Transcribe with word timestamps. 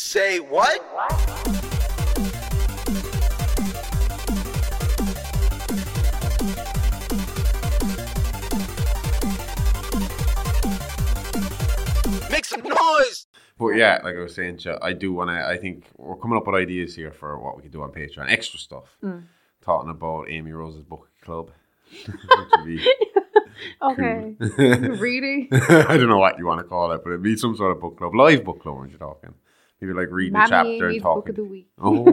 Say 0.00 0.40
what? 0.40 0.82
Make 12.30 12.44
some 12.44 12.62
noise! 12.62 13.26
But 13.58 13.68
yeah, 13.70 14.00
like 14.04 14.16
I 14.16 14.20
was 14.20 14.34
saying, 14.34 14.60
I 14.82 14.92
do 14.92 15.12
want 15.12 15.30
to. 15.30 15.46
I 15.46 15.56
think 15.56 15.84
we're 15.96 16.16
coming 16.16 16.36
up 16.36 16.46
with 16.46 16.56
ideas 16.56 16.94
here 16.94 17.10
for 17.10 17.38
what 17.38 17.56
we 17.56 17.62
could 17.62 17.72
do 17.72 17.82
on 17.82 17.90
Patreon, 17.92 18.30
extra 18.30 18.58
stuff. 18.58 18.96
Hmm. 19.00 19.20
Talking 19.62 19.90
about 19.90 20.28
Amy 20.28 20.52
Rose's 20.52 20.82
book 20.82 21.08
club. 21.22 21.50
Which 22.06 22.50
would 22.56 22.66
be 22.66 22.86
Okay. 23.82 24.34
cool. 24.38 24.96
really? 24.98 25.48
I 25.52 25.96
don't 25.96 26.08
know 26.08 26.18
what 26.18 26.38
you 26.38 26.46
want 26.46 26.60
to 26.60 26.64
call 26.64 26.92
it, 26.92 27.02
but 27.02 27.10
it'd 27.10 27.22
be 27.22 27.36
some 27.36 27.56
sort 27.56 27.72
of 27.72 27.80
book 27.80 27.96
club, 27.96 28.14
live 28.14 28.44
book 28.44 28.60
club. 28.60 28.78
When 28.78 28.90
you're 28.90 28.98
talking, 28.98 29.34
maybe 29.80 29.92
like 29.92 30.08
reading 30.10 30.34
a 30.36 30.38
Mammy 30.48 30.78
chapter 30.78 30.88
and 30.88 31.02
book 31.02 31.28
of 31.28 31.36
the 31.36 31.42
talking. 31.42 31.50
week. 31.50 31.68
Oh, 31.80 32.06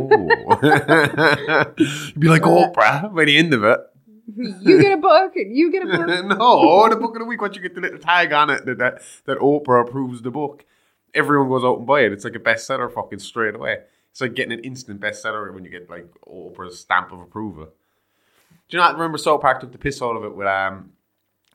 you'd 1.77 2.19
be 2.19 2.27
like 2.27 2.41
Oprah 2.43 3.13
by 3.15 3.25
the 3.25 3.37
end 3.37 3.53
of 3.53 3.63
it. 3.63 3.79
You 4.35 4.81
get 4.81 4.93
a 4.93 4.97
book. 5.01 5.35
And 5.35 5.55
you 5.55 5.71
get 5.71 5.83
a 5.83 5.85
book. 5.97 6.07
no, 6.37 6.89
the 6.89 6.95
book 6.95 7.15
of 7.15 7.19
the 7.19 7.25
week. 7.25 7.41
Once 7.41 7.55
you 7.55 7.61
get 7.61 7.75
the 7.75 7.81
little 7.81 7.99
tag 7.99 8.31
on 8.33 8.49
it 8.49 8.65
that, 8.65 8.77
that 8.79 9.01
that 9.25 9.37
Oprah 9.39 9.87
approves 9.87 10.21
the 10.21 10.31
book, 10.31 10.65
everyone 11.13 11.49
goes 11.49 11.63
out 11.63 11.77
and 11.79 11.87
buy 11.87 12.01
it. 12.01 12.13
It's 12.13 12.23
like 12.23 12.35
a 12.35 12.39
bestseller, 12.39 12.91
fucking 12.91 13.19
straight 13.19 13.55
away. 13.55 13.79
It's 14.11 14.21
like 14.21 14.33
getting 14.35 14.53
an 14.53 14.59
instant 14.63 15.01
bestseller 15.01 15.53
when 15.53 15.63
you 15.65 15.71
get 15.71 15.89
like 15.89 16.07
Oprah's 16.27 16.79
stamp 16.79 17.11
of 17.11 17.19
approval. 17.19 17.65
Do 18.69 18.77
you 18.77 18.79
not 18.79 18.93
remember 18.93 19.17
South 19.17 19.41
Park 19.41 19.59
took 19.59 19.71
the 19.71 19.77
piss 19.77 20.01
out 20.01 20.15
of 20.15 20.23
it 20.23 20.35
with 20.35 20.47
um, 20.47 20.93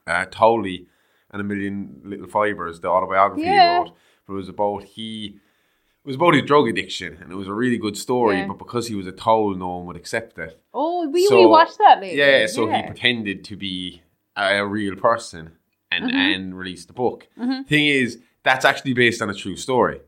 uh, 0.06 0.26
Towelie 0.26 0.86
and 1.30 1.40
a 1.40 1.44
million 1.44 2.00
little 2.04 2.26
fibers, 2.26 2.80
the 2.80 2.88
autobiography 2.88 3.42
Yeah. 3.44 3.72
he 3.72 3.78
wrote? 3.84 3.96
But 4.26 4.32
it 4.34 4.36
was 4.36 4.48
about 4.48 4.84
he. 4.84 5.38
It 6.04 6.06
was 6.08 6.16
about 6.16 6.34
his 6.34 6.44
drug 6.44 6.68
addiction, 6.68 7.18
and 7.20 7.30
it 7.30 7.34
was 7.34 7.48
a 7.48 7.52
really 7.52 7.76
good 7.76 7.96
story. 7.96 8.38
Yeah. 8.38 8.46
But 8.46 8.58
because 8.58 8.88
he 8.88 8.94
was 8.94 9.06
a 9.06 9.12
toll, 9.12 9.54
no 9.54 9.68
one 9.76 9.86
would 9.86 9.96
accept 9.96 10.38
it. 10.38 10.58
Oh, 10.72 11.08
we, 11.08 11.26
So- 11.26 11.36
we 11.36 11.46
watched 11.46 11.78
that 11.78 12.00
later. 12.00 12.16
Yeah, 12.16 12.46
so 12.46 12.66
he 12.70 12.82
pretended 12.82 13.44
to 13.44 13.56
be 13.56 14.02
a, 14.36 14.64
real 14.66 14.96
person 14.96 15.52
and 15.90 16.04
Mm-hmm. 16.04 16.16
and 16.16 16.58
released 16.58 16.86
the 16.88 16.94
book. 16.94 17.26
Thing 17.36 17.86
is, 17.86 18.18
that's 18.42 18.64
actually 18.64 18.94
based 18.94 19.20
on 19.20 19.28
a 19.30 19.34
true 19.34 19.56
story. 19.56 20.00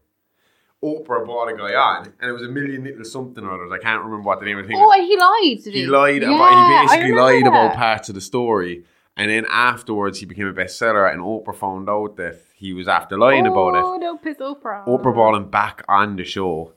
Oprah 0.82 1.24
brought 1.27 1.48
a 1.48 1.56
guy 1.56 1.74
on, 1.74 2.12
and 2.20 2.30
it 2.30 2.32
was 2.32 2.42
a 2.42 2.48
million 2.48 2.84
little 2.84 3.04
something 3.04 3.44
or 3.44 3.52
others. 3.52 3.70
I 3.70 3.78
can't 3.82 4.02
remember 4.02 4.27
what 4.27 4.41
the 4.41 4.47
name 4.47 4.56
of 4.58 4.64
the 4.64 4.69
thing 4.69 4.78
Oh, 4.80 4.86
was. 4.86 5.06
he 5.06 5.16
lied. 5.19 5.62
Did 5.64 5.75
he? 5.75 5.80
He 5.80 5.86
lied 5.86 6.22
Yeah, 6.22 6.34
about. 6.34 6.80
He 6.80 6.86
basically 6.86 7.12
lied 7.12 7.47
about 7.47 7.70
that. 7.72 7.77
parts 7.77 8.08
of 8.08 8.14
the 8.14 8.20
story, 8.22 8.84
and 9.16 9.30
then 9.30 9.47
afterwards 9.50 10.20
he 10.20 10.27
became 10.27 10.47
a 10.47 10.53
bestseller. 10.53 11.12
And 11.12 11.20
Oprah 11.20 11.55
found 11.55 11.89
out 11.89 12.16
that 12.16 12.41
he 12.55 12.72
was 12.72 12.89
after 12.89 13.19
lying 13.19 13.47
about 13.47 13.75
it. 13.75 13.83
Oh, 13.84 13.98
don't 13.98 14.22
piss 14.22 14.39
Oprah. 14.39 14.86
Oprah 14.86 15.14
brought 15.14 15.36
him 15.36 15.50
back 15.50 15.83
on 15.89 16.16
the 16.16 16.25
show 16.25 16.75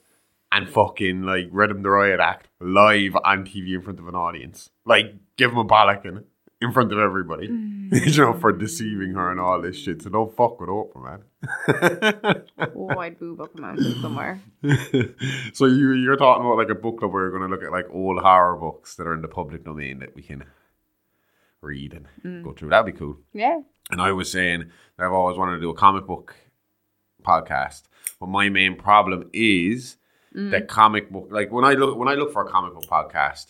and 0.52 0.70
fucking 0.70 1.24
like 1.24 1.48
read 1.52 1.72
him 1.72 1.82
the 1.84 1.90
riot 1.90 2.20
act 2.20 2.48
live 2.60 3.16
on 3.24 3.46
TV 3.46 3.74
in 3.76 3.82
front 3.82 4.00
of 4.00 4.08
an 4.08 4.16
audience. 4.16 4.70
Like 4.86 5.16
give 5.38 5.52
him 5.52 5.58
a 5.58 5.66
bollocking 5.66 6.24
in 6.62 6.72
front 6.72 6.92
of 6.94 7.00
everybody. 7.00 7.48
you 7.92 8.18
know, 8.18 8.34
for 8.34 8.52
deceiving 8.52 9.14
her 9.14 9.32
and 9.32 9.40
all 9.40 9.62
this 9.62 9.78
shit. 9.78 10.02
So 10.02 10.10
don't 10.10 10.36
fuck 10.36 10.60
with 10.60 10.70
Oprah, 10.70 11.04
man. 11.04 12.44
Oh, 12.76 12.90
I'd 12.98 13.20
move 13.22 13.40
up 13.42 13.56
a 13.56 13.62
mountain 13.62 14.02
somewhere. 14.02 14.42
so 15.54 15.66
you 15.66 15.92
you're 15.94 16.16
talking 16.16 16.46
about 16.46 16.58
like 16.58 16.70
a 16.70 16.76
book 16.76 17.00
club 17.00 17.12
where 17.12 17.24
you're 17.24 17.32
gonna 17.32 17.54
look 17.54 17.64
at 17.64 17.72
like 17.72 17.86
old 17.92 18.22
horror 18.22 18.58
books 18.58 18.96
that 18.96 19.08
are 19.08 19.14
in 19.14 19.22
the 19.22 19.28
public 19.28 19.64
domain 19.64 20.00
that 20.00 20.16
we 20.16 20.22
can 20.22 20.44
read 21.64 21.94
and 21.94 22.44
go 22.44 22.52
mm. 22.52 22.58
through. 22.58 22.70
That'd 22.70 22.94
be 22.94 22.98
cool. 22.98 23.18
Yeah. 23.34 23.62
And 23.92 24.02
I 24.02 24.12
was 24.12 24.32
saying 24.32 24.72
that 24.98 25.06
I've 25.06 25.12
always 25.12 25.38
wanted 25.38 25.56
to 25.56 25.62
do 25.62 25.70
a 25.70 25.76
comic 25.76 26.06
book 26.06 26.36
podcast, 27.24 27.84
but 28.20 28.28
my 28.28 28.50
main 28.50 28.76
problem 28.76 29.30
is 29.34 29.98
mm. 30.36 30.52
that 30.52 30.68
comic 30.68 31.12
book. 31.12 31.28
Like 31.32 31.52
when 31.52 31.66
I 31.66 31.74
look 31.74 31.98
when 31.98 32.08
I 32.08 32.14
look 32.14 32.32
for 32.32 32.46
a 32.46 32.50
comic 32.50 32.74
book 32.74 32.86
podcast, 32.86 33.48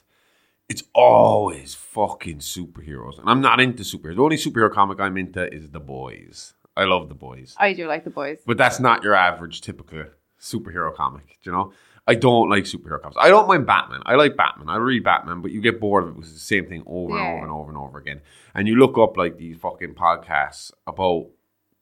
it's 0.70 0.84
always 0.94 1.74
fucking 1.76 2.40
superheroes, 2.40 3.20
and 3.20 3.30
I'm 3.30 3.42
not 3.42 3.60
into 3.60 3.84
superheroes. 3.84 4.16
The 4.16 4.24
only 4.24 4.38
superhero 4.38 4.72
comic 4.72 5.00
I'm 5.00 5.18
into 5.18 5.52
is 5.54 5.70
The 5.70 5.80
Boys. 5.80 6.54
I 6.76 6.86
love 6.86 7.10
The 7.10 7.16
Boys, 7.16 7.56
I 7.60 7.74
do 7.74 7.88
like 7.88 8.04
the 8.04 8.10
boys. 8.10 8.40
but 8.48 8.58
that's 8.58 8.80
not 8.80 9.04
your 9.04 9.14
average 9.14 9.62
typical 9.62 10.06
superhero 10.40 10.96
comic. 10.96 11.40
do 11.44 11.50
You 11.50 11.52
know. 11.52 11.74
I 12.06 12.16
don't 12.16 12.50
like 12.50 12.66
superhero 12.66 13.02
comics. 13.02 13.18
I 13.20 13.30
don't 13.30 13.48
mind 13.48 13.66
Batman. 13.66 14.02
I 14.06 14.16
like 14.16 14.36
Batman. 14.36 14.68
I 14.70 14.76
read 14.78 15.04
Batman, 15.06 15.42
but 15.42 15.52
you 15.52 15.62
get 15.62 15.80
bored 15.80 16.04
of 16.04 16.10
it 16.10 16.16
because 16.16 16.32
it's 16.32 16.40
the 16.42 16.46
same 16.46 16.68
thing 16.68 16.84
over 16.86 17.14
and 17.18 17.22
over 17.38 17.44
and 17.44 17.52
over 17.52 17.70
and 17.70 17.78
over 17.78 17.98
again. 17.98 18.22
And 18.54 18.68
you 18.68 18.76
look 18.76 18.98
up 18.98 19.16
like 19.16 19.38
these 19.38 19.58
fucking 19.58 19.96
podcasts 19.96 20.72
about 20.86 21.28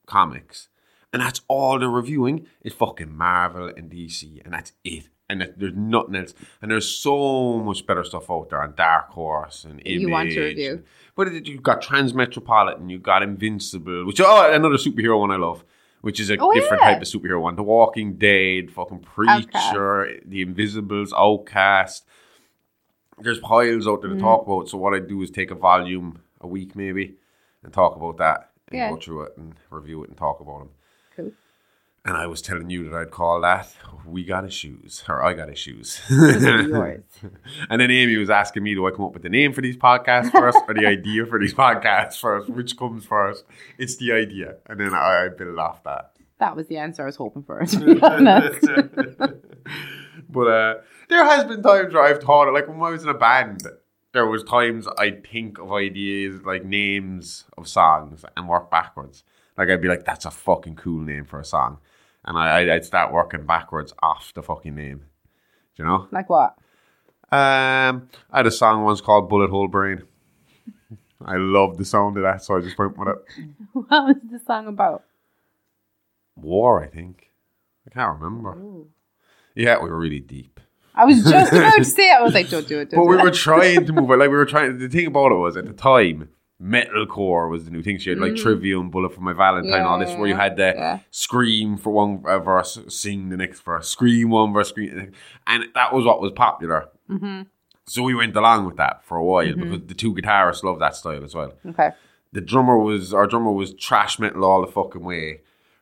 comics, 0.06 0.68
and 1.12 1.20
that's 1.20 1.40
all 1.48 1.78
they're 1.78 1.88
reviewing 1.88 2.46
is 2.62 2.72
fucking 2.72 3.14
Marvel 3.16 3.70
and 3.76 3.90
DC, 3.90 4.40
and 4.44 4.52
that's 4.54 4.72
it. 4.84 5.08
And 5.28 5.40
that- 5.40 5.58
there's 5.58 5.74
nothing 5.74 6.14
else. 6.14 6.34
And 6.60 6.70
there's 6.70 6.88
so 6.88 7.58
much 7.58 7.86
better 7.86 8.04
stuff 8.04 8.30
out 8.30 8.50
there 8.50 8.62
on 8.62 8.74
Dark 8.76 9.10
Horse 9.10 9.64
and 9.64 9.80
Image. 9.84 10.00
You 10.02 10.10
want 10.10 10.30
to 10.30 10.40
review. 10.40 10.82
But 11.16 11.28
it- 11.28 11.46
you've 11.48 11.62
got 11.62 11.82
Transmetropolitan, 11.82 12.90
you've 12.90 13.02
got 13.02 13.22
Invincible, 13.22 14.04
which 14.06 14.20
oh 14.20 14.52
another 14.52 14.76
superhero 14.76 15.18
one 15.18 15.30
I 15.30 15.36
love, 15.36 15.64
which 16.02 16.20
is 16.20 16.30
a 16.30 16.36
Oh, 16.38 16.52
different 16.52 16.82
yeah. 16.82 16.92
type 16.92 17.02
of 17.02 17.08
superhero 17.08 17.40
one. 17.40 17.56
The 17.56 17.62
Walking 17.62 18.14
Dead, 18.14 18.70
fucking 18.70 19.00
Preacher, 19.00 20.20
The 20.24 20.42
Invisibles, 20.42 21.12
Outcast. 21.16 22.06
There's 23.18 23.38
piles 23.38 23.86
out 23.88 24.02
there 24.02 24.10
Mm. 24.10 24.16
to 24.16 24.20
talk 24.20 24.46
about. 24.46 24.68
So 24.68 24.78
what 24.78 24.94
I 24.94 24.98
do 24.98 25.22
is 25.22 25.30
take 25.30 25.50
a 25.50 25.54
volume 25.54 26.20
a 26.40 26.46
week 26.46 26.74
maybe 26.76 27.14
and 27.62 27.72
talk 27.72 27.94
about 27.96 28.16
that 28.18 28.50
and 28.68 28.78
Yeah. 28.78 28.90
go 28.90 28.96
through 28.96 29.22
it 29.22 29.36
and 29.36 29.54
review 29.70 30.02
it 30.02 30.08
and 30.08 30.18
talk 30.18 30.40
about 30.40 30.58
them. 30.58 30.70
Cool. 31.16 31.32
And 32.04 32.16
I 32.16 32.26
was 32.26 32.42
telling 32.42 32.68
you 32.68 32.88
that 32.88 32.96
I'd 32.96 33.10
call 33.10 33.40
that 33.42 33.72
"We 34.04 34.24
Got 34.24 34.44
Issues" 34.44 35.04
or 35.08 35.22
"I 35.22 35.34
Got 35.34 35.48
Issues." 35.50 36.00
Yours. 36.10 37.00
And 37.70 37.80
then 37.80 37.90
Amy 37.90 38.16
was 38.16 38.28
asking 38.30 38.64
me, 38.64 38.74
do 38.74 38.86
I 38.86 38.90
come 38.90 39.04
up 39.04 39.14
with 39.14 39.22
the 39.22 39.28
name 39.28 39.52
for 39.52 39.60
these 39.60 39.76
podcasts 39.76 40.32
first 40.32 40.58
or 40.66 40.74
the 40.74 40.86
idea 40.96 41.24
for 41.26 41.38
these 41.38 41.54
podcasts 41.54 42.18
first? 42.18 42.50
Which 42.50 42.76
comes 42.76 43.04
first? 43.04 43.44
It's 43.78 43.96
the 43.96 44.12
idea. 44.12 44.56
And 44.66 44.80
then 44.80 44.92
I, 44.94 45.26
I 45.26 45.28
build 45.28 45.58
off 45.58 45.84
that. 45.84 46.12
That 46.38 46.56
was 46.56 46.66
the 46.66 46.78
answer 46.78 47.04
I 47.04 47.06
was 47.06 47.16
hoping 47.16 47.44
for, 47.44 47.64
to 47.64 47.94
be 47.94 48.00
honest. 48.02 48.66
but 50.28 50.48
uh, 50.48 50.74
there 51.08 51.24
has 51.24 51.44
been 51.44 51.62
times 51.62 51.94
where 51.94 52.02
I've 52.02 52.20
thought, 52.20 52.48
it, 52.48 52.52
like 52.52 52.66
when 52.66 52.82
I 52.82 52.90
was 52.90 53.04
in 53.04 53.08
a 53.08 53.14
band, 53.14 53.62
there 54.12 54.26
was 54.26 54.42
times 54.42 54.88
I'd 54.98 55.24
think 55.26 55.58
of 55.58 55.72
ideas, 55.72 56.42
like 56.44 56.64
names 56.64 57.44
of 57.56 57.68
songs 57.68 58.24
and 58.36 58.48
work 58.48 58.70
backwards. 58.70 59.22
Like 59.56 59.68
I'd 59.68 59.80
be 59.80 59.88
like, 59.88 60.04
that's 60.04 60.24
a 60.24 60.30
fucking 60.32 60.76
cool 60.76 61.00
name 61.00 61.24
for 61.24 61.38
a 61.38 61.44
song. 61.44 61.78
And 62.24 62.38
I, 62.38 62.74
I'd- 62.74 62.84
start 62.84 63.12
working 63.12 63.46
backwards 63.46 63.92
off 64.02 64.32
the 64.34 64.42
fucking 64.42 64.74
name. 64.74 64.98
Do 65.76 65.82
you 65.82 65.84
know? 65.84 66.08
like 66.10 66.28
what? 66.30 66.54
Um, 67.32 68.08
I 68.30 68.36
had 68.38 68.46
a 68.46 68.50
song 68.50 68.84
once 68.84 69.00
called 69.00 69.28
Bullet 69.28 69.50
Hole 69.50 69.68
Brain. 69.68 70.02
I 71.24 71.36
love 71.36 71.78
the 71.78 71.84
sound 71.84 72.16
of 72.18 72.24
that, 72.24 72.42
so 72.44 72.56
I 72.56 72.60
just 72.60 72.76
went 72.78 72.98
with 72.98 73.08
it. 73.08 73.16
What 73.72 73.88
was 73.90 74.16
the 74.30 74.38
song 74.46 74.66
about? 74.66 75.04
War, 76.36 76.82
I 76.82 76.88
think. 76.88 77.30
I 77.86 77.90
can't 77.90 78.20
remember. 78.20 78.84
Yeah, 79.54 79.82
we 79.82 79.88
were 79.90 79.98
really 79.98 80.20
deep. 80.20 80.60
I 80.94 81.04
was 81.06 81.22
just 81.24 81.52
about 81.52 81.74
to 81.76 81.84
say 81.84 82.10
it. 82.10 82.14
I 82.14 82.22
was 82.22 82.34
like, 82.34 82.48
don't 82.50 82.66
do 82.68 82.80
it. 82.80 82.90
Don't 82.90 83.00
But 83.00 83.04
do 83.04 83.16
we 83.16 83.18
it. 83.18 83.24
were 83.24 83.30
trying 83.30 83.86
to 83.86 83.92
move 83.92 84.10
it. 84.10 84.16
Like, 84.18 84.28
we 84.30 84.36
were 84.36 84.44
trying. 84.46 84.78
The 84.78 84.88
thing 84.88 85.06
about 85.06 85.32
it 85.32 85.36
was, 85.36 85.56
at 85.56 85.64
the 85.66 85.72
time, 85.72 86.28
metalcore 86.62 87.50
was 87.50 87.64
the 87.64 87.70
new 87.70 87.82
thing. 87.82 87.98
She 87.98 88.10
had 88.10 88.18
like 88.18 88.36
Trivium, 88.36 88.90
Bullet 88.90 89.12
for 89.14 89.20
My 89.20 89.32
Valentine, 89.32 89.82
all 89.82 89.98
this, 89.98 90.14
where 90.16 90.28
you 90.28 90.34
Mm. 90.34 90.38
Had 90.38 90.56
the 90.56 90.72
yeah. 90.76 90.98
scream 91.10 91.76
for 91.76 91.90
one 91.90 92.22
verse, 92.22 92.78
sing 92.88 93.28
the 93.30 93.36
next 93.36 93.60
verse, 93.60 93.88
scream 93.88 94.30
one 94.30 94.52
verse, 94.52 94.68
scream. 94.68 95.12
And 95.46 95.64
that 95.74 95.92
was 95.92 96.04
what 96.04 96.20
was 96.20 96.32
popular. 96.32 96.88
Mm-hmm. 97.10 97.42
So 97.86 98.02
we 98.04 98.14
went 98.14 98.36
along 98.36 98.66
with 98.66 98.76
that 98.76 99.04
for 99.04 99.16
a 99.16 99.24
while 99.24 99.54
because 99.54 99.80
the 99.86 99.94
two 99.94 100.14
guitarists 100.14 100.62
love 100.62 100.78
that 100.78 100.94
style 100.94 101.24
as 101.24 101.34
well. 101.34 101.52
Okay. 101.66 101.90
the 102.32 102.40
drummer 102.40 102.78
was 102.78 103.12
our 103.12 103.26
drummer 103.26 103.52
was 103.52 103.72
thrash 103.72 104.18
metal 104.18 104.44
all 104.44 104.64
the 104.64 104.70
fucking 104.72 105.02
way. 105.04 105.40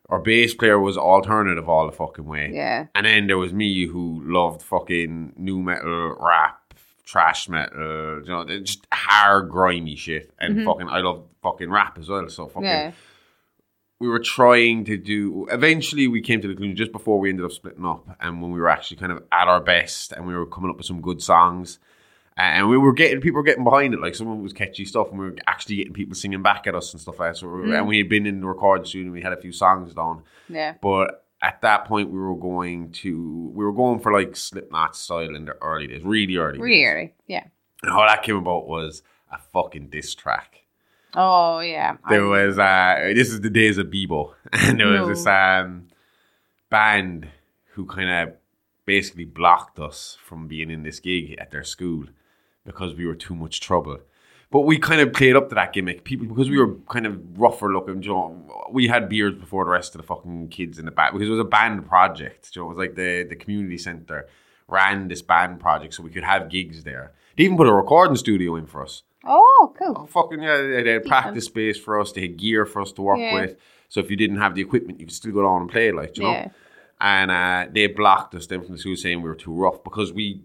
Our 0.08 0.18
bass 0.18 0.54
player 0.54 0.80
was 0.80 0.97
alternative 0.97 1.68
all 1.68 1.86
the 1.86 1.92
fucking 1.92 2.24
way. 2.24 2.50
Yeah. 2.52 2.86
And 2.97 3.06
then 3.06 3.28
there 3.28 3.38
was 3.38 3.52
me 3.52 3.86
who 3.86 4.22
loved 4.24 4.60
fucking 4.62 5.34
nu 5.36 5.62
metal, 5.62 6.16
rap, 6.18 6.59
thrash 7.10 7.48
metal, 7.48 8.21
you 8.22 8.28
know, 8.28 8.45
just 8.60 8.86
hard 8.92 9.48
grimy 9.51 9.97
shit. 9.97 10.33
And 10.39 10.57
mm-hmm. 10.57 10.66
fucking 10.66 10.89
I 10.89 11.01
love 11.01 11.24
fucking 11.42 11.71
rap 11.71 11.98
as 11.98 12.09
well. 12.09 12.28
So 12.28 12.47
fucking 12.47 12.62
Yeah. 12.65 12.92
we 13.98 14.09
were 14.09 14.18
trying 14.21 14.84
to 14.84 14.97
do 14.97 15.47
eventually 15.51 16.07
we 16.09 16.21
came 16.22 16.41
to 16.41 16.48
the 16.48 16.54
conclusion 16.54 16.77
just 16.77 16.92
before 16.92 17.18
we 17.18 17.28
ended 17.30 17.45
up 17.45 17.53
splitting 17.53 17.84
up 17.84 18.07
and 18.21 18.41
when 18.41 18.51
we 18.53 18.60
were 18.60 18.68
actually 18.68 18.97
kind 18.97 19.12
of 19.12 19.22
at 19.33 19.48
our 19.48 19.60
best 19.60 20.12
and 20.12 20.27
we 20.27 20.34
were 20.34 20.47
coming 20.47 20.71
up 20.71 20.77
with 20.77 20.86
some 20.86 21.01
good 21.01 21.21
songs 21.21 21.78
and 22.36 22.68
we 22.71 22.78
were 22.78 22.92
getting 22.95 23.21
people 23.21 23.36
were 23.36 23.42
getting 23.42 23.65
behind 23.65 23.92
it 23.92 24.01
like 24.01 24.15
some 24.15 24.28
of 24.28 24.39
it 24.39 24.42
was 24.42 24.53
catchy 24.54 24.84
stuff 24.86 25.09
and 25.10 25.18
we 25.18 25.27
were 25.27 25.36
actually 25.47 25.77
getting 25.77 25.92
people 25.92 26.15
singing 26.15 26.42
back 26.42 26.66
at 26.66 26.74
us 26.74 26.92
and 26.95 27.01
stuff 27.03 27.18
like 27.18 27.33
that 27.33 27.36
so 27.39 27.47
were, 27.48 27.74
and 27.74 27.86
we 27.86 27.98
had 27.98 28.09
been 28.09 28.27
in 28.27 28.41
the 28.41 28.47
recording 28.47 28.86
studio 28.86 29.06
and 29.06 29.13
we 29.13 29.21
had 29.21 29.33
a 29.34 29.41
few 29.41 29.53
songs 29.53 29.92
done 29.92 30.22
Yeah. 30.48 30.74
but 30.80 31.19
at 31.42 31.60
that 31.63 31.84
point 31.87 32.10
we 32.10 32.19
were 32.19 32.34
going 32.37 32.92
to 32.92 33.51
we 33.54 33.65
were 33.65 33.72
going 33.72 33.98
for 34.01 34.13
like 34.13 34.37
Slipknot 34.37 34.95
style 34.97 35.34
in 35.34 35.45
the 35.47 35.53
early 35.63 35.87
days 35.87 36.03
really 36.04 36.37
early 36.37 36.59
days. 36.59 36.63
Really? 36.63 36.84
Early, 36.87 37.15
yeah. 37.27 37.45
and 37.83 37.91
how 37.92 38.07
that 38.07 38.22
came 38.22 38.37
about 38.37 38.66
was 38.69 39.03
a 39.33 39.39
fucking 39.53 39.89
diss 39.91 40.15
track 40.15 40.57
Oh, 41.15 41.59
yeah. 41.60 41.97
there 42.09 42.25
I- 42.25 42.47
was 42.47 42.59
uh 42.59 43.13
this 43.15 43.31
is 43.31 43.41
the 43.41 43.51
days 43.51 43.78
of 43.78 43.87
Bebo 43.89 44.34
and 44.53 44.78
there 44.78 44.89
was 44.89 45.01
No. 45.01 45.09
this 45.09 45.27
um 45.27 45.89
band 46.69 47.28
who 47.75 47.87
kind 47.87 48.10
of 48.28 48.34
basically 48.87 49.25
blocked 49.25 49.78
us 49.78 50.16
from 50.25 50.48
being 50.48 50.71
in 50.71 50.83
this 50.83 51.01
gig 51.01 51.37
at 51.39 51.51
their 51.51 51.65
school 51.65 52.04
because 52.65 52.95
we 52.95 53.07
were 53.07 53.15
too 53.15 53.34
much 53.34 53.60
trouble. 53.60 53.98
But 54.52 54.62
we 54.62 54.78
kind 54.78 55.00
of 55.00 55.12
played 55.12 55.36
up 55.36 55.48
to 55.50 55.54
that 55.54 55.72
gimmick. 55.72 56.02
People 56.02 56.26
because 56.26 56.50
we 56.50 56.58
were 56.58 56.74
kind 56.88 57.06
of 57.06 57.20
rougher 57.38 57.72
looking. 57.72 58.02
You 58.02 58.08
know, 58.10 58.66
we 58.72 58.88
had 58.88 59.08
beards 59.08 59.38
before 59.38 59.64
the 59.64 59.70
rest 59.70 59.94
of 59.94 60.00
the 60.00 60.06
fucking 60.06 60.48
kids 60.48 60.78
in 60.78 60.86
the 60.86 60.91
back 60.91 61.12
because 61.12 61.28
it 61.28 61.30
was 61.30 61.38
a 61.41 61.44
band 61.44 61.86
project. 61.88 62.50
You 62.54 62.62
know, 62.62 62.66
it 62.66 62.68
was 62.70 62.78
like 62.78 62.94
the 62.97 63.24
the 63.28 63.36
community 63.36 63.78
center 63.78 64.26
ran 64.66 65.08
this 65.08 65.22
band 65.22 65.60
project 65.60 65.94
so 65.94 66.02
we 66.02 66.10
could 66.10 66.24
have 66.24 66.48
gigs 66.48 66.82
there. 66.82 67.12
They 67.36 67.44
even 67.44 67.56
put 67.56 67.68
a 67.68 67.72
recording 67.72 68.16
studio 68.16 68.56
in 68.56 68.66
for 68.66 68.82
us. 68.82 69.02
Oh, 69.24 69.72
cool. 69.78 69.94
Oh, 69.97 70.06
fucking 70.06 70.42
yeah, 70.42 70.56
they 70.56 70.82
they 70.82 70.92
had 70.94 71.04
practice 71.04 71.44
space 71.44 71.78
for 71.78 72.00
us. 72.00 72.10
They 72.10 72.22
had 72.22 72.36
gear 72.36 72.66
for 72.66 72.82
us 72.82 72.91
to 72.92 73.03
work 73.03 73.18
Yeah. 73.20 73.34
with. 73.34 73.56
So 73.88 74.00
if 74.00 74.10
you 74.10 74.16
didn't 74.16 74.38
have 74.38 74.54
the 74.56 74.62
equipment, 74.62 74.98
you 74.98 75.06
could 75.06 75.14
still 75.14 75.32
go 75.32 75.42
down 75.42 75.62
and 75.62 75.70
play, 75.70 75.92
like 75.92 76.16
you 76.16 76.24
know. 76.24 76.50
And 77.00 77.30
uh, 77.30 77.66
they 77.72 77.86
blocked 77.86 78.34
us 78.34 78.46
then 78.46 78.62
from 78.62 78.72
the 78.72 78.78
school 78.78 78.96
saying 78.96 79.22
we 79.22 79.28
were 79.28 79.34
too 79.34 79.54
rough 79.54 79.82
because 79.82 80.12
we, 80.12 80.42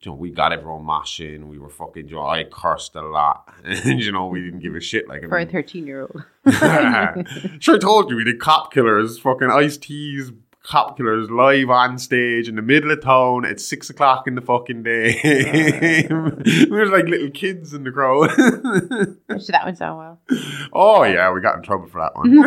you 0.00 0.10
know, 0.10 0.16
we 0.16 0.30
got 0.30 0.52
everyone 0.52 0.84
moshing. 0.84 1.48
We 1.48 1.58
were 1.58 1.70
fucking, 1.70 2.08
you 2.08 2.16
know, 2.16 2.26
I 2.26 2.44
cursed 2.44 2.94
a 2.94 3.02
lot, 3.02 3.48
and 3.64 4.00
you 4.00 4.12
know, 4.12 4.26
we 4.26 4.42
didn't 4.42 4.60
give 4.60 4.74
a 4.74 4.80
shit. 4.80 5.08
Like 5.08 5.24
I 5.24 5.28
For 5.28 5.38
a 5.38 5.46
13 5.46 5.86
year 5.86 6.02
old. 6.02 6.22
sure, 7.60 7.76
I 7.76 7.78
told 7.78 8.10
you 8.10 8.16
we 8.16 8.24
did 8.24 8.40
cop 8.40 8.72
killers, 8.72 9.18
fucking 9.18 9.50
Ice-T's, 9.50 10.32
cop 10.62 10.96
killers 10.96 11.30
live 11.30 11.70
on 11.70 11.98
stage 11.98 12.48
in 12.48 12.56
the 12.56 12.62
middle 12.62 12.90
of 12.90 13.00
town 13.00 13.44
at 13.44 13.60
six 13.60 13.88
o'clock 13.88 14.26
in 14.26 14.34
the 14.34 14.40
fucking 14.40 14.82
day. 14.82 15.20
we 16.10 16.66
were 16.70 16.86
like 16.86 17.04
little 17.06 17.30
kids 17.30 17.72
in 17.72 17.84
the 17.84 17.92
crowd. 17.92 18.30
Actually, 19.30 19.52
that 19.52 19.64
went 19.64 19.78
down 19.78 19.96
well. 19.96 20.20
oh 20.72 21.04
yeah, 21.04 21.30
we 21.32 21.40
got 21.40 21.54
in 21.56 21.62
trouble 21.62 21.86
for 21.86 22.00
that 22.00 22.16
one. 22.16 22.42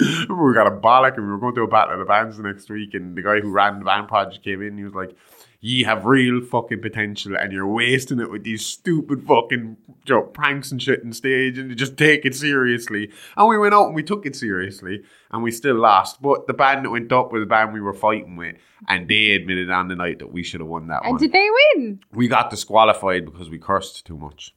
We 0.00 0.54
got 0.54 0.66
a 0.66 0.70
bollock 0.70 1.16
and 1.16 1.26
we 1.26 1.32
were 1.32 1.38
going 1.38 1.54
to 1.56 1.62
a 1.62 1.68
battle 1.68 1.94
of 1.94 1.98
the 1.98 2.04
bands 2.04 2.36
the 2.36 2.42
next 2.42 2.70
week 2.70 2.94
and 2.94 3.16
the 3.16 3.22
guy 3.22 3.40
who 3.40 3.50
ran 3.50 3.78
the 3.78 3.84
band 3.84 4.08
project 4.08 4.44
came 4.44 4.62
in 4.62 4.78
he 4.78 4.84
was 4.84 4.94
like 4.94 5.16
ye 5.60 5.82
have 5.82 6.06
real 6.06 6.40
fucking 6.40 6.80
potential 6.80 7.36
and 7.36 7.52
you're 7.52 7.66
wasting 7.66 8.20
it 8.20 8.30
with 8.30 8.44
these 8.44 8.64
stupid 8.64 9.26
fucking 9.26 9.76
you 10.06 10.14
know, 10.14 10.22
pranks 10.22 10.70
and 10.70 10.80
shit 10.80 11.00
on 11.04 11.12
stage 11.12 11.58
and 11.58 11.68
you 11.68 11.74
just 11.74 11.96
take 11.96 12.24
it 12.24 12.34
seriously 12.34 13.10
and 13.36 13.48
we 13.48 13.58
went 13.58 13.74
out 13.74 13.86
and 13.86 13.94
we 13.94 14.02
took 14.02 14.24
it 14.24 14.36
seriously 14.36 15.02
and 15.32 15.42
we 15.42 15.50
still 15.50 15.76
lost 15.76 16.22
but 16.22 16.46
the 16.46 16.54
band 16.54 16.84
that 16.84 16.90
went 16.90 17.10
up 17.12 17.32
was 17.32 17.42
the 17.42 17.46
band 17.46 17.72
we 17.72 17.80
were 17.80 17.92
fighting 17.92 18.36
with 18.36 18.54
and 18.86 19.08
they 19.08 19.32
admitted 19.32 19.68
on 19.68 19.88
the 19.88 19.96
night 19.96 20.20
that 20.20 20.32
we 20.32 20.44
should 20.44 20.60
have 20.60 20.68
won 20.68 20.86
that 20.86 21.02
one. 21.02 21.06
And 21.06 21.14
one 21.14 21.20
did 21.20 21.32
they 21.32 21.48
win? 21.74 22.00
we 22.12 22.28
got 22.28 22.50
disqualified 22.50 23.24
because 23.24 23.50
we 23.50 23.58
cursed 23.58 24.06
too 24.06 24.16
much 24.16 24.54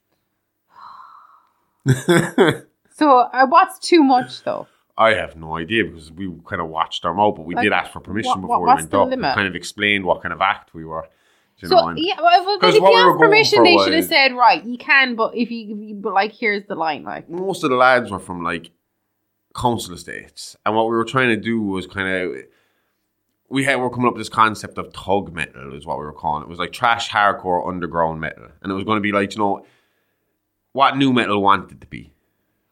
So, 2.94 3.18
uh, 3.18 3.48
what's 3.48 3.80
too 3.80 4.04
much 4.04 4.44
though? 4.44 4.68
I 4.98 5.14
have 5.14 5.36
no 5.36 5.58
idea 5.58 5.86
because 5.86 6.12
we 6.12 6.32
kind 6.46 6.62
of 6.62 6.68
watched 6.70 7.06
our 7.06 7.14
mouth, 7.14 7.36
but 7.36 7.46
we 7.46 7.56
Like, 7.56 7.64
did 7.64 7.74
ask 7.74 7.92
for 7.92 8.00
permission 8.00 8.30
what- 8.30 8.42
before 8.42 8.60
what- 8.62 8.78
we 8.78 8.82
went 8.84 8.94
up. 8.94 9.10
We 9.10 9.16
kind 9.22 9.48
of 9.48 9.56
explained 9.56 10.06
what 10.06 10.22
kind 10.22 10.34
of 10.34 10.42
act 10.42 10.74
we 10.74 10.86
were. 10.86 11.08
You 11.58 11.68
So, 11.68 11.88
and 11.88 12.00
yeah, 12.00 12.20
well, 12.20 12.58
if 12.62 12.76
you 12.76 12.84
we 12.84 12.96
asked 12.96 13.20
permission, 13.20 13.64
they 13.64 13.78
should 13.78 13.94
have 13.94 14.06
said, 14.06 14.34
right, 14.34 14.64
you 14.64 14.78
can, 14.80 15.16
but 15.16 15.36
if 15.36 15.52
you, 15.52 15.94
but 15.96 16.12
like, 16.14 16.32
here's 16.32 16.66
the 16.66 16.74
line, 16.76 17.04
like, 17.04 17.30
most 17.30 17.64
of 17.64 17.70
the 17.70 17.76
lads 17.76 18.10
were 18.10 18.18
from 18.20 18.44
like 18.44 18.72
council 19.56 19.94
estates, 19.94 20.56
and 20.66 20.76
what 20.76 20.86
we 20.86 20.96
were 20.96 21.06
trying 21.06 21.30
to 21.30 21.36
do 21.38 21.62
was 21.62 21.86
kind 21.86 22.08
of 22.08 22.36
we 23.50 23.66
had 23.66 23.76
we 23.76 23.82
were 23.84 23.90
coming 23.90 24.08
up 24.08 24.14
with 24.14 24.22
this 24.22 24.30
concept 24.30 24.78
of 24.78 24.92
tug 24.94 25.34
metal 25.34 25.76
is 25.76 25.86
what 25.86 26.00
we 26.00 26.06
were 26.06 26.14
calling 26.14 26.42
it. 26.42 26.46
It 26.46 26.50
was 26.50 26.58
like 26.58 26.72
trash 26.72 27.10
hardcore 27.10 27.68
underground 27.68 28.22
metal, 28.22 28.48
and 28.64 28.72
it 28.72 28.76
was 28.76 28.86
going 28.86 28.96
to 28.98 29.02
be 29.02 29.12
like 29.12 29.34
you 29.34 29.40
know 29.40 29.66
what 30.72 30.98
nu 30.98 31.12
metal 31.14 31.42
wanted 31.44 31.82
to 31.82 31.88
be. 31.88 32.14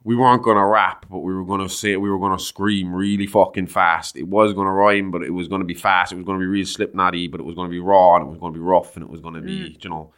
We 0.10 0.16
weren't 0.16 0.42
going 0.42 0.58
to 0.58 0.66
rap, 0.66 1.06
but 1.08 1.20
we 1.20 1.36
were 1.36 1.46
going 1.46 1.62
to 1.62 1.70
say 1.70 1.96
we 1.96 2.10
were 2.10 2.18
going 2.18 2.36
to 2.36 2.44
scream 2.44 2.96
really 2.96 3.28
fucking 3.28 3.68
fast. 3.68 4.18
It 4.18 4.28
was 4.28 4.54
going 4.54 4.66
to 4.66 4.72
rhyme, 4.72 5.12
but 5.12 5.22
it 5.22 5.30
was 5.30 5.48
going 5.48 5.62
to 5.62 5.68
be 5.68 5.76
fast. 5.76 6.12
It 6.12 6.16
was 6.16 6.26
going 6.26 6.40
to 6.40 6.44
be 6.44 6.48
real 6.48 6.66
slipknotty, 6.66 7.28
but 7.28 7.40
it 7.40 7.44
was 7.44 7.54
going 7.54 7.70
to 7.70 7.72
be 7.72 7.80
raw 7.80 8.16
and 8.16 8.26
it 8.26 8.30
was 8.30 8.40
going 8.40 8.52
to 8.52 8.60
be 8.60 8.64
rough 8.64 8.96
and 8.96 9.04
it 9.04 9.12
was 9.12 9.22
going 9.22 9.36
to 9.36 9.42
be 9.42 9.70
mm. 9.70 9.84
you 9.84 9.90
know 9.92 10.12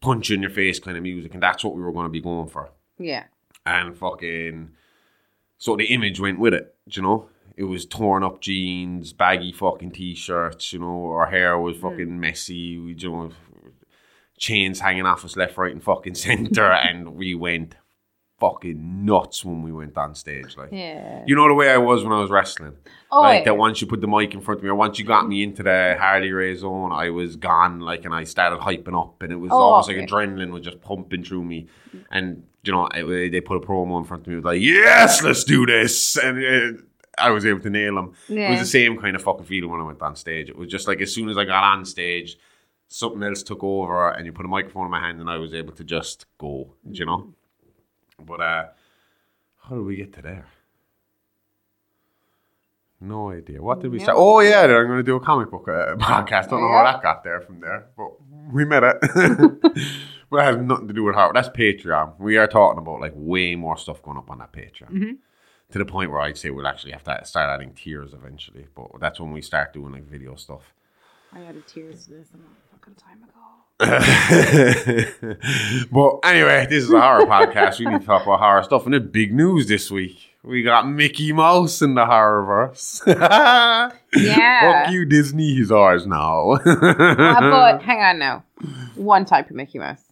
punch 0.00 0.30
in 0.30 0.40
your 0.40 0.50
face 0.50 0.78
kind 0.78 0.96
of 0.96 1.02
music, 1.02 1.34
and 1.34 1.42
that's 1.42 1.62
what 1.62 1.74
we 1.74 1.82
were 1.82 1.92
going 1.92 2.06
to 2.06 2.10
be 2.10 2.22
going 2.22 2.48
for 2.48 2.70
yeah. 2.98 3.24
and 3.66 3.98
fucking 3.98 4.70
so 5.58 5.76
the 5.76 5.92
image 5.92 6.18
went 6.18 6.38
with 6.38 6.54
it, 6.54 6.74
you 6.86 7.02
know. 7.02 7.28
It 7.54 7.64
was 7.64 7.84
torn 7.84 8.24
up 8.24 8.40
jeans, 8.40 9.12
baggy 9.12 9.52
fucking 9.52 9.90
t-shirts, 9.90 10.72
you 10.72 10.78
know. 10.78 11.10
Our 11.10 11.26
hair 11.26 11.58
was 11.58 11.76
mm. 11.76 11.82
fucking 11.82 12.18
messy, 12.18 12.78
we, 12.78 12.94
you 12.94 13.10
know, 13.10 13.30
chains 14.38 14.80
hanging 14.80 15.04
off 15.04 15.24
us 15.24 15.36
left, 15.36 15.58
right, 15.58 15.72
and 15.72 15.82
fucking 15.82 16.14
center, 16.28 16.72
and 16.72 17.14
we 17.14 17.34
went 17.34 17.74
fucking 18.40 19.04
nuts 19.04 19.44
when 19.44 19.62
we 19.62 19.72
went 19.72 19.96
on 19.98 20.14
stage. 20.14 20.56
Like, 20.56 20.70
Yeah. 20.70 21.24
you 21.26 21.34
know 21.34 21.48
the 21.48 21.54
way 21.54 21.70
I 21.70 21.78
was 21.78 22.04
when 22.04 22.12
I 22.12 22.20
was 22.20 22.30
wrestling. 22.30 22.76
Oh, 23.10 23.20
like 23.22 23.40
yeah. 23.40 23.44
that 23.46 23.54
once 23.56 23.80
you 23.80 23.86
put 23.86 24.00
the 24.00 24.06
mic 24.06 24.32
in 24.34 24.40
front 24.40 24.60
of 24.60 24.64
me, 24.64 24.70
or 24.70 24.74
once 24.74 24.98
you 24.98 25.04
got 25.04 25.28
me 25.28 25.42
into 25.42 25.62
the 25.62 25.96
Harley 25.98 26.30
Ray 26.30 26.54
zone, 26.54 26.92
I 26.92 27.10
was 27.10 27.36
gone. 27.36 27.80
Like, 27.80 28.04
and 28.04 28.14
I 28.14 28.24
started 28.24 28.60
hyping 28.60 29.00
up, 29.00 29.20
and 29.22 29.32
it 29.32 29.36
was 29.36 29.50
Oh, 29.52 29.56
almost 29.56 29.90
okay. 29.90 30.00
like 30.00 30.08
adrenaline 30.08 30.50
was 30.52 30.62
just 30.62 30.80
pumping 30.82 31.24
through 31.24 31.44
me. 31.44 31.66
And 32.10 32.44
you 32.62 32.72
know, 32.72 32.86
it, 32.94 33.30
they 33.32 33.40
put 33.40 33.62
a 33.62 33.66
promo 33.66 33.98
in 33.98 34.04
front 34.04 34.22
of 34.22 34.26
me. 34.28 34.34
It 34.34 34.36
was 34.36 34.44
like, 34.44 34.60
"Yes, 34.60 35.22
let's 35.22 35.42
do 35.44 35.64
this," 35.66 36.16
and 36.16 36.44
uh, 36.78 36.82
I 37.16 37.30
was 37.30 37.46
able 37.46 37.60
to 37.60 37.70
nail 37.70 37.94
them. 37.94 38.12
It 38.28 38.50
was 38.50 38.60
the 38.60 38.66
same 38.66 38.98
kind 39.00 39.16
of 39.16 39.22
fucking 39.22 39.46
feeling 39.46 39.70
when 39.70 39.80
I 39.80 39.84
went 39.84 40.02
on 40.02 40.14
stage. 40.16 40.48
It 40.50 40.56
was 40.56 40.68
just 40.68 40.86
like 40.86 41.00
as 41.00 41.12
soon 41.14 41.28
as 41.30 41.38
I 41.38 41.44
got 41.44 41.64
on 41.64 41.84
stage, 41.86 42.36
something 42.88 43.22
else 43.22 43.42
took 43.42 43.64
over, 43.64 44.10
and 44.10 44.26
you 44.26 44.32
put 44.32 44.44
a 44.44 44.48
microphone 44.48 44.84
in 44.84 44.90
my 44.90 45.00
hand, 45.00 45.18
and 45.20 45.30
I 45.30 45.36
was 45.38 45.54
able 45.54 45.72
to 45.74 45.84
just 45.84 46.26
go. 46.36 46.74
You 46.90 47.06
know. 47.06 47.32
But 48.24 48.40
uh, 48.40 48.64
how 49.62 49.76
did 49.76 49.84
we 49.84 49.96
get 49.96 50.12
to 50.14 50.22
there? 50.22 50.46
No 53.00 53.30
idea. 53.30 53.62
What 53.62 53.80
did 53.80 53.92
we 53.92 53.98
No. 53.98 54.04
say? 54.06 54.12
Oh 54.14 54.40
yeah, 54.40 54.62
I'm 54.62 54.86
going 54.86 54.98
to 54.98 55.02
do 55.04 55.16
a 55.16 55.20
comic 55.20 55.50
book 55.50 55.68
uh, 55.68 55.94
podcast. 55.96 56.50
Don't 56.50 56.60
know 56.60 56.68
how 56.68 56.82
Yeah. 56.84 56.92
that 56.92 57.02
got 57.02 57.22
there 57.22 57.40
from 57.40 57.60
there, 57.60 57.86
but 57.96 58.08
we 58.52 58.64
met 58.64 58.82
it. 58.82 58.96
but 60.30 60.36
it 60.40 60.44
has 60.44 60.56
nothing 60.56 60.88
to 60.88 60.94
do 60.94 61.04
with 61.04 61.14
Harvard. 61.14 61.36
That's 61.36 61.48
Patreon. 61.48 62.18
We 62.18 62.36
are 62.38 62.48
talking 62.48 62.78
about 62.78 63.00
like 63.00 63.12
way 63.14 63.54
more 63.54 63.76
stuff 63.76 64.02
going 64.02 64.16
up 64.18 64.30
on 64.30 64.38
that 64.38 64.52
Patreon. 64.52 65.18
To 65.72 65.78
the 65.78 65.84
point 65.84 66.10
where 66.10 66.20
I'd 66.20 66.38
say 66.38 66.48
we'll 66.50 66.66
actually 66.66 66.92
have 66.92 67.04
to 67.04 67.20
start 67.24 67.50
adding 67.50 67.74
tiers 67.74 68.14
eventually. 68.14 68.66
But 68.74 68.86
that's 69.00 69.20
when 69.20 69.32
we 69.32 69.42
start 69.42 69.72
doing 69.74 69.92
like 69.92 70.04
video 70.04 70.34
stuff. 70.34 70.72
I 71.32 71.42
added 71.42 71.66
tears 71.68 72.06
to 72.06 72.12
this 72.14 72.28
a 72.34 72.38
fucking 72.74 72.94
time 72.94 73.22
ago. 73.22 73.32
but 75.92 76.18
anyway, 76.24 76.66
this 76.68 76.82
is 76.84 76.92
a 76.92 77.00
horror 77.00 77.26
podcast. 77.26 77.78
We 77.78 77.86
need 77.86 78.00
to 78.00 78.06
talk 78.06 78.22
about 78.24 78.40
horror 78.40 78.62
stuff. 78.64 78.84
And 78.86 78.94
the 78.94 79.00
big 79.00 79.32
news 79.32 79.68
this 79.68 79.90
week. 79.90 80.18
We 80.42 80.62
got 80.62 80.88
Mickey 80.88 81.32
Mouse 81.32 81.82
in 81.82 81.94
the 81.94 82.04
horrorverse. 82.04 83.02
Yeah. 84.14 84.84
Fuck 84.84 84.92
you, 84.92 85.04
Disney. 85.04 85.54
He's 85.54 85.70
ours 85.70 86.06
now. 86.06 86.52
Uh, 86.52 86.58
but 87.40 87.82
hang 87.82 88.00
on 88.00 88.18
now. 88.18 88.42
One 88.94 89.24
type 89.26 89.50
of 89.50 89.56
Mickey 89.56 89.78
Mouse. 89.78 90.02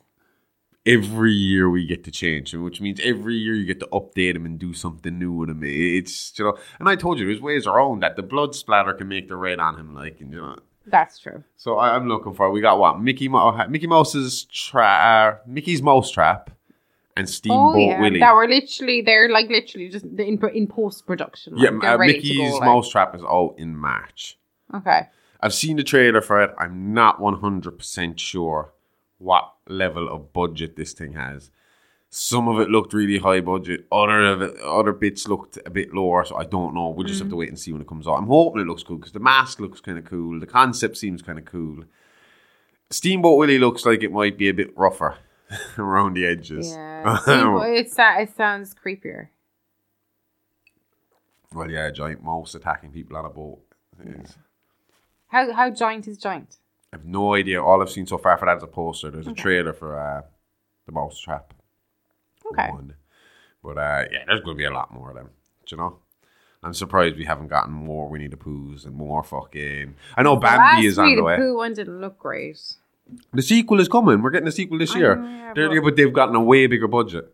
every 0.84 1.32
year 1.32 1.68
we 1.70 1.86
get 1.86 2.04
to 2.04 2.10
change 2.10 2.52
him, 2.54 2.62
which 2.62 2.80
means 2.80 3.00
every 3.02 3.34
year 3.34 3.54
you 3.54 3.64
get 3.64 3.80
to 3.80 3.86
update 3.86 4.36
him 4.36 4.44
and 4.44 4.58
do 4.58 4.74
something 4.74 5.18
new 5.18 5.32
with 5.32 5.48
him. 5.48 5.62
It's 5.64 6.38
you 6.38 6.44
know, 6.44 6.58
and 6.78 6.88
I 6.88 6.94
told 6.94 7.18
you 7.18 7.26
there's 7.26 7.40
ways 7.40 7.66
around 7.66 8.00
that. 8.02 8.16
The 8.16 8.22
blood 8.22 8.54
splatter 8.54 8.92
can 8.92 9.08
make 9.08 9.28
the 9.28 9.36
red 9.36 9.58
on 9.58 9.78
him, 9.80 9.94
like 9.94 10.20
and, 10.20 10.32
you 10.32 10.40
know. 10.42 10.56
That's 10.86 11.18
true. 11.18 11.42
So 11.56 11.78
I, 11.78 11.96
I'm 11.96 12.08
looking 12.08 12.32
for. 12.32 12.50
We 12.50 12.60
got 12.60 12.78
what 12.78 13.00
Mickey 13.00 13.28
Mouse, 13.28 13.68
Mickey 13.68 13.86
Mouse's 13.86 14.44
trap, 14.44 15.42
Mickey's 15.46 15.82
Mouse 15.82 16.10
Trap, 16.10 16.50
and 17.16 17.28
Steamboat 17.28 17.74
oh 17.74 17.78
yeah, 17.78 18.00
Willie. 18.00 18.20
that 18.20 18.34
were 18.34 18.46
literally 18.46 19.00
they're 19.00 19.28
like 19.28 19.48
literally 19.48 19.88
just 19.88 20.04
in 20.04 20.38
in 20.54 20.66
post 20.66 21.06
production. 21.06 21.56
yeah, 21.56 21.70
like, 21.70 21.84
uh, 21.84 21.98
Mickey's 21.98 22.30
to 22.30 22.36
go, 22.36 22.56
like. 22.58 22.66
Mouse 22.66 22.90
Trap 22.90 23.14
is 23.16 23.22
out 23.22 23.54
in 23.58 23.76
March. 23.76 24.38
Okay. 24.74 25.08
I've 25.40 25.54
seen 25.54 25.76
the 25.76 25.84
trailer 25.84 26.20
for 26.20 26.42
it. 26.42 26.54
I'm 26.58 26.94
not 26.94 27.20
100% 27.20 28.18
sure 28.18 28.72
what 29.18 29.52
level 29.68 30.08
of 30.08 30.32
budget 30.32 30.76
this 30.76 30.92
thing 30.92 31.12
has. 31.12 31.50
Some 32.08 32.48
of 32.48 32.60
it 32.60 32.70
looked 32.70 32.92
really 32.94 33.18
high 33.18 33.40
budget. 33.40 33.86
Other 33.92 34.24
of 34.26 34.42
it, 34.42 34.56
other 34.60 34.92
bits 34.92 35.28
looked 35.28 35.58
a 35.66 35.70
bit 35.70 35.92
lower. 35.92 36.24
So 36.24 36.36
I 36.36 36.44
don't 36.44 36.74
know. 36.74 36.88
We'll 36.88 37.06
just 37.06 37.20
have 37.20 37.28
to 37.30 37.36
wait 37.36 37.48
and 37.48 37.58
see 37.58 37.72
when 37.72 37.82
it 37.82 37.88
comes 37.88 38.06
out. 38.06 38.14
I'm 38.14 38.26
hoping 38.26 38.62
it 38.62 38.66
looks 38.66 38.82
cool 38.82 38.96
because 38.96 39.12
the 39.12 39.20
mask 39.20 39.60
looks 39.60 39.80
kind 39.80 39.98
of 39.98 40.04
cool. 40.04 40.40
The 40.40 40.46
concept 40.46 40.96
seems 40.96 41.20
kind 41.20 41.38
of 41.38 41.44
cool. 41.44 41.84
Steamboat 42.90 43.38
Willie 43.38 43.58
looks 43.58 43.84
like 43.84 44.02
it 44.02 44.12
might 44.12 44.38
be 44.38 44.48
a 44.48 44.54
bit 44.54 44.76
rougher 44.78 45.16
around 45.78 46.14
the 46.14 46.26
edges. 46.26 46.70
Yeah. 46.70 47.18
It, 47.26 47.92
it 47.98 48.36
sounds 48.36 48.74
creepier. 48.74 49.28
well, 51.52 51.70
yeah, 51.70 51.90
giant 51.90 52.22
mouse 52.22 52.54
attacking 52.54 52.92
people 52.92 53.16
on 53.16 53.24
a 53.24 53.28
boat. 53.28 53.60
Is. 54.04 54.36
How 55.28 55.52
how 55.52 55.70
giant 55.70 56.06
is 56.06 56.18
giant? 56.18 56.58
I 56.92 56.96
have 56.96 57.04
no 57.04 57.34
idea. 57.34 57.62
All 57.62 57.80
I've 57.82 57.90
seen 57.90 58.06
so 58.06 58.18
far 58.18 58.36
for 58.38 58.46
that 58.46 58.58
is 58.58 58.62
a 58.62 58.66
poster. 58.68 59.10
There's 59.10 59.26
a 59.26 59.32
trailer 59.32 59.72
for 59.72 59.98
uh, 59.98 60.22
the 60.86 60.92
Mouse 60.92 61.18
Trap. 61.18 61.52
Okay. 62.52 62.70
one. 62.70 62.94
But 63.62 63.78
uh, 63.78 64.04
yeah, 64.12 64.24
there's 64.26 64.40
going 64.40 64.56
to 64.56 64.58
be 64.58 64.64
a 64.64 64.70
lot 64.72 64.92
more 64.92 65.10
of 65.10 65.16
them. 65.16 65.30
Do 65.66 65.76
you 65.76 65.82
know? 65.82 65.98
I'm 66.62 66.74
surprised 66.74 67.16
we 67.16 67.24
haven't 67.24 67.48
gotten 67.48 67.72
more 67.72 68.08
Winnie 68.08 68.28
the 68.28 68.36
Poohs 68.36 68.86
and 68.86 68.94
more 68.94 69.22
fucking. 69.22 69.94
I 70.16 70.22
know 70.22 70.36
Bambi 70.36 70.86
is 70.86 70.98
on 70.98 71.04
Winnie 71.04 71.16
the 71.16 71.22
way. 71.22 71.36
Pooh 71.36 71.56
one 71.56 71.74
didn't 71.74 72.00
look 72.00 72.18
great. 72.18 72.58
The 73.32 73.42
sequel 73.42 73.78
is 73.78 73.88
coming. 73.88 74.20
We're 74.22 74.30
getting 74.30 74.48
a 74.48 74.52
sequel 74.52 74.78
this 74.78 74.94
I 74.94 74.98
year. 74.98 75.16
know, 75.16 75.28
yeah, 75.28 75.68
but- 75.68 75.82
but 75.84 75.96
they've 75.96 76.12
gotten 76.12 76.34
a 76.34 76.42
way 76.42 76.66
bigger 76.66 76.88
budget. 76.88 77.32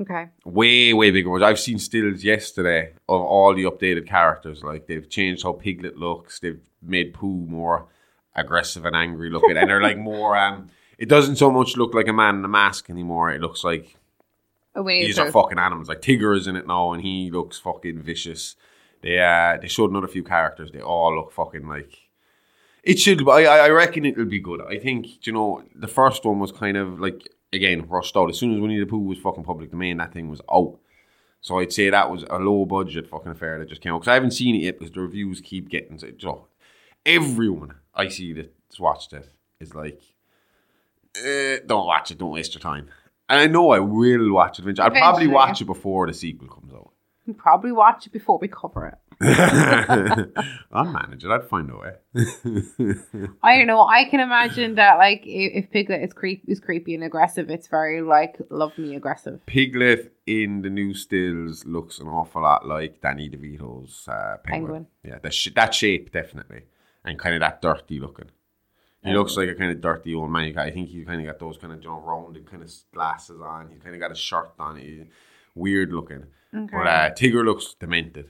Okay. 0.00 0.28
way 0.46 0.94
way 0.94 1.10
bigger 1.10 1.28
ones. 1.28 1.42
I've 1.42 1.58
seen 1.60 1.78
stills 1.78 2.24
yesterday 2.24 2.92
of 3.08 3.20
all 3.20 3.54
the 3.54 3.64
updated 3.64 4.06
characters. 4.06 4.62
Like 4.62 4.86
they've 4.86 5.08
changed 5.08 5.42
how 5.42 5.52
Piglet 5.52 5.98
looks. 5.98 6.40
They've 6.40 6.60
made 6.80 7.12
Pooh 7.12 7.44
more 7.46 7.86
aggressive 8.34 8.86
and 8.86 8.96
angry 8.96 9.28
looking, 9.28 9.56
and 9.56 9.68
they're 9.68 9.82
like 9.82 9.98
more. 10.12 10.34
Um, 10.36 10.70
it 10.98 11.08
doesn't 11.10 11.36
so 11.36 11.50
much 11.50 11.76
look 11.76 11.92
like 11.94 12.08
a 12.08 12.12
man 12.12 12.36
in 12.36 12.44
a 12.44 12.48
mask 12.48 12.88
anymore. 12.88 13.32
It 13.32 13.40
looks 13.42 13.64
like 13.64 13.96
Oh, 14.74 14.86
these 14.86 15.18
are 15.18 15.30
fucking 15.30 15.58
animals. 15.58 15.88
Like 15.88 16.00
Tigger 16.00 16.36
is 16.36 16.46
in 16.46 16.56
it 16.56 16.66
now, 16.66 16.92
and 16.92 17.02
he 17.02 17.30
looks 17.30 17.58
fucking 17.58 18.02
vicious. 18.02 18.56
They 19.02 19.18
uh, 19.18 19.58
they 19.60 19.68
showed 19.68 19.90
another 19.90 20.08
few 20.08 20.22
characters. 20.22 20.70
They 20.70 20.80
all 20.80 21.14
look 21.14 21.32
fucking 21.32 21.68
like. 21.68 21.98
It 22.82 22.98
should. 22.98 23.28
I 23.28 23.44
I 23.44 23.58
I 23.58 23.68
reckon 23.68 24.04
it'll 24.04 24.24
be 24.24 24.40
good. 24.40 24.62
I 24.62 24.78
think 24.78 25.26
you 25.26 25.32
know 25.32 25.62
the 25.74 25.88
first 25.88 26.24
one 26.24 26.38
was 26.38 26.52
kind 26.52 26.76
of 26.76 27.00
like 27.00 27.28
again 27.52 27.86
rushed 27.88 28.16
out. 28.16 28.30
As 28.30 28.38
soon 28.38 28.54
as 28.54 28.60
Winnie 28.60 28.80
the 28.80 28.86
Pooh 28.86 28.98
was 28.98 29.18
fucking 29.18 29.44
public 29.44 29.70
domain, 29.70 29.98
that 29.98 30.12
thing 30.12 30.30
was 30.30 30.40
out. 30.50 30.78
So 31.42 31.58
I'd 31.58 31.72
say 31.72 31.90
that 31.90 32.10
was 32.10 32.24
a 32.30 32.38
low 32.38 32.64
budget 32.64 33.08
fucking 33.08 33.32
affair 33.32 33.58
that 33.58 33.68
just 33.68 33.82
came 33.82 33.92
out. 33.92 33.98
Because 34.00 34.12
I 34.12 34.14
haven't 34.14 34.30
seen 34.30 34.54
it 34.54 34.62
yet 34.62 34.78
because 34.78 34.94
the 34.94 35.00
reviews 35.00 35.40
keep 35.40 35.68
getting. 35.68 35.98
You 35.98 36.14
know, 36.22 36.46
everyone 37.04 37.74
I 37.94 38.08
see 38.08 38.32
that's 38.32 38.78
watched 38.78 39.12
it 39.12 39.28
is 39.58 39.74
like, 39.74 40.00
eh, 41.16 41.58
don't 41.66 41.86
watch 41.86 42.12
it. 42.12 42.18
Don't 42.18 42.30
waste 42.30 42.54
your 42.54 42.60
time. 42.60 42.88
And 43.32 43.40
I 43.40 43.46
know 43.46 43.70
I 43.70 43.78
will 43.78 44.30
watch 44.30 44.58
it. 44.58 44.62
eventually. 44.62 44.84
I'll 44.84 44.90
probably 44.90 45.22
Eventually, 45.24 45.34
watch 45.34 45.60
it 45.62 45.64
before 45.64 46.06
the 46.06 46.12
sequel 46.12 46.48
comes 46.48 46.70
out. 46.74 46.90
We'll 47.26 47.34
probably 47.34 47.72
watch 47.72 48.06
it 48.06 48.12
before 48.12 48.36
we 48.38 48.46
cover 48.46 48.88
it. 48.88 48.98
I'll 50.70 50.84
manage 50.84 51.24
it. 51.24 51.30
I'd 51.30 51.44
find 51.44 51.70
a 51.70 51.76
way. 51.78 51.92
I 53.42 53.56
don't 53.56 53.68
know. 53.68 53.86
I 53.86 54.04
can 54.10 54.20
imagine 54.20 54.74
that, 54.74 54.98
like, 54.98 55.22
if, 55.24 55.64
if 55.64 55.70
Piglet 55.70 56.02
is 56.02 56.12
creep 56.12 56.42
is 56.46 56.60
creepy 56.60 56.94
and 56.94 57.04
aggressive, 57.04 57.48
it's 57.48 57.68
very 57.68 58.02
like 58.02 58.36
love 58.50 58.76
me 58.76 58.96
aggressive. 58.96 59.46
Piglet 59.46 60.12
in 60.26 60.60
the 60.60 60.68
new 60.68 60.92
stills 60.92 61.64
looks 61.64 62.00
an 62.00 62.08
awful 62.08 62.42
lot 62.42 62.66
like 62.66 63.00
Danny 63.00 63.30
DeVito's 63.30 64.08
uh, 64.08 64.36
penguin. 64.44 64.44
Penguin. 64.44 64.86
Yeah, 65.04 65.18
that, 65.22 65.32
sh- 65.32 65.54
that 65.54 65.72
shape 65.74 66.12
definitely, 66.12 66.64
and 67.02 67.18
kind 67.18 67.34
of 67.34 67.40
that 67.40 67.62
dirty 67.62 67.98
looking. 67.98 68.30
He 69.04 69.12
looks 69.12 69.36
like 69.36 69.48
a 69.48 69.54
kind 69.54 69.72
of 69.72 69.80
dirty 69.80 70.14
old 70.14 70.30
man. 70.30 70.56
I 70.56 70.70
think 70.70 70.88
he's 70.88 71.04
kind 71.04 71.20
of 71.20 71.26
got 71.26 71.40
those 71.40 71.58
kind 71.58 71.72
of 71.72 71.82
you 71.82 71.88
know, 71.88 71.98
rounded 71.98 72.48
kind 72.48 72.62
of 72.62 72.72
glasses 72.92 73.40
on. 73.40 73.68
He's 73.68 73.82
kind 73.82 73.94
of 73.94 74.00
got 74.00 74.12
a 74.12 74.14
shirt 74.14 74.52
on. 74.58 74.78
He's 74.78 75.06
weird 75.54 75.92
looking. 75.92 76.26
But 76.52 76.86
uh, 76.86 77.10
Tigger 77.10 77.44
looks 77.44 77.74
demented. 77.74 78.28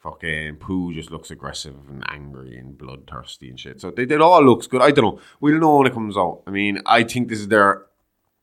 Fucking 0.00 0.56
Pooh 0.56 0.92
just 0.92 1.10
looks 1.10 1.30
aggressive 1.30 1.74
and 1.88 2.04
angry 2.08 2.56
and 2.56 2.76
bloodthirsty 2.76 3.48
and 3.48 3.58
shit. 3.58 3.80
So 3.80 3.90
they, 3.90 4.02
it 4.02 4.20
all 4.20 4.44
looks 4.44 4.66
good. 4.66 4.82
I 4.82 4.90
don't 4.90 5.04
know. 5.16 5.20
We'll 5.40 5.58
know 5.58 5.78
when 5.78 5.86
it 5.86 5.94
comes 5.94 6.16
out. 6.16 6.42
I 6.46 6.50
mean, 6.50 6.80
I 6.86 7.02
think 7.02 7.28
this 7.28 7.40
is 7.40 7.48
their 7.48 7.86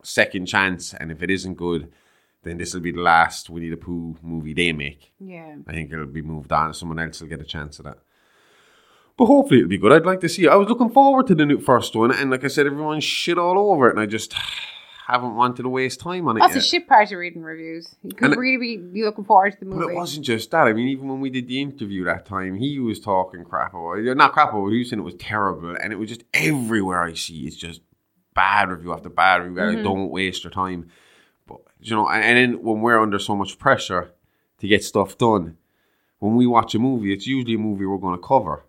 second 0.03 0.47
chance, 0.47 0.93
and 0.93 1.11
if 1.11 1.21
it 1.23 1.29
isn't 1.31 1.55
good, 1.55 1.91
then 2.43 2.57
this 2.57 2.73
will 2.73 2.81
be 2.81 2.91
the 2.91 3.01
last 3.01 3.49
Winnie 3.49 3.69
the 3.69 3.77
Pooh 3.77 4.15
movie 4.21 4.53
they 4.53 4.71
make. 4.73 5.13
Yeah. 5.19 5.55
I 5.67 5.73
think 5.73 5.91
it'll 5.91 6.05
be 6.05 6.21
moved 6.21 6.51
on. 6.51 6.73
Someone 6.73 6.99
else 6.99 7.21
will 7.21 7.29
get 7.29 7.41
a 7.41 7.45
chance 7.45 7.79
at 7.79 7.85
that. 7.85 7.99
But 9.17 9.25
hopefully 9.25 9.59
it'll 9.61 9.69
be 9.69 9.77
good. 9.77 9.93
I'd 9.93 10.05
like 10.05 10.19
to 10.21 10.29
see 10.29 10.45
it. 10.45 10.49
I 10.49 10.55
was 10.55 10.67
looking 10.67 10.89
forward 10.89 11.27
to 11.27 11.35
the 11.35 11.45
new 11.45 11.59
first 11.59 11.95
one, 11.95 12.11
and 12.11 12.29
like 12.29 12.43
I 12.43 12.47
said, 12.47 12.65
everyone 12.65 12.99
shit 12.99 13.37
all 13.37 13.57
over 13.71 13.87
it, 13.87 13.91
and 13.91 13.99
I 13.99 14.05
just 14.05 14.33
haven't 15.07 15.35
wanted 15.35 15.63
to 15.63 15.69
waste 15.69 16.01
time 16.01 16.27
on 16.27 16.35
it. 16.35 16.41
That's 16.41 16.55
a 16.55 16.61
shit 16.61 16.87
part 16.87 17.11
of 17.11 17.17
reading 17.17 17.43
reviews. 17.43 17.95
You 18.03 18.11
could 18.11 18.31
And 18.31 18.37
really 18.37 18.77
be, 18.77 18.77
be 18.77 19.03
looking 19.03 19.23
forward 19.23 19.53
to 19.53 19.59
the 19.59 19.65
movie. 19.65 19.85
But 19.85 19.91
it 19.91 19.95
wasn't 19.95 20.25
just 20.25 20.51
that. 20.51 20.67
I 20.67 20.73
mean, 20.73 20.89
even 20.89 21.07
when 21.07 21.21
we 21.21 21.29
did 21.29 21.47
the 21.47 21.61
interview 21.61 22.03
that 22.05 22.25
time, 22.25 22.55
he 22.55 22.79
was 22.79 22.99
talking 22.99 23.45
crap 23.45 23.73
about 23.73 23.99
it. 23.99 24.17
Not 24.17 24.33
crap 24.33 24.49
about 24.49 24.67
it, 24.67 24.71
he 24.73 24.79
was 24.79 24.89
saying 24.89 24.99
it 24.99 25.03
was 25.03 25.15
terrible. 25.15 25.77
And 25.81 25.93
it 25.93 25.97
was 25.97 26.09
just 26.09 26.23
everywhere 26.33 27.03
I 27.03 27.13
see, 27.13 27.47
it's 27.47 27.55
just 27.55 27.81
bad 28.33 28.69
review 28.69 28.91
after 28.91 29.09
bad 29.09 29.43
review. 29.43 29.61
Mm-hmm. 29.61 29.75
Like, 29.77 29.83
don't 29.85 30.09
waste 30.09 30.43
your 30.43 30.51
time. 30.51 30.89
But, 31.47 31.59
you 31.79 31.95
know, 31.95 32.09
and, 32.09 32.23
and 32.23 32.37
then 32.37 32.63
when 32.63 32.81
we're 32.81 32.99
under 32.99 33.19
so 33.19 33.35
much 33.35 33.57
pressure 33.59 34.11
to 34.59 34.67
get 34.67 34.83
stuff 34.83 35.17
done, 35.17 35.57
when 36.19 36.35
we 36.35 36.47
watch 36.47 36.73
a 36.75 36.79
movie, 36.79 37.13
it's 37.13 37.27
usually 37.27 37.55
a 37.55 37.59
movie 37.59 37.85
we're 37.85 37.97
going 37.97 38.19
to 38.19 38.27
cover. 38.27 38.65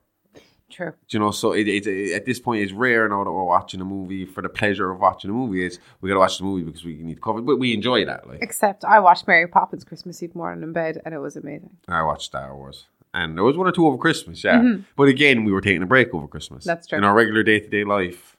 True. 0.71 0.91
Do 1.09 1.17
you 1.17 1.21
know, 1.21 1.31
so 1.31 1.53
it, 1.53 1.69
it, 1.69 1.87
it, 1.87 2.13
at 2.13 2.27
this 2.27 2.41
point, 2.41 2.63
it's 2.63 2.73
rare 2.73 3.09
now 3.09 3.23
that 3.23 3.31
we're 3.31 3.45
watching 3.45 3.81
a 3.81 3.85
movie 3.85 4.25
for 4.25 4.43
the 4.43 4.49
pleasure 4.49 4.91
of 4.91 4.99
watching 4.99 5.31
a 5.31 5.33
movie. 5.33 5.65
It's 5.65 5.79
we 6.01 6.09
gotta 6.09 6.19
watch 6.19 6.39
the 6.39 6.45
movie 6.45 6.65
because 6.65 6.85
we 6.85 6.95
need 6.97 7.15
to 7.15 7.21
cover 7.21 7.39
it, 7.39 7.43
but 7.43 7.59
we 7.59 7.73
enjoy 7.73 8.05
that. 8.05 8.29
Like 8.29 8.41
Except 8.43 8.85
I 8.85 8.99
watched 8.99 9.29
Mary 9.29 9.47
Poppins 9.47 9.85
Christmas 9.85 10.23
Eve 10.23 10.35
morning 10.35 10.65
in 10.65 10.73
bed, 10.73 11.01
and 11.05 11.15
it 11.15 11.19
was 11.19 11.37
amazing. 11.37 11.71
I 11.87 12.03
watched 12.03 12.25
Star 12.25 12.57
Wars, 12.57 12.87
and 13.15 13.37
there 13.37 13.45
was 13.45 13.57
one 13.57 13.69
or 13.69 13.73
two 13.73 13.87
over 13.87 13.97
Christmas, 13.97 14.43
yeah. 14.43 14.79
But 14.97 15.09
again, 15.09 15.45
we 15.45 15.53
were 15.53 15.61
taking 15.61 15.83
a 15.83 15.87
break 15.87 16.13
over 16.13 16.27
Christmas. 16.27 16.63
Mm-hmm. 16.63 16.69
That's 16.69 16.87
true. 16.89 16.97
Mm-hmm. 16.97 17.05
In 17.05 17.09
our 17.09 17.15
regular 17.15 17.43
day 17.45 17.61
to 17.61 17.69
day 17.69 17.85
life, 17.85 18.37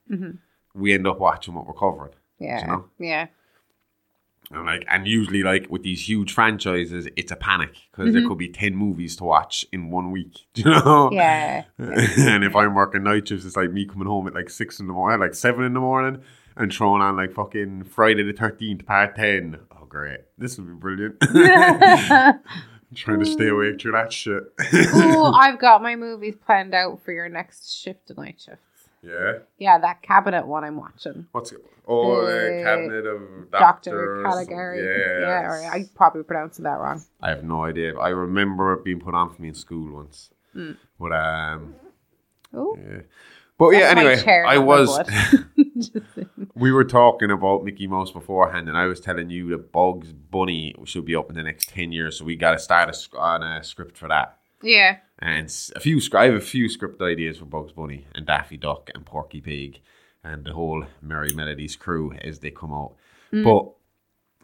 we 0.74 0.94
end 0.94 1.08
up 1.08 1.20
watching 1.20 1.54
what 1.54 1.66
we're 1.66 1.74
covering. 1.74 2.14
Yeah. 2.40 2.62
You 2.62 2.68
know? 2.68 2.86
Yeah. 3.00 3.28
And 4.50 4.66
like, 4.66 4.86
and 4.90 5.06
usually, 5.06 5.44
like 5.44 5.68
with 5.70 5.84
these 5.84 6.08
huge 6.08 6.34
franchises, 6.34 7.08
it's 7.18 7.32
a 7.32 7.36
panic 7.36 7.76
because 7.92 8.14
there 8.14 8.26
could 8.26 8.38
be 8.38 8.48
ten 8.48 8.76
movies 8.76 9.18
to 9.18 9.26
watch 9.26 9.66
in 9.74 9.90
one 9.90 10.12
week. 10.12 10.46
Do 10.54 10.62
you 10.62 10.70
know? 10.70 11.10
Mm-hmm. 11.12 11.16
Yeah. 11.16 11.64
and 11.78 12.44
if 12.46 12.56
I'm 12.56 12.74
working 12.74 13.04
night 13.04 13.28
shifts, 13.28 13.46
it's 13.46 13.58
like 13.58 13.72
me 13.72 13.86
coming 13.86 14.08
home 14.08 14.28
at 14.28 14.34
like 14.34 14.50
six 14.50 14.80
in 14.80 14.88
the 14.88 14.94
morning, 14.94 15.20
like 15.20 15.34
seven 15.34 15.66
in 15.66 15.74
the 15.74 15.82
morning, 15.82 16.22
and 16.56 16.72
throwing 16.72 17.02
on 17.02 17.18
like 17.18 17.34
fucking 17.34 17.84
Friday 17.84 18.24
the 18.24 18.32
Thirteenth 18.32 18.86
Part 18.86 19.16
Ten. 19.18 19.60
Oh, 19.72 19.86
great! 19.86 20.22
This 20.38 20.58
will 20.58 20.66
be 20.66 20.74
brilliant. 20.74 21.20
Trying 22.96 23.20
to 23.20 23.26
stay 23.26 23.50
awake 23.50 23.82
through 23.82 23.92
that 23.92 24.14
shit. 24.14 24.44
Ooh, 24.74 25.24
I've 25.24 25.60
got 25.60 25.82
my 25.82 25.98
movies 25.98 26.36
planned 26.46 26.74
out 26.74 27.04
for 27.04 27.12
your 27.12 27.28
next 27.28 27.70
shift 27.70 28.10
and 28.10 28.18
night 28.20 28.40
shifts. 28.40 28.64
Yeah. 29.08 29.34
Yeah, 29.58 29.78
that 29.80 30.02
cabinet 30.02 30.46
one 30.46 30.64
I'm 30.64 30.78
watching. 30.78 31.28
What's 31.32 31.52
it? 31.52 31.64
Oh, 31.88 32.26
the 32.26 32.62
cabinet 32.64 33.06
of 33.06 33.50
Doctor 33.52 34.22
doctors. 34.22 34.24
Caligari. 34.26 34.80
Yeah. 35.22 35.62
Yeah, 35.62 35.72
I 35.72 35.86
probably 35.96 36.24
pronounced 36.24 36.62
that 36.64 36.70
wrong. 36.80 37.02
I 37.22 37.30
have 37.30 37.44
no 37.44 37.64
idea. 37.64 37.98
I 37.98 38.10
remember 38.10 38.74
it 38.74 38.84
being 38.84 39.00
put 39.00 39.14
on 39.16 39.34
for 39.34 39.42
me 39.42 39.48
in 39.50 39.54
school 39.54 39.94
once. 39.96 40.30
Hmm. 40.54 40.72
But 41.00 41.12
um, 41.14 41.76
Oh. 42.54 42.78
yeah. 42.78 43.02
But 43.58 43.70
yeah, 43.70 43.94
That's 43.94 43.96
my 43.96 44.12
anyway, 44.34 44.44
I 44.48 44.58
was. 44.60 44.88
blood. 44.88 45.08
Just 45.78 45.92
saying. 46.16 46.30
We 46.56 46.72
were 46.72 46.84
talking 46.86 47.30
about 47.30 47.64
Mickey 47.64 47.86
Mouse 47.88 48.12
beforehand, 48.12 48.68
and 48.68 48.76
I 48.78 48.86
was 48.86 49.00
telling 49.00 49.30
you 49.30 49.50
that 49.50 49.72
Bugs 49.72 50.12
Bunny 50.12 50.74
should 50.86 51.06
be 51.06 51.16
up 51.16 51.30
in 51.30 51.36
the 51.36 51.44
next 51.44 51.70
ten 51.70 51.92
years, 51.92 52.18
so 52.18 52.26
we 52.26 52.36
got 52.36 52.52
to 52.54 52.60
start 52.60 52.90
a, 52.90 53.18
on 53.18 53.44
a 53.44 53.64
script 53.64 53.96
for 53.98 54.08
that. 54.08 54.38
Yeah. 54.62 54.98
And 55.20 55.54
a 55.76 55.80
few, 55.80 56.00
I 56.14 56.26
have 56.26 56.36
a 56.36 56.40
few 56.40 56.70
script 56.70 57.02
ideas 57.02 57.38
for 57.38 57.46
Bugs 57.46 57.72
Bunny 57.72 58.06
and 58.14 58.26
Daffy 58.26 58.58
Duck 58.58 58.90
and 58.94 59.06
Porky 59.06 59.42
Pig 59.42 59.82
and 60.24 60.46
the 60.46 60.54
whole 60.54 60.86
Merrie 61.04 61.36
Melodies 61.36 61.76
crew 61.76 62.14
as 62.22 62.40
they 62.40 62.52
come 62.52 62.74
out. 62.74 62.94
Mm. 63.32 63.44
But 63.44 63.74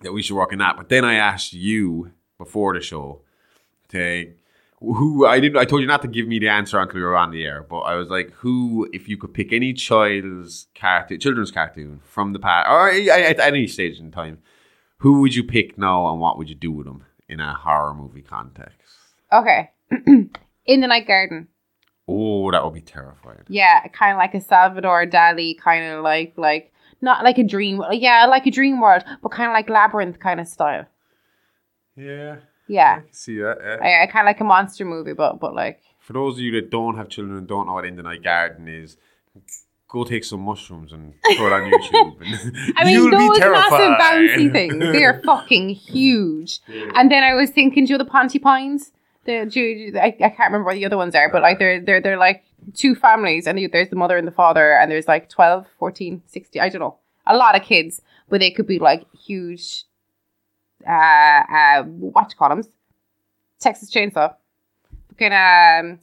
that 0.03 0.13
we 0.13 0.21
should 0.21 0.35
work 0.35 0.51
on 0.51 0.59
that. 0.59 0.77
But 0.77 0.89
then 0.89 1.05
I 1.05 1.15
asked 1.15 1.53
you 1.53 2.11
before 2.37 2.73
the 2.73 2.81
show 2.81 3.21
to 3.89 4.33
who 4.79 5.25
I 5.25 5.39
didn't. 5.39 5.57
I 5.57 5.65
told 5.65 5.81
you 5.81 5.87
not 5.87 6.01
to 6.01 6.07
give 6.07 6.27
me 6.27 6.39
the 6.39 6.49
answer 6.49 6.79
until 6.79 6.95
we 6.95 7.03
were 7.03 7.15
on 7.15 7.31
the 7.31 7.45
air. 7.45 7.63
But 7.63 7.79
I 7.81 7.95
was 7.95 8.09
like, 8.09 8.31
who, 8.31 8.89
if 8.91 9.07
you 9.07 9.17
could 9.17 9.33
pick 9.33 9.53
any 9.53 9.73
child's 9.73 10.67
cartoon, 10.75 11.19
children's 11.19 11.51
cartoon 11.51 12.01
from 12.03 12.33
the 12.33 12.39
past, 12.39 12.69
or 12.69 12.89
at 12.89 13.39
any 13.39 13.67
stage 13.67 13.99
in 13.99 14.11
time, 14.11 14.39
who 14.97 15.21
would 15.21 15.35
you 15.35 15.43
pick 15.43 15.77
now, 15.77 16.11
and 16.11 16.19
what 16.19 16.37
would 16.37 16.49
you 16.49 16.55
do 16.55 16.71
with 16.71 16.85
them 16.85 17.05
in 17.29 17.39
a 17.39 17.53
horror 17.53 17.93
movie 17.93 18.21
context? 18.21 18.89
Okay. 19.31 19.71
In 20.65 20.81
the 20.81 20.87
Night 20.87 21.07
Garden. 21.07 21.47
Oh, 22.07 22.51
that 22.51 22.63
would 22.63 22.73
be 22.73 22.81
terrifying. 22.81 23.43
Yeah, 23.47 23.87
kind 23.87 24.13
of 24.13 24.17
like 24.17 24.33
a 24.33 24.41
Salvador 24.41 25.05
Dali, 25.05 25.57
kind 25.57 25.93
of 25.93 26.03
like 26.03 26.33
like 26.37 26.73
not 27.01 27.23
like 27.23 27.37
a 27.37 27.43
dream. 27.43 27.81
Yeah, 27.91 28.25
like 28.25 28.45
a 28.45 28.51
dream 28.51 28.81
world, 28.81 29.03
but 29.21 29.29
kind 29.29 29.49
of 29.49 29.53
like 29.53 29.69
labyrinth 29.69 30.19
kind 30.19 30.39
of 30.39 30.47
style. 30.47 30.85
Yeah, 31.95 32.37
Yeah, 32.67 33.01
I 33.03 33.11
see 33.11 33.37
that. 33.37 33.57
Yeah. 33.61 33.77
I, 33.81 34.03
I 34.03 34.07
kind 34.07 34.25
of 34.25 34.29
like 34.29 34.39
a 34.39 34.43
monster 34.43 34.85
movie, 34.85 35.13
but 35.13 35.39
but 35.39 35.53
like 35.53 35.81
For 35.99 36.13
those 36.13 36.35
of 36.35 36.39
you 36.39 36.51
that 36.53 36.69
don't 36.71 36.97
have 36.97 37.09
children 37.09 37.37
and 37.37 37.47
don't 37.47 37.67
know 37.67 37.73
what 37.73 37.85
In 37.85 37.95
the 37.95 38.03
Night 38.03 38.23
Garden 38.23 38.67
is, 38.67 38.97
go 39.87 40.03
take 40.03 40.23
some 40.23 40.41
mushrooms 40.41 40.91
and 40.91 41.13
throw 41.37 41.47
it 41.47 41.53
on 41.53 41.71
YouTube. 41.71 42.21
And 42.21 42.73
I 42.77 42.83
mean, 42.83 42.95
you'll 42.95 43.11
be 43.11 43.17
those 43.17 43.39
massive 43.39 43.97
bouncy 43.99 44.51
things, 44.51 44.79
they're 44.79 45.21
fucking 45.23 45.69
huge. 45.69 46.59
And 46.95 47.11
then 47.11 47.23
I 47.23 47.33
was 47.35 47.51
thinking, 47.51 47.85
do 47.85 47.93
you 47.93 47.97
know 47.97 48.03
the 48.03 48.09
Pontipines? 48.09 48.91
The, 49.25 49.49
you- 49.51 49.97
I, 49.97 50.07
I 50.07 50.11
can't 50.29 50.37
remember 50.51 50.65
what 50.65 50.75
the 50.75 50.85
other 50.85 50.97
ones 50.97 51.15
are, 51.15 51.29
but 51.29 51.41
like 51.41 51.57
they're 51.59 51.79
they're 51.79 52.01
they're 52.01 52.17
like 52.17 52.43
two 52.73 52.93
families, 52.95 53.47
and 53.47 53.57
there's 53.71 53.89
the 53.89 53.95
mother 53.95 54.17
and 54.17 54.27
the 54.27 54.31
father, 54.31 54.73
and 54.77 54.89
there's 54.91 55.07
like 55.07 55.29
12, 55.29 55.65
14, 55.79 56.21
16, 56.25 56.61
I 56.61 56.69
don't 56.69 56.79
know, 56.81 56.97
a 57.25 57.35
lot 57.35 57.55
of 57.55 57.61
kids, 57.63 58.01
but 58.29 58.39
they 58.39 58.51
could 58.51 58.67
be 58.67 58.79
like 58.79 59.05
huge. 59.13 59.85
Uh, 60.85 60.91
uh, 60.91 61.83
what 61.83 62.29
you 62.31 62.35
call 62.37 62.49
them? 62.49 62.63
Texas 63.59 63.89
Chainsaw, 63.89 64.35
fucking 65.09 65.31
um, 65.31 65.99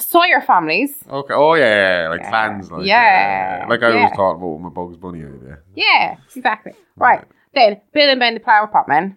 Sawyer 0.00 0.40
families. 0.40 0.96
Okay. 1.08 1.34
Oh 1.34 1.54
yeah, 1.54 1.64
yeah, 1.64 2.02
yeah, 2.04 2.08
like 2.08 2.20
Yeah. 2.22 2.30
clans, 2.30 2.70
like 2.72 2.86
Yeah. 2.86 3.62
uh, 3.64 3.68
like 3.68 3.82
I 3.82 3.88
Yeah. 3.90 3.96
always 3.96 4.12
thought 4.16 4.32
about 4.36 4.46
with 4.48 4.60
my 4.62 4.68
Bugs 4.70 4.96
Bunny 4.96 5.20
idea. 5.20 5.58
Yeah, 5.74 6.16
exactly. 6.34 6.72
Right 6.96 7.22
then, 7.54 7.80
Bill 7.92 8.08
and 8.10 8.18
Ben 8.18 8.34
the 8.34 8.40
Flower 8.40 8.66
Pot 8.66 8.88
Men. 8.88 9.16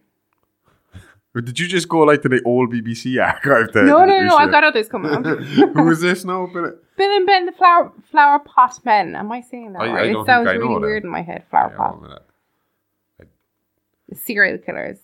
But 1.38 1.46
did 1.46 1.60
you 1.60 1.68
just 1.68 1.88
go 1.88 2.00
like 2.00 2.24
to 2.24 2.30
the 2.30 2.42
old 2.46 2.74
BBC 2.74 3.24
archive? 3.24 3.72
There 3.72 3.86
No, 3.86 4.06
no, 4.06 4.24
no, 4.24 4.38
I've 4.38 4.50
got 4.50 4.64
others 4.64 4.90
coming 4.90 5.12
up. 5.14 5.24
Who 5.76 5.92
is 5.92 6.02
this 6.02 6.26
now? 6.26 6.48
Bill? 6.52 6.74
Bill 6.98 7.16
and 7.16 7.28
Ben 7.28 7.46
the 7.46 7.52
Flower 7.52 7.92
Flower 8.10 8.40
Pot 8.40 8.80
Men. 8.84 9.16
Am 9.16 9.32
I 9.32 9.42
saying 9.42 9.74
that 9.74 9.84
I- 9.84 9.86
I 9.86 9.92
right? 9.94 10.14
don't 10.14 10.24
it 10.24 10.26
sounds 10.26 10.48
I 10.48 10.54
really 10.54 10.74
that. 10.74 10.82
weird 10.82 11.04
in 11.04 11.12
my 11.12 11.22
head. 11.22 11.44
Flower 11.52 11.70
Yeah, 11.70 11.78
pot. 11.78 12.10
that- 13.20 13.28
It 14.10 14.18
serial 14.18 14.58
killers. 14.58 14.98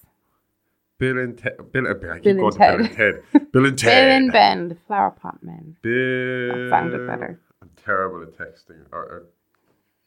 Bill 0.97 1.19
and 1.19 1.37
Ted. 1.37 1.71
Bill, 1.71 1.85
I 1.87 1.93
keep 2.15 2.23
Bill 2.23 2.35
going 2.49 2.51
to 2.53 2.57
Bill 2.57 2.79
and 2.79 2.91
Ted. 2.95 3.23
Bill 3.51 3.65
and 3.67 3.77
Ted. 3.77 3.91
Bill 4.07 4.15
and 4.17 4.31
Ben, 4.31 4.69
the 4.69 4.75
flower 4.87 5.11
pot 5.11 5.37
men. 5.43 5.75
Bill. 5.83 6.47
That 6.47 6.69
sounded 6.71 7.05
better. 7.05 7.39
I'm 7.61 7.69
terrible 7.75 8.23
at 8.23 8.33
texting 8.35 8.85
or, 8.91 8.99
or 9.03 9.23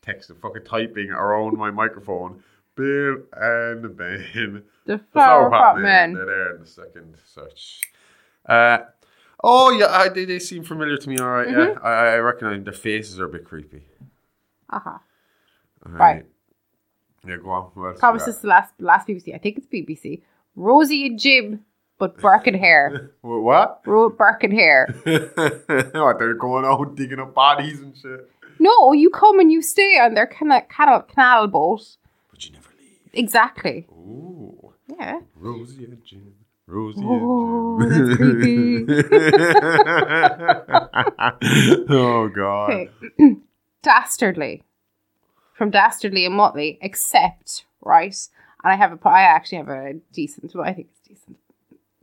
texting, 0.05 0.41
fucking 0.41 0.65
typing 0.65 1.11
around 1.11 1.57
my 1.57 1.71
microphone. 1.71 2.43
Bill 2.77 3.17
and 3.33 3.97
Ben. 3.97 4.63
The 4.85 4.99
The 4.99 4.99
flower 5.13 5.51
pot 5.51 5.81
men. 5.81 6.13
They're 6.13 6.27
there 6.27 6.55
in 6.55 6.61
the 6.61 6.67
second 6.67 7.17
search. 7.25 7.81
Uh, 8.49 8.79
oh 9.43 9.71
yeah, 9.71 9.87
I, 9.87 10.09
they, 10.09 10.25
they 10.25 10.39
seem 10.39 10.63
familiar 10.63 10.97
to 10.97 11.09
me. 11.09 11.19
All 11.19 11.29
right, 11.29 11.49
Mm-hmm. 11.49 11.59
yeah, 11.59 11.81
I, 11.83 12.15
I 12.15 12.17
recognize 12.19 12.63
their 12.65 12.73
faces 12.73 13.19
are 13.19 13.25
a 13.25 13.29
bit 13.29 13.45
creepy. 13.45 13.83
Aha. 14.71 15.01
right. 15.85 16.25
Yeah, 17.27 17.37
go 17.43 17.51
on. 17.51 17.63
What 17.75 17.99
Promise 17.99 18.25
this 18.27 18.37
is 18.37 18.43
the 18.43 18.49
last 18.49 18.73
last 18.79 19.09
BBC. 19.09 19.35
I 19.35 19.39
think 19.39 19.59
it's 19.59 19.67
BBC. 19.67 20.23
Rosie 20.55 21.07
and 21.07 21.19
Jim, 21.19 21.65
but 21.99 22.19
Burke 22.19 22.47
and 22.47 22.57
Hare. 22.57 23.11
What? 23.23 23.81
Ro- 23.85 24.11
Burke 24.11 24.45
and 24.45 24.53
Hare. 24.53 24.87
what? 25.05 26.19
They're 26.21 26.35
going 26.35 26.65
out 26.65 26.95
digging 26.95 27.19
up 27.19 27.35
bodies 27.35 27.81
and 27.81 27.97
shit. 27.97 28.31
No, 28.61 28.93
you 28.93 29.11
come 29.11 29.41
and 29.41 29.51
you 29.51 29.61
stay 29.61 29.99
on 29.99 30.15
their 30.15 30.27
canal 30.27 30.63
canal, 30.69 31.03
canal 31.03 31.49
boat. 31.49 31.97
But 32.37 32.45
you 32.45 32.53
never 32.53 32.69
leave. 32.79 32.99
Exactly. 33.15 33.87
Ooh. 33.91 34.75
Yeah. 34.89 35.21
Rosie 35.37 35.87
and 35.87 36.05
Jim. 36.05 36.35
Rosie 36.67 37.01
Oh, 37.03 37.79
and 37.81 37.91
that's 37.91 38.19
Jim. 38.19 38.87
oh 41.89 42.29
God. 42.29 42.71
Okay. 42.71 42.91
Dastardly. 43.83 44.63
From 45.55 45.71
Dastardly 45.71 46.27
and 46.27 46.35
Muttley, 46.39 46.77
except, 46.83 47.65
right? 47.81 48.15
And 48.63 48.71
I 48.71 48.77
have 48.77 48.93
a, 48.93 49.09
I 49.09 49.23
actually 49.23 49.57
have 49.59 49.71
a 49.71 49.95
decent, 50.13 50.55
well, 50.55 50.69
I 50.69 50.75
think 50.75 50.89
it's 50.91 51.09
decent 51.09 51.39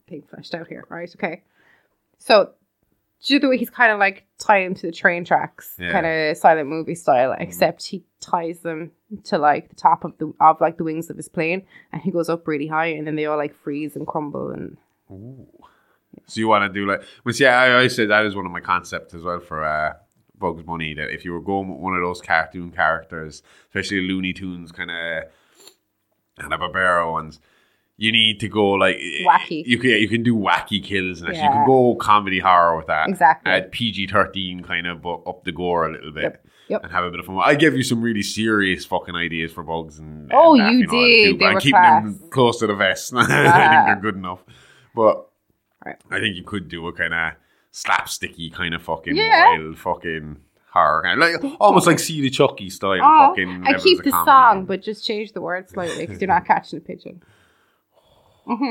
thing 0.08 0.24
fleshed 0.28 0.56
out 0.56 0.68
here, 0.68 0.84
right? 0.90 1.14
Okay. 1.16 1.44
So, 2.18 2.54
do 3.24 3.34
you 3.34 3.40
know 3.40 3.46
the 3.48 3.50
way 3.50 3.58
he's 3.58 3.70
kind 3.70 3.92
of 3.92 4.00
like 4.00 4.26
tying 4.38 4.74
to 4.76 4.88
the 4.88 4.92
train 4.92 5.24
tracks, 5.26 5.76
Yeah. 5.80 5.92
kind 5.92 6.06
of 6.06 6.38
silent 6.38 6.68
movie 6.70 6.96
style, 6.96 7.36
except 7.40 7.88
he 7.88 8.04
ties 8.20 8.60
them 8.60 8.92
to 9.26 9.38
like 9.38 9.70
the 9.70 9.76
top 9.76 10.04
of 10.04 10.18
the 10.18 10.34
of 10.40 10.60
like 10.62 10.78
the 10.78 10.84
wings 10.84 11.10
of 11.10 11.18
his 11.18 11.30
plane, 11.30 11.66
and 11.92 12.02
he 12.02 12.12
goes 12.12 12.30
up 12.30 12.48
really 12.48 12.68
high, 12.68 12.88
and 12.88 13.08
then 13.08 13.16
they 13.16 13.26
all 13.26 13.38
like 13.38 13.56
freeze 13.56 13.96
and 13.96 14.06
crumble, 14.08 14.50
and 14.52 14.78
Ooh. 15.12 15.48
So 16.28 16.40
you 16.40 16.48
want 16.48 16.72
to 16.72 16.80
do 16.80 16.86
like? 16.86 17.02
Well, 17.26 17.34
see, 17.34 17.46
I 17.46 17.74
always 17.74 17.96
said 17.96 18.10
that 18.10 18.26
is 18.26 18.36
one 18.36 18.46
of 18.46 18.52
my 18.52 18.60
concepts 18.62 19.14
as 19.16 19.24
well 19.24 19.40
for 19.40 19.64
uh, 19.66 19.94
Bugs 20.38 20.62
Bunny. 20.62 20.94
That 20.94 21.10
if 21.12 21.26
you 21.26 21.34
were 21.34 21.42
going 21.42 21.70
with 21.70 21.80
one 21.80 21.96
of 21.96 22.02
those 22.02 22.22
cartoon 22.22 22.72
characters, 22.72 23.42
especially 23.70 24.02
Looney 24.02 24.32
Tunes 24.32 24.72
kind 24.72 24.92
of 24.92 25.24
Hanna-Barbera 26.40 27.12
ones, 27.12 27.40
you 27.98 28.12
need 28.12 28.40
to 28.40 28.48
go 28.48 28.72
like 28.72 28.98
Wacky. 29.26 29.64
You 29.66 29.78
can 29.78 29.90
you 29.92 30.08
can 30.10 30.24
do 30.24 30.36
wacky 30.36 30.84
kills 30.84 31.22
and 31.22 31.30
that. 31.30 31.36
you 31.36 31.42
can 31.50 31.66
go 31.68 31.96
comedy 31.96 32.40
horror 32.40 32.76
with 32.78 32.88
that. 32.88 33.08
Exactly. 33.10 33.52
At 33.52 33.72
PG 33.72 34.08
thirteen, 34.08 34.64
kind 34.64 34.88
of, 34.88 35.02
but 35.02 35.22
up 35.28 35.44
the 35.44 35.52
gore 35.52 35.88
a 35.88 35.92
little 35.92 36.12
bit. 36.12 36.24
Yep. 36.24 36.48
Yep. 36.70 36.84
And 36.84 36.92
have 36.94 37.04
a 37.04 37.12
bit 37.12 37.20
of 37.20 37.26
fun. 37.26 37.40
I 37.44 37.56
give 37.56 37.76
you 37.76 37.84
some 37.84 38.02
really 38.02 38.24
serious 38.24 38.86
fucking 38.86 39.16
ideas 39.16 39.52
for 39.52 39.64
bugs 39.64 40.00
and 40.00 40.32
Oh, 40.34 40.56
and 40.60 40.80
you 40.80 40.86
Daffy 40.86 40.86
and 40.86 40.92
all 40.92 41.02
that 41.02 41.08
did. 41.08 41.40
They 41.40 41.46
I'm 41.46 41.60
keeping 41.60 41.82
them 42.22 42.30
close 42.30 42.60
to 42.60 42.68
the 42.68 42.74
vest. 42.76 43.14
I 43.16 43.20
think 43.26 43.86
they're 43.88 44.12
good 44.12 44.16
enough. 44.16 44.44
But 44.96 45.28
Right. 45.86 45.98
I 46.10 46.20
think 46.20 46.38
you 46.38 46.44
could 46.44 46.70
do 46.70 46.88
a 46.88 46.94
kind 46.94 47.14
of 47.14 47.34
slapsticky 47.74 48.54
kind 48.54 48.74
of 48.74 48.82
fucking 48.82 49.16
Yeah. 49.16 49.58
wild 49.58 49.78
fucking 49.78 50.38
horror 50.72 51.04
kind 51.04 51.22
of, 51.22 51.44
like 51.44 51.56
almost 51.60 51.86
like 51.88 52.00
see 52.00 52.22
the 52.22 52.30
Chucky 52.30 52.70
style 52.70 53.00
Oh, 53.04 53.30
fucking 53.30 53.64
I 53.68 53.74
keep 53.78 54.02
the 54.04 54.12
comedy. 54.12 54.26
song, 54.32 54.66
but 54.66 54.82
just 54.82 55.06
change 55.06 55.34
the 55.34 55.42
words 55.42 55.72
slightly 55.74 56.06
because 56.06 56.22
you're 56.22 56.28
not 56.30 56.46
catching 56.48 56.80
the 56.80 56.86
pigeon. 56.86 57.22
Mm-hmm. 58.48 58.64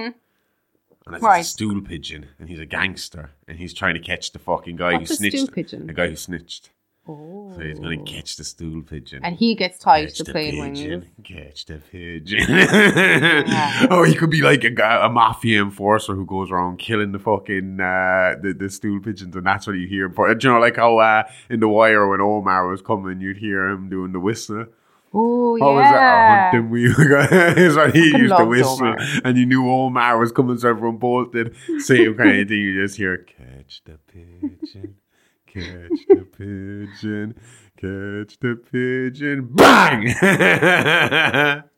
and 1.07 1.15
it's 1.15 1.23
Right. 1.23 1.41
a 1.41 1.45
stool 1.45 1.81
pigeon 1.81 2.27
and 2.39 2.49
he's 2.49 2.61
a 2.61 2.67
gangster 2.67 3.31
and 3.49 3.59
he's 3.59 3.73
trying 3.75 3.95
to 3.95 4.01
catch 4.01 4.33
the 4.33 4.39
fucking 4.39 4.77
guy 4.77 4.95
What's 4.95 5.11
who 5.11 5.17
snitched 5.17 5.53
pigeon? 5.53 5.87
the 5.87 5.93
guy 5.93 6.09
who 6.09 6.17
snitched 6.17 6.71
Oh. 7.09 7.53
so 7.57 7.61
he's 7.63 7.81
gonna 7.81 8.01
catch 8.05 8.37
the 8.37 8.45
stool 8.45 8.81
pigeon 8.83 9.25
And 9.25 9.35
he 9.35 9.57
gets 9.57 9.77
tied 9.81 10.07
Catch 10.07 10.19
to 10.19 10.23
the 10.25 10.31
plane 10.33 10.53
pigeon, 10.75 11.01
wings. 11.01 11.05
catch 11.25 11.65
the 11.67 11.79
pigeon. 11.91 12.47
oh, 13.91 14.05
he 14.05 14.15
could 14.15 14.31
be 14.31 14.41
like 14.41 14.63
a 14.63 14.71
guy, 14.71 15.05
a 15.05 15.09
mafia 15.09 15.63
enforcer 15.63 16.15
who 16.15 16.25
goes 16.25 16.53
around 16.53 16.79
killing 16.79 17.11
the 17.11 17.19
fucking 17.19 17.81
uh, 17.81 18.37
the 18.41 18.55
the 18.57 18.71
stool 18.71 19.01
pigeons, 19.01 19.35
and 19.35 19.45
that's 19.45 19.67
what 19.67 19.73
you 19.75 19.89
hear. 19.89 20.09
You 20.17 20.37
know, 20.45 20.61
like 20.61 20.77
how 20.77 20.99
uh, 20.99 21.25
in 21.51 21.59
the 21.59 21.67
wire 21.67 22.07
when 22.09 22.21
Omar 22.21 22.69
was 22.69 22.83
coming, 22.83 23.21
you'd 23.21 23.39
hear 23.39 23.67
him 23.67 23.89
doing 23.89 24.13
the 24.13 24.21
whistle. 24.21 24.67
Oh 25.15 25.57
What 25.59 25.75
was 25.75 25.85
that? 25.85 25.93
A 25.93 25.95
yeah. 25.95 26.51
hunting 26.51 26.71
wheel. 26.71 26.93
Is 27.59 27.77
what 27.77 27.95
he 27.95 28.07
used 28.17 28.35
to 28.37 28.45
whistle, 28.47 28.79
Omar. 28.81 28.97
and 29.25 29.37
you 29.37 29.45
knew 29.47 29.71
Omar 29.71 30.19
was 30.19 30.33
coming, 30.33 30.57
so 30.59 30.71
everyone 30.71 30.97
bolted. 30.99 31.55
Same 31.79 32.15
kind 32.17 32.41
of 32.41 32.49
thing. 32.49 32.59
You 32.59 32.83
just 32.83 32.97
hear, 32.97 33.19
"Catch 33.19 33.83
the 33.85 33.99
pigeon, 34.11 34.97
catch 35.47 36.07
the 36.09 36.27
pigeon, 36.37 37.35
catch 37.77 38.39
the 38.41 38.57
pigeon, 38.71 39.49
bang!" 39.53 41.63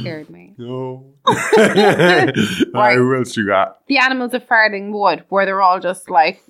Scared 0.00 0.30
me. 0.30 0.54
no. 0.58 1.14
Who 1.26 3.16
else 3.16 3.36
you 3.36 3.46
got? 3.46 3.86
The 3.86 3.98
animals 3.98 4.34
of 4.34 4.44
Farthing 4.46 4.92
Wood, 4.92 5.24
where 5.28 5.44
they're 5.46 5.62
all 5.62 5.80
just 5.80 6.10
like 6.10 6.42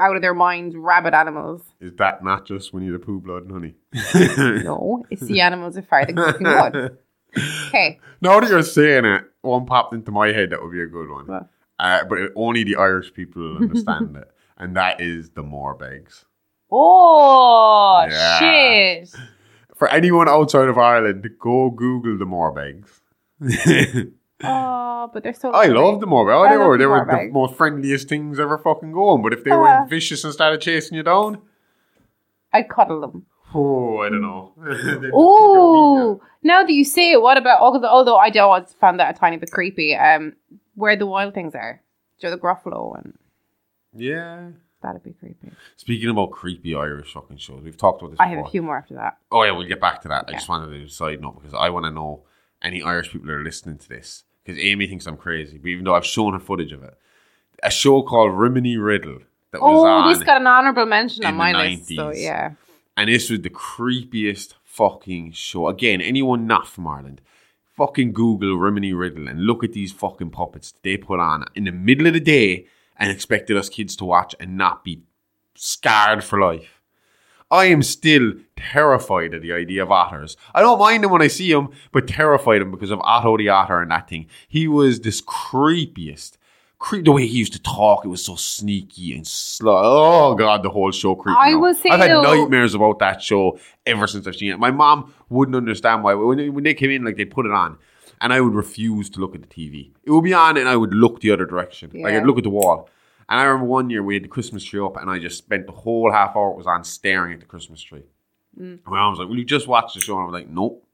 out 0.00 0.16
of 0.16 0.22
their 0.22 0.34
minds, 0.34 0.74
rabbit 0.76 1.14
animals. 1.14 1.62
Is 1.80 1.92
that 1.96 2.22
not 2.24 2.46
just 2.46 2.72
Winnie 2.72 2.90
the 2.90 2.98
Pooh, 2.98 3.20
Blood 3.20 3.44
and 3.44 3.52
Honey? 3.52 3.74
No, 4.64 5.04
it's 5.10 5.22
the 5.22 5.40
animals 5.40 5.76
of 5.76 5.86
Farthing 5.88 6.16
Wood. 6.16 6.98
Okay. 7.68 7.98
Now 8.20 8.40
that 8.40 8.50
you're 8.50 8.62
saying 8.62 9.04
it, 9.04 9.24
one 9.42 9.64
popped 9.66 9.94
into 9.94 10.10
my 10.10 10.28
head 10.32 10.50
that 10.50 10.62
would 10.62 10.72
be 10.72 10.82
a 10.82 10.86
good 10.86 11.08
one. 11.10 11.46
Uh, 11.78 12.04
but 12.04 12.18
only 12.36 12.64
the 12.64 12.76
Irish 12.76 13.12
people 13.14 13.42
will 13.42 13.56
understand 13.58 14.16
it. 14.16 14.30
And 14.58 14.76
that 14.76 15.00
is 15.00 15.30
the 15.30 15.42
Morbegs. 15.42 16.24
Oh 16.70 18.06
Yeah. 18.08 18.38
shit! 18.38 19.14
For 19.80 19.88
anyone 19.88 20.28
outside 20.28 20.68
of 20.68 20.76
Ireland, 20.78 21.26
go 21.40 21.70
Google 21.70 22.18
the 22.18 22.26
Morbegs. 22.26 23.00
Oh, 24.44 25.10
but 25.12 25.22
they're 25.22 25.32
so. 25.34 25.50
I 25.50 25.66
lovely. 25.66 25.74
love 25.82 26.00
the 26.00 26.06
Morbegs. 26.06 26.36
Oh, 26.46 26.48
they 26.50 26.56
love 26.56 26.66
were 26.68 26.76
the 26.76 26.82
they 26.82 26.86
were 26.86 27.06
the 27.26 27.30
most 27.32 27.54
friendliest 27.56 28.08
things 28.08 28.38
ever 28.38 28.58
fucking 28.58 28.92
going. 28.92 29.22
But 29.22 29.32
if 29.32 29.42
they 29.44 29.50
Uh. 29.50 29.58
were 29.58 29.86
vicious 29.88 30.22
and 30.24 30.32
started 30.32 30.60
chasing 30.60 30.96
you 30.96 31.02
down, 31.02 31.38
I'd 32.52 32.68
cuddle 32.68 33.00
them. 33.00 33.26
oh, 33.54 33.98
I 33.98 34.10
don't 34.10 34.22
know. 34.22 34.52
They'd 34.58 34.70
just 34.72 34.82
take 34.84 34.90
your 34.92 35.00
meat 35.02 35.10
Oh, 35.14 36.20
now 36.42 36.62
that 36.62 36.72
you 36.72 36.84
say 36.84 37.12
it, 37.12 37.22
what 37.22 37.36
about 37.38 37.60
although, 37.60 37.88
although 37.88 38.16
I 38.16 38.30
do 38.30 38.40
always 38.40 38.72
found 38.80 39.00
that 39.00 39.16
a 39.16 39.18
tiny 39.18 39.38
bit 39.38 39.50
creepy. 39.50 39.96
Um, 39.96 40.34
where 40.74 40.94
the 40.96 41.06
wild 41.06 41.34
things 41.34 41.54
are, 41.54 41.82
Joe 42.20 42.30
the 42.30 42.38
Gruffalo, 42.38 42.96
and 42.98 43.18
Yeah. 43.94 44.50
That'd 44.82 45.02
be 45.02 45.12
creepy. 45.12 45.50
Speaking 45.76 46.08
about 46.08 46.30
creepy 46.30 46.74
Irish 46.74 47.12
fucking 47.12 47.36
shows, 47.38 47.62
we've 47.62 47.76
talked 47.76 48.02
about 48.02 48.12
this 48.12 48.20
I 48.20 48.26
before. 48.26 48.36
have 48.38 48.46
a 48.46 48.50
few 48.50 48.62
more 48.62 48.78
after 48.78 48.94
that. 48.94 49.18
Oh 49.30 49.42
yeah, 49.42 49.52
we'll 49.52 49.66
get 49.68 49.80
back 49.80 50.02
to 50.02 50.08
that. 50.08 50.24
I 50.28 50.32
just 50.32 50.48
wanted 50.48 50.66
to 50.72 50.78
do 50.78 50.84
a 50.86 50.88
side 50.88 51.20
note 51.20 51.36
because 51.40 51.54
I 51.54 51.70
want 51.70 51.84
to 51.86 51.90
know 51.90 52.22
any 52.62 52.82
Irish 52.82 53.10
people 53.10 53.26
that 53.28 53.32
are 53.34 53.42
listening 53.44 53.78
to 53.78 53.88
this 53.88 54.24
because 54.44 54.60
Amy 54.62 54.86
thinks 54.86 55.06
I'm 55.06 55.16
crazy, 55.16 55.58
but 55.58 55.68
even 55.68 55.84
though 55.84 55.94
I've 55.94 56.06
shown 56.06 56.32
her 56.34 56.38
footage 56.40 56.72
of 56.72 56.82
it, 56.82 56.94
a 57.62 57.70
show 57.70 58.02
called 58.02 58.32
Rimini 58.38 58.76
Riddle 58.76 59.18
that 59.52 59.60
was 59.60 59.82
Oh, 59.82 59.86
on, 59.86 60.12
this 60.12 60.22
got 60.22 60.40
an 60.40 60.46
honorable 60.46 60.86
mention 60.86 61.24
on 61.24 61.34
my 61.36 61.52
the 61.52 61.58
list. 61.58 61.88
So 61.88 61.94
90s. 62.10 62.22
yeah, 62.22 62.52
and 62.96 63.08
this 63.10 63.30
was 63.30 63.40
the 63.40 63.50
creepiest 63.50 64.54
fucking 64.64 65.32
show. 65.32 65.68
Again, 65.68 66.00
anyone 66.00 66.46
not 66.46 66.66
from 66.68 66.86
Ireland, 66.86 67.20
fucking 67.76 68.12
Google 68.12 68.56
Rimini 68.56 68.92
Riddle 68.92 69.26
and 69.28 69.40
look 69.46 69.64
at 69.64 69.72
these 69.72 69.90
fucking 69.92 70.30
puppets 70.30 70.74
they 70.82 70.96
put 70.96 71.18
on 71.20 71.44
in 71.54 71.64
the 71.64 71.72
middle 71.72 72.06
of 72.06 72.12
the 72.14 72.20
day 72.20 72.66
and 73.00 73.10
expected 73.10 73.56
us 73.56 73.68
kids 73.68 73.96
to 73.96 74.04
watch 74.04 74.36
and 74.38 74.56
not 74.56 74.84
be 74.84 75.02
scarred 75.56 76.22
for 76.22 76.38
life. 76.38 76.82
I 77.50 77.64
am 77.64 77.82
still 77.82 78.34
terrified 78.56 79.34
of 79.34 79.42
the 79.42 79.52
idea 79.52 79.82
of 79.82 79.90
otters. 79.90 80.36
I 80.54 80.60
don't 80.60 80.78
mind 80.78 81.02
them 81.02 81.10
when 81.10 81.22
I 81.22 81.26
see 81.26 81.52
them, 81.52 81.70
but 81.90 82.06
terrified 82.06 82.60
them 82.60 82.70
because 82.70 82.92
of 82.92 83.00
Otto 83.02 83.36
the 83.36 83.48
otter 83.48 83.80
and 83.80 83.90
that 83.90 84.08
thing. 84.08 84.26
He 84.46 84.68
was 84.68 85.00
this 85.00 85.20
creepiest. 85.20 86.36
Creep 86.78 87.04
the 87.04 87.12
way 87.12 87.26
he 87.26 87.38
used 87.38 87.52
to 87.52 87.60
talk, 87.60 88.06
it 88.06 88.08
was 88.08 88.24
so 88.24 88.36
sneaky 88.36 89.14
and 89.14 89.26
slow. 89.26 89.82
Oh 89.82 90.34
god, 90.34 90.62
the 90.62 90.70
whole 90.70 90.90
show 90.92 91.14
creeped 91.14 91.38
me 91.38 91.44
I 91.44 91.52
out. 91.52 91.60
I've 91.92 92.00
had 92.00 92.22
nightmares 92.22 92.74
about 92.74 93.00
that 93.00 93.22
show 93.22 93.58
ever 93.84 94.06
since 94.06 94.26
I've 94.26 94.36
seen 94.36 94.52
it. 94.52 94.58
My 94.58 94.70
mom 94.70 95.12
wouldn't 95.28 95.56
understand 95.56 96.02
why 96.02 96.14
when 96.14 96.38
they, 96.38 96.48
when 96.48 96.64
they 96.64 96.72
came 96.72 96.90
in, 96.90 97.04
like 97.04 97.16
they'd 97.16 97.30
put 97.30 97.44
it 97.44 97.52
on, 97.52 97.76
and 98.20 98.32
I 98.32 98.40
would 98.40 98.54
refuse 98.54 99.08
to 99.10 99.20
look 99.20 99.34
at 99.34 99.42
the 99.42 99.48
TV. 99.48 99.92
It 100.04 100.10
would 100.10 100.24
be 100.24 100.34
on, 100.34 100.56
and 100.56 100.68
I 100.68 100.76
would 100.76 100.94
look 100.94 101.20
the 101.20 101.30
other 101.30 101.46
direction. 101.46 101.90
Like 101.94 102.14
I'd 102.14 102.26
look 102.26 102.38
at 102.38 102.44
the 102.44 102.50
wall. 102.50 102.88
And 103.28 103.38
I 103.38 103.44
remember 103.44 103.66
one 103.66 103.90
year 103.90 104.02
we 104.02 104.14
had 104.14 104.24
the 104.24 104.28
Christmas 104.28 104.64
tree 104.64 104.80
up, 104.80 104.96
and 104.96 105.08
I 105.08 105.18
just 105.18 105.38
spent 105.38 105.66
the 105.66 105.72
whole 105.72 106.10
half 106.12 106.36
hour 106.36 106.50
it 106.50 106.56
was 106.56 106.66
on 106.66 106.84
staring 106.84 107.32
at 107.34 107.40
the 107.40 107.46
Christmas 107.46 107.80
tree. 107.80 108.04
And 108.84 108.90
my 108.92 108.98
mom 108.98 109.12
was 109.12 109.20
like, 109.20 109.28
"Will 109.28 109.38
you 109.38 109.44
just 109.44 109.68
watch 109.68 109.94
the 109.94 110.00
show?" 110.00 110.14
And 110.14 110.22
I 110.22 110.26
was 110.26 110.34
like, 110.34 110.50
"Nope." 110.50 110.84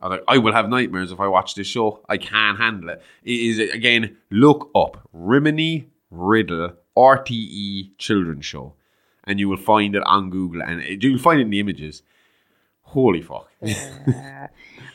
I 0.00 0.08
was 0.08 0.18
like, 0.18 0.24
"I 0.28 0.38
will 0.38 0.52
have 0.52 0.68
nightmares 0.68 1.12
if 1.12 1.20
I 1.20 1.26
watch 1.26 1.54
this 1.54 1.66
show. 1.66 2.00
I 2.08 2.16
can't 2.16 2.58
handle 2.58 2.90
it." 2.90 3.02
It 3.24 3.32
is 3.32 3.58
again. 3.58 4.16
Look 4.30 4.70
up 4.74 5.08
Rimini 5.12 5.88
Riddle 6.10 6.74
RTE 6.96 7.98
children's 7.98 8.44
show, 8.46 8.74
and 9.24 9.40
you 9.40 9.48
will 9.48 9.56
find 9.56 9.96
it 9.96 10.02
on 10.06 10.30
Google, 10.30 10.62
and 10.62 10.80
it, 10.80 11.02
you'll 11.02 11.18
find 11.18 11.40
it 11.40 11.44
in 11.44 11.50
the 11.50 11.60
images. 11.60 12.02
Holy 12.92 13.22
fuck. 13.22 13.48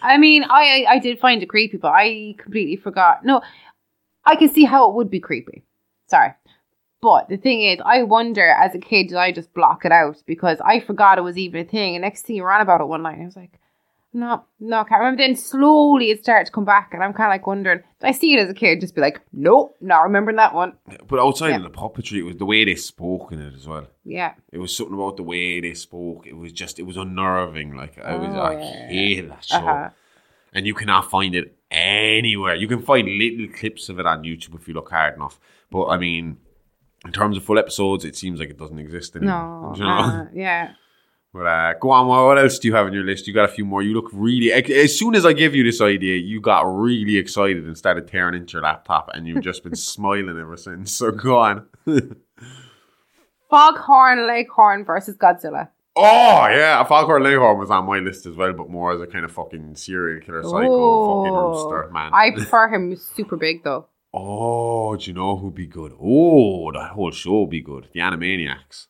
I 0.03 0.17
mean, 0.19 0.43
I 0.43 0.85
I 0.87 0.99
did 0.99 1.19
find 1.19 1.41
it 1.41 1.47
creepy, 1.47 1.77
but 1.77 1.93
I 1.93 2.35
completely 2.37 2.75
forgot. 2.75 3.25
No, 3.25 3.41
I 4.23 4.35
can 4.35 4.53
see 4.53 4.65
how 4.65 4.87
it 4.87 4.95
would 4.95 5.09
be 5.09 5.19
creepy. 5.19 5.63
Sorry. 6.07 6.33
But 7.01 7.27
the 7.27 7.37
thing 7.37 7.63
is, 7.63 7.79
I 7.83 8.03
wonder 8.03 8.45
as 8.45 8.75
a 8.75 8.79
kid, 8.79 9.07
did 9.07 9.17
I 9.17 9.31
just 9.31 9.51
block 9.51 9.83
it 9.83 9.91
out 9.91 10.21
because 10.27 10.59
I 10.63 10.79
forgot 10.79 11.17
it 11.17 11.23
was 11.23 11.39
even 11.39 11.61
a 11.61 11.69
thing? 11.69 11.95
And 11.95 12.03
next 12.03 12.21
thing 12.21 12.35
you 12.35 12.43
ran 12.43 12.61
about 12.61 12.81
it 12.81 12.87
one 12.87 13.01
night, 13.01 13.19
I 13.19 13.25
was 13.25 13.35
like, 13.35 13.59
no, 14.17 14.43
no, 14.59 14.79
I 14.79 14.83
can't 14.83 14.99
remember. 14.99 15.21
Then 15.23 15.35
slowly 15.35 16.09
it 16.11 16.23
started 16.23 16.45
to 16.47 16.51
come 16.51 16.65
back, 16.65 16.89
and 16.93 17.03
I'm 17.03 17.13
kind 17.13 17.27
of 17.29 17.33
like 17.33 17.45
wondering, 17.47 17.79
did 17.99 18.07
I 18.07 18.11
see 18.11 18.33
it 18.33 18.39
as 18.39 18.49
a 18.49 18.53
kid? 18.53 18.81
Just 18.81 18.95
be 18.95 19.01
like, 19.01 19.21
nope, 19.31 19.75
not 19.79 20.01
remembering 20.01 20.37
that 20.37 20.53
one. 20.53 20.73
But 21.07 21.19
outside 21.19 21.49
Yeah. 21.49 21.57
of 21.57 21.63
the 21.63 21.69
puppetry, 21.69 22.17
it 22.19 22.23
was 22.23 22.37
the 22.37 22.45
way 22.45 22.65
they 22.65 22.75
spoke 22.75 23.31
in 23.31 23.39
it 23.41 23.53
as 23.53 23.67
well. 23.67 23.87
Yeah. 24.03 24.33
It 24.51 24.57
was 24.57 24.75
something 24.75 24.95
about 24.95 25.17
the 25.17 25.23
way 25.23 25.61
they 25.61 25.73
spoke. 25.73 26.25
It 26.27 26.35
was 26.35 26.51
just, 26.51 26.79
it 26.79 26.83
was 26.83 26.97
unnerving. 26.97 27.75
Like, 27.75 27.97
I 27.99 28.15
was, 28.15 28.29
Oh, 28.33 28.39
I 28.39 28.53
yeah. 28.59 28.87
hated 28.87 29.29
that 29.31 29.45
show. 29.45 29.57
Uh-huh. 29.57 29.89
And 30.53 30.65
you 30.65 30.73
cannot 30.73 31.09
find 31.11 31.35
it 31.35 31.55
anywhere. 31.69 32.55
You 32.55 32.67
can 32.67 32.81
find 32.81 33.07
little 33.07 33.47
clips 33.55 33.89
of 33.89 33.99
it 33.99 34.05
on 34.05 34.23
YouTube 34.23 34.55
if 34.55 34.67
you 34.67 34.73
look 34.73 34.89
hard 34.89 35.15
enough. 35.15 35.39
But 35.69 35.87
I 35.87 35.97
mean, 35.97 36.37
in 37.05 37.11
terms 37.11 37.37
of 37.37 37.43
full 37.43 37.59
episodes, 37.59 38.05
it 38.05 38.15
seems 38.15 38.39
like 38.39 38.49
it 38.49 38.57
doesn't 38.57 38.79
exist 38.79 39.15
anymore. 39.15 39.35
No. 39.35 39.73
You 39.77 39.83
know? 39.83 39.97
uh, 39.97 40.25
yeah. 40.33 40.71
But 41.37 41.45
uh, 41.45 41.73
go 41.79 41.91
on. 41.91 42.07
What 42.07 42.39
else 42.39 42.57
do 42.57 42.67
you 42.67 42.73
have 42.73 42.87
on 42.87 42.93
your 42.93 43.03
list? 43.03 43.27
You 43.27 43.33
got 43.33 43.45
a 43.45 43.53
few 43.53 43.63
more. 43.63 43.83
You 43.83 43.93
look 43.93 44.09
really. 44.11 44.51
As 44.51 44.97
soon 44.97 45.13
as 45.13 45.23
I 45.23 45.33
give 45.33 45.53
you 45.53 45.63
this 45.63 45.81
idea, 45.81 46.17
you 46.17 46.41
got 46.41 46.61
really 46.63 47.17
excited 47.17 47.63
and 47.65 47.77
started 47.77 48.07
tearing 48.07 48.33
into 48.33 48.53
your 48.53 48.63
laptop, 48.63 49.11
and 49.13 49.27
you've 49.27 49.43
just 49.43 49.63
been 49.63 49.75
smiling 49.93 50.39
ever 50.39 50.57
since. 50.57 50.91
So 50.91 51.11
go 51.11 51.37
on. 51.37 51.67
Foghorn 53.49 54.27
Leghorn 54.27 54.83
versus 54.83 55.15
Godzilla. 55.15 55.69
oh 55.95 56.47
yeah, 56.49 56.83
Foghorn 56.83 57.23
Leghorn 57.23 57.57
was 57.59 57.69
on 57.71 57.85
my 57.85 57.99
list 57.99 58.25
as 58.25 58.35
well, 58.35 58.53
but 58.53 58.69
more 58.69 58.91
as 58.93 59.01
a 59.01 59.07
kind 59.07 59.23
of 59.25 59.31
fucking 59.31 59.75
serial 59.75 60.19
killer 60.21 60.43
psycho 60.43 60.53
fucking 60.59 60.71
Oh, 60.71 61.49
rooster 61.71 61.91
man. 61.91 62.11
I 62.13 62.31
prefer 62.31 62.67
him 62.69 62.95
super 62.95 63.37
big 63.37 63.63
though. 63.63 63.87
oh, 64.13 64.95
do 64.97 65.05
you 65.05 65.13
know 65.13 65.37
who'd 65.37 65.55
be 65.55 65.67
good? 65.67 65.93
Oh, 66.01 66.71
that 66.73 66.91
whole 66.91 67.11
show 67.11 67.41
would 67.41 67.49
be 67.49 67.61
good. 67.61 67.87
The 67.93 67.99
Animaniacs. 68.01 68.87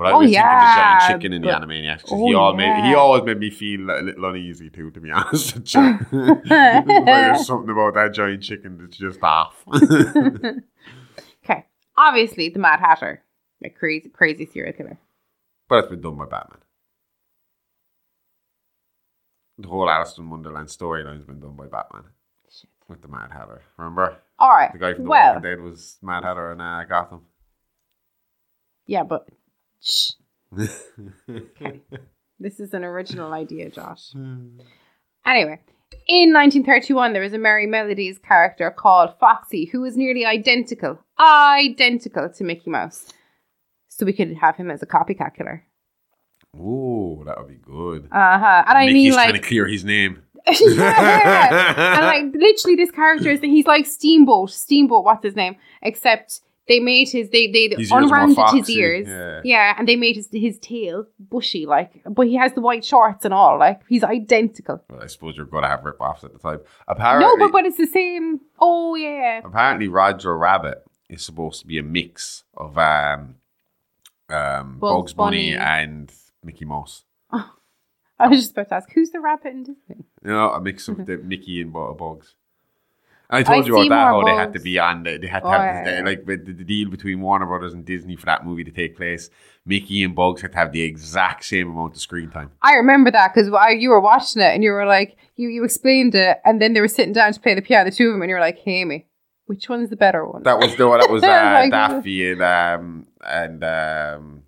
But 0.00 0.06
I 0.06 0.10
Oh, 0.12 0.18
was 0.20 0.30
thinking 0.30 0.32
the 0.32 0.48
yeah, 0.48 0.98
giant 0.98 1.12
chicken 1.20 1.32
in 1.34 1.42
the 1.42 1.48
but- 1.48 1.60
Animaniacs. 1.62 2.04
Oh, 2.10 2.26
he, 2.26 2.34
all 2.34 2.54
made, 2.54 2.84
he 2.86 2.94
always 2.94 3.22
made 3.22 3.38
me 3.38 3.50
feel 3.50 3.90
a 3.90 4.00
little 4.00 4.24
uneasy 4.30 4.70
too, 4.70 4.90
to 4.92 4.98
be 4.98 5.10
honest 5.10 5.54
with 5.56 5.74
you. 5.74 5.80
Like, 6.46 7.04
There's 7.04 7.46
something 7.46 7.68
about 7.68 7.92
that 7.94 8.14
giant 8.14 8.42
chicken 8.42 8.78
that's 8.80 8.96
just 8.96 9.22
off. 9.22 9.62
Okay. 11.44 11.66
Obviously, 11.98 12.48
the 12.48 12.58
Mad 12.58 12.80
Hatter. 12.80 13.22
A 13.62 13.68
crazy, 13.68 14.08
crazy 14.08 14.46
serial 14.46 14.72
killer. 14.72 14.98
but 15.68 15.80
it's 15.80 15.88
been 15.88 16.00
done 16.00 16.16
by 16.16 16.24
Batman. 16.24 16.60
The 19.58 19.68
whole 19.68 19.90
Alice 19.90 20.16
in 20.16 20.30
Wonderland 20.30 20.68
storyline's 20.68 21.24
been 21.26 21.40
done 21.40 21.56
by 21.56 21.66
Batman. 21.66 22.04
With 22.88 23.02
the 23.02 23.08
Mad 23.08 23.30
Hatter. 23.32 23.60
Remember? 23.76 24.16
All 24.38 24.48
right. 24.48 24.72
The 24.72 24.78
guy 24.78 24.94
from 24.94 25.04
The 25.04 25.10
well, 25.10 25.34
Walking 25.34 25.42
Dead 25.50 25.60
was 25.60 25.98
Mad 26.02 26.24
Hatter 26.24 26.52
in 26.52 26.60
uh, 26.62 26.84
Gotham. 26.88 27.26
yeah, 28.86 29.02
but 29.04 29.28
shh. 29.82 30.10
This 32.40 32.58
is 32.58 32.72
an 32.72 32.84
original 32.84 33.32
idea, 33.32 33.70
Josh. 33.70 34.12
Anyway, 35.26 35.60
in 36.08 36.32
1931, 36.32 37.12
there 37.12 37.20
was 37.20 37.34
a 37.34 37.38
Merrie 37.38 37.68
Melodies 37.68 38.18
character 38.18 38.70
called 38.70 39.12
Foxy 39.20 39.66
who 39.66 39.82
was 39.82 39.98
nearly 39.98 40.24
identical, 40.24 40.98
identical 41.20 42.30
to 42.30 42.42
Mickey 42.42 42.70
Mouse. 42.70 43.12
So 43.88 44.06
we 44.06 44.14
could 44.14 44.34
have 44.38 44.56
him 44.56 44.70
as 44.70 44.82
a 44.82 44.86
copycat 44.86 45.36
killer. 45.36 45.66
Ooh, 46.56 47.22
that 47.26 47.38
would 47.38 47.48
be 47.48 47.56
good. 47.62 48.06
Uh 48.06 48.38
huh. 48.38 48.64
And 48.66 48.78
I 48.78 48.86
Mickey's 48.86 48.94
mean, 48.94 49.12
trying 49.12 49.32
like, 49.32 49.42
to 49.42 49.46
clear 49.46 49.66
his 49.66 49.84
name. 49.84 50.22
yeah. 50.46 51.96
and 51.98 52.06
like 52.06 52.42
literally 52.42 52.76
this 52.76 52.90
character 52.90 53.30
is 53.30 53.40
he's 53.40 53.66
like 53.66 53.84
Steamboat, 53.84 54.50
Steamboat, 54.50 55.04
what's 55.04 55.22
his 55.22 55.36
name? 55.36 55.56
Except 55.82 56.40
they 56.70 56.80
made 56.80 57.08
his 57.10 57.28
they 57.30 57.44
they 57.48 57.68
His 57.76 57.90
unrounded 57.90 58.38
his 58.54 58.70
ears. 58.70 59.06
yeah. 59.44 59.74
and 59.76 59.86
they 59.88 59.96
made 59.96 60.16
his 60.16 60.28
his 60.32 60.58
tail 60.60 61.04
bushy, 61.18 61.66
like 61.66 61.90
but 62.08 62.26
he 62.26 62.36
has 62.36 62.52
the 62.54 62.60
white 62.62 62.84
shorts 62.84 63.24
and 63.26 63.34
all, 63.34 63.58
like 63.58 63.80
he's 63.88 64.04
identical. 64.04 64.82
Well, 64.88 65.02
I 65.02 65.06
suppose 65.08 65.36
you're 65.36 65.46
going 65.46 65.64
to 65.64 65.68
have 65.68 65.84
rip-offs 65.84 66.24
at 66.24 66.32
the 66.32 66.38
time. 66.38 66.60
Apparently, 66.88 67.26
no, 67.26 67.36
but 67.36 67.52
but 67.52 67.66
it's 67.66 67.76
the 67.76 67.86
same 67.86 68.40
oh 68.58 68.94
yeah. 68.94 69.40
apparently 69.44 69.88
Roger 69.88 70.36
Rabbit 70.38 70.78
is 71.08 71.22
supposed 71.24 71.60
to 71.60 71.66
be 71.66 71.76
a 71.78 71.82
mix 71.82 72.44
of 72.56 72.78
um, 72.78 73.34
um, 74.28 74.78
Bugs, 74.78 74.80
Bugs 74.80 75.12
Bunny. 75.14 75.54
Bunny. 75.54 75.56
and 75.56 76.12
Mickey 76.44 76.64
Mouse. 76.64 77.04
I 77.32 78.28
was 78.28 78.38
just 78.40 78.52
about 78.52 78.68
to 78.68 78.74
ask, 78.76 78.88
who's 78.92 79.10
the 79.10 79.20
rabbit 79.20 79.52
in 79.52 79.62
Disney? 79.64 80.04
You 80.22 80.30
know, 80.30 80.50
a 80.50 80.60
mix 80.60 80.88
of 80.88 81.04
the 81.06 81.16
Mickey 81.16 81.60
and 81.62 81.72
Bu- 81.72 81.94
Bugs. 81.94 82.34
I 83.30 83.42
told 83.42 83.64
I 83.64 83.66
you 83.68 83.74
about 83.76 83.88
that 83.88 84.04
how 84.04 84.24
they 84.24 84.34
had 84.34 84.52
to 84.54 84.60
be 84.60 84.78
on. 84.78 85.02
The, 85.04 85.18
they 85.18 85.26
had 85.26 85.40
to 85.40 85.46
Oh, 85.46 85.50
have 85.50 85.60
yeah, 85.62 85.84
the, 85.84 85.90
yeah. 85.92 86.02
like 86.04 86.24
the, 86.26 86.36
the 86.36 86.64
deal 86.64 86.88
between 86.90 87.20
Warner 87.20 87.46
Brothers 87.46 87.72
and 87.74 87.84
Disney 87.84 88.16
for 88.16 88.26
that 88.26 88.44
movie 88.44 88.64
to 88.64 88.70
take 88.70 88.96
place. 88.96 89.30
Mickey 89.66 90.02
and 90.02 90.14
Bugs 90.14 90.40
had 90.42 90.52
to 90.52 90.58
have 90.58 90.72
the 90.72 90.82
exact 90.82 91.44
same 91.44 91.70
amount 91.70 91.94
of 91.94 92.00
screen 92.00 92.30
time. 92.30 92.50
I 92.62 92.74
remember 92.74 93.10
that 93.10 93.32
because 93.34 93.50
you 93.78 93.90
were 93.90 94.00
watching 94.00 94.42
it 94.42 94.54
and 94.54 94.64
you 94.64 94.70
were 94.72 94.86
like, 94.86 95.16
you, 95.36 95.48
you 95.48 95.64
explained 95.64 96.14
it, 96.14 96.38
and 96.44 96.60
then 96.60 96.72
they 96.72 96.80
were 96.80 96.88
sitting 96.88 97.12
down 97.12 97.32
to 97.32 97.40
play 97.40 97.54
the 97.54 97.62
piano, 97.62 97.88
the 97.88 97.94
two 97.96 98.08
of 98.08 98.12
them, 98.14 98.22
and 98.22 98.28
you 98.28 98.34
were 98.34 98.40
like, 98.40 98.58
hey, 98.58 98.84
me, 98.84 99.06
which 99.46 99.68
one's 99.68 99.90
the 99.90 99.96
better 99.96 100.26
one? 100.26 100.42
That 100.42 100.58
was 100.58 100.76
the 100.76 100.88
one. 100.88 101.00
That 101.00 101.10
was 101.10 101.22
uh, 101.24 101.26
Like- 101.26 101.70
Daffy 101.70 102.32
and 102.32 102.42
um 102.42 103.06
and 103.24 103.62
um. 103.64 104.42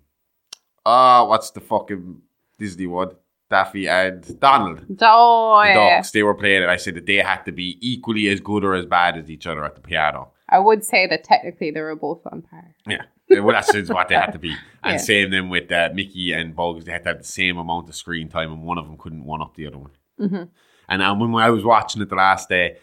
Oh, 0.85 1.25
what's 1.25 1.51
the 1.51 1.61
fucking 1.61 2.21
Disney 2.59 2.87
one? 2.87 3.11
Daffy 3.53 3.87
and 3.87 4.39
Donald. 4.39 4.79
oh, 5.01 5.61
the 5.63 5.69
yeah. 5.69 5.97
ducks, 5.97 6.11
they 6.11 6.23
were 6.23 6.33
playing 6.33 6.63
it. 6.63 6.69
I 6.69 6.77
said 6.77 6.95
that 6.95 7.05
they 7.05 7.17
had 7.17 7.43
to 7.45 7.51
be 7.51 7.77
equally 7.81 8.27
as 8.29 8.39
good 8.39 8.63
or 8.63 8.73
as 8.73 8.85
bad 8.85 9.17
as 9.17 9.29
each 9.29 9.45
other 9.47 9.63
at 9.63 9.75
the 9.75 9.81
piano. 9.81 10.31
I 10.49 10.59
would 10.59 10.83
say 10.83 11.07
that 11.07 11.23
technically 11.23 11.71
they 11.71 11.81
were 11.81 11.95
both 11.95 12.21
on 12.31 12.41
par. 12.41 12.75
Yeah. 12.87 13.03
well, 13.29 13.53
that's 13.55 13.89
what 13.89 14.07
they 14.09 14.15
had 14.15 14.31
to 14.33 14.39
be. 14.39 14.55
And 14.83 14.93
Yeah. 14.93 14.97
same 14.97 15.31
then 15.31 15.49
with 15.49 15.71
uh, 15.71 15.89
Mickey 15.93 16.33
and 16.33 16.55
Bugs, 16.55 16.83
they 16.85 16.91
had 16.91 17.03
to 17.03 17.09
have 17.09 17.17
the 17.19 17.23
same 17.41 17.57
amount 17.57 17.87
of 17.89 17.95
screen 17.95 18.27
time, 18.27 18.51
and 18.51 18.63
one 18.63 18.77
of 18.77 18.85
them 18.85 18.97
couldn't 18.97 19.23
one 19.23 19.41
up 19.41 19.55
the 19.55 19.67
other 19.67 19.77
one. 19.77 19.91
Mm-hmm. 20.19 20.43
And 20.89 21.01
um, 21.01 21.19
when 21.19 21.41
I 21.41 21.49
was 21.49 21.63
watching 21.63 22.01
it 22.01 22.09
the 22.09 22.15
last 22.15 22.49
day, 22.49 22.77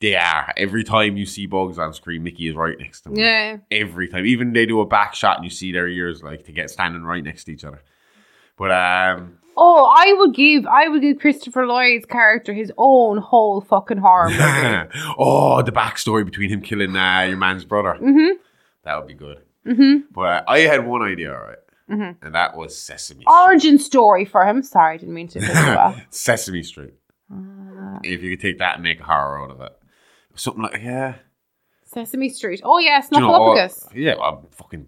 they 0.00 0.14
are. 0.14 0.52
Every 0.56 0.84
time 0.84 1.16
you 1.16 1.24
see 1.24 1.46
Bugs 1.46 1.78
on 1.78 1.94
screen, 1.94 2.22
Mickey 2.22 2.48
is 2.48 2.54
right 2.54 2.78
next 2.78 3.00
to 3.02 3.08
him. 3.10 3.16
Yeah. 3.16 3.56
Every 3.70 4.08
time. 4.08 4.26
Even 4.26 4.52
they 4.52 4.66
do 4.66 4.80
a 4.80 4.86
back 4.86 5.14
shot 5.14 5.36
and 5.36 5.44
you 5.44 5.50
see 5.50 5.72
their 5.72 5.88
ears 5.88 6.22
like 6.22 6.44
to 6.44 6.52
get 6.52 6.68
standing 6.70 7.02
right 7.02 7.24
next 7.24 7.44
to 7.44 7.52
each 7.52 7.64
other. 7.64 7.82
But 8.58 8.70
um 8.72 9.38
Oh, 9.56 9.92
I 9.96 10.12
would 10.18 10.34
give 10.34 10.66
I 10.66 10.88
would 10.88 11.00
give 11.02 11.18
Christopher 11.18 11.66
Lloyd's 11.66 12.04
character 12.06 12.52
his 12.52 12.72
own 12.76 13.18
whole 13.18 13.60
fucking 13.62 13.98
horror 13.98 14.28
movie. 14.30 14.88
oh, 15.18 15.62
the 15.62 15.72
backstory 15.72 16.24
between 16.24 16.50
him 16.50 16.60
killing 16.60 16.94
uh, 16.96 17.22
your 17.22 17.36
man's 17.38 17.64
brother. 17.64 17.94
mm-hmm. 18.00 18.34
That 18.84 18.98
would 18.98 19.06
be 19.08 19.14
good. 19.14 19.38
Mm-hmm. 19.66 20.12
But 20.12 20.20
uh, 20.20 20.42
I 20.46 20.58
had 20.60 20.86
one 20.86 21.02
idea, 21.02 21.32
all 21.34 21.40
right? 21.42 21.58
Mhm. 21.90 22.16
And 22.22 22.34
that 22.34 22.56
was 22.56 22.76
Sesame 22.76 23.20
Street. 23.22 23.32
Origin 23.32 23.78
story 23.78 24.24
for 24.24 24.44
him. 24.46 24.62
Sorry, 24.62 24.94
I 24.94 24.96
didn't 24.96 25.14
mean 25.14 25.28
to. 25.28 26.04
Sesame 26.10 26.62
Street. 26.62 26.94
Uh, 27.32 27.98
If 28.04 28.22
you 28.22 28.30
could 28.36 28.40
take 28.42 28.58
that 28.58 28.74
and 28.74 28.82
make 28.82 29.00
a 29.00 29.04
horror 29.04 29.42
out 29.42 29.50
of 29.50 29.60
it. 29.60 29.72
Something 30.34 30.62
like, 30.64 30.82
yeah. 30.82 31.14
Sesame 31.84 32.28
Street. 32.28 32.60
Oh 32.64 32.78
yes, 32.78 33.08
Do 33.08 33.16
you 33.16 33.22
know, 33.22 33.54
yeah, 33.94 34.14
well, 34.16 34.40
I'm 34.44 34.50
fucking 34.50 34.86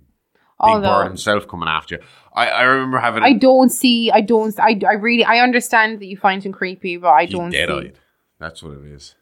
Big 0.60 0.70
Although 0.74 0.88
Bird 0.88 1.06
himself 1.08 1.46
coming 1.46 1.68
after 1.68 1.96
you. 1.96 2.00
I, 2.34 2.48
I 2.48 2.62
remember 2.62 2.98
having. 2.98 3.22
I 3.22 3.32
don't 3.34 3.70
see. 3.70 4.10
I 4.10 4.20
don't. 4.20 4.58
I, 4.58 4.80
I 4.88 4.94
really. 4.94 5.24
I 5.24 5.38
understand 5.38 6.00
that 6.00 6.06
you 6.06 6.16
find 6.16 6.42
him 6.42 6.52
creepy, 6.52 6.96
but 6.96 7.08
I 7.10 7.24
he's 7.26 7.32
don't 7.34 7.50
dead 7.50 7.70
eyed. 7.70 7.98
That's 8.40 8.62
what 8.62 8.72
it 8.78 8.84
is. 8.86 9.14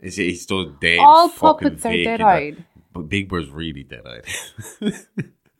Is 0.00 0.16
he- 0.16 0.30
he's 0.30 0.42
still 0.42 0.70
dead? 0.70 0.98
All 0.98 1.28
puppets 1.28 1.86
are 1.86 1.92
dead 1.92 2.20
eyed. 2.20 2.64
But 2.92 3.08
Big 3.08 3.28
Bird's 3.28 3.48
really 3.50 3.84
dead 3.84 4.02
eyed. 4.06 4.24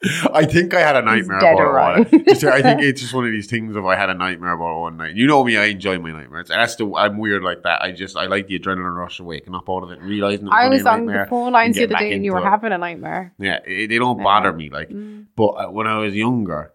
I 0.32 0.44
think 0.44 0.74
I 0.74 0.80
had 0.80 0.96
a 0.96 1.02
nightmare 1.02 1.38
about 1.38 1.58
it. 1.58 1.62
right. 1.62 2.00
I 2.44 2.62
think 2.62 2.82
it's 2.82 3.00
just 3.00 3.14
one 3.14 3.24
of 3.24 3.32
these 3.32 3.46
things 3.46 3.76
of 3.76 3.86
I 3.86 3.96
had 3.96 4.10
a 4.10 4.14
nightmare 4.14 4.52
about 4.52 4.76
it 4.76 4.80
one 4.80 4.96
night. 4.96 5.14
You 5.14 5.26
know 5.26 5.44
me, 5.44 5.56
I 5.56 5.66
enjoy 5.66 5.98
my 5.98 6.12
nightmares. 6.12 6.48
That's 6.48 6.76
the 6.76 6.92
I'm 6.94 7.18
weird 7.18 7.42
like 7.42 7.62
that. 7.62 7.82
I 7.82 7.92
just 7.92 8.16
I 8.16 8.26
like 8.26 8.48
the 8.48 8.58
adrenaline 8.58 8.96
rush 8.96 9.20
of 9.20 9.26
waking 9.26 9.54
up 9.54 9.68
out 9.68 9.82
of 9.82 9.90
it 9.90 10.00
and 10.00 10.08
realizing 10.08 10.46
it 10.46 10.50
was 10.50 10.58
I 10.58 10.68
was 10.68 10.86
on 10.86 11.06
the 11.06 11.26
phone 11.28 11.52
lines 11.52 11.76
the 11.76 11.84
other 11.84 11.94
day, 11.94 12.12
and 12.12 12.24
you 12.24 12.32
were 12.32 12.40
it. 12.40 12.44
having 12.44 12.72
a 12.72 12.78
nightmare. 12.78 13.32
Yeah, 13.38 13.60
it, 13.64 13.88
they 13.88 13.98
don't 13.98 14.22
bother 14.22 14.52
me 14.52 14.70
like. 14.70 14.90
Mm. 14.90 15.26
But 15.36 15.48
uh, 15.52 15.70
when 15.70 15.86
I 15.86 15.98
was 15.98 16.14
younger, 16.14 16.72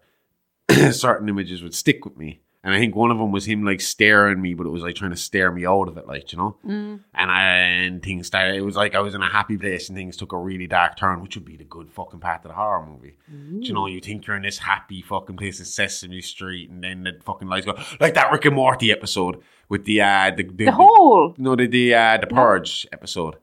certain 0.92 1.28
images 1.28 1.62
would 1.62 1.74
stick 1.74 2.04
with 2.04 2.16
me. 2.16 2.40
And 2.62 2.74
I 2.74 2.78
think 2.78 2.94
one 2.94 3.10
of 3.10 3.16
them 3.16 3.32
was 3.32 3.46
him 3.46 3.64
like 3.64 3.80
staring 3.80 4.42
me, 4.42 4.52
but 4.52 4.66
it 4.66 4.70
was 4.70 4.82
like 4.82 4.94
trying 4.94 5.12
to 5.12 5.16
stare 5.16 5.50
me 5.50 5.64
out 5.64 5.88
of 5.88 5.96
it, 5.96 6.06
like 6.06 6.30
you 6.30 6.36
know. 6.36 6.56
Mm. 6.66 7.00
And 7.14 7.30
I 7.30 7.42
and 7.46 8.02
things 8.02 8.26
started. 8.26 8.54
It 8.54 8.60
was 8.60 8.76
like 8.76 8.94
I 8.94 9.00
was 9.00 9.14
in 9.14 9.22
a 9.22 9.30
happy 9.30 9.56
place, 9.56 9.88
and 9.88 9.96
things 9.96 10.14
took 10.16 10.32
a 10.32 10.36
really 10.38 10.66
dark 10.66 10.96
turn, 10.98 11.22
which 11.22 11.36
would 11.36 11.46
be 11.46 11.56
the 11.56 11.64
good 11.64 11.90
fucking 11.90 12.20
part 12.20 12.44
of 12.44 12.50
the 12.50 12.54
horror 12.54 12.84
movie. 12.84 13.16
Do 13.30 13.66
you 13.66 13.72
know, 13.72 13.86
you 13.86 14.00
think 14.00 14.26
you're 14.26 14.36
in 14.36 14.42
this 14.42 14.58
happy 14.58 15.00
fucking 15.00 15.38
place 15.38 15.58
in 15.58 15.64
Sesame 15.64 16.20
Street, 16.20 16.68
and 16.68 16.84
then 16.84 17.04
the 17.04 17.12
fucking 17.24 17.48
lights 17.48 17.64
go 17.64 17.78
like 17.98 18.12
that 18.14 18.30
Rick 18.30 18.44
and 18.44 18.56
Morty 18.56 18.92
episode 18.92 19.40
with 19.70 19.86
the 19.86 20.02
uh 20.02 20.30
the 20.36 20.42
the, 20.42 20.66
The 20.66 20.72
hole. 20.72 21.34
no 21.38 21.56
the 21.56 21.66
the 21.66 21.94
uh, 21.94 22.18
the 22.18 22.26
Purge 22.26 22.86
episode 22.92 23.36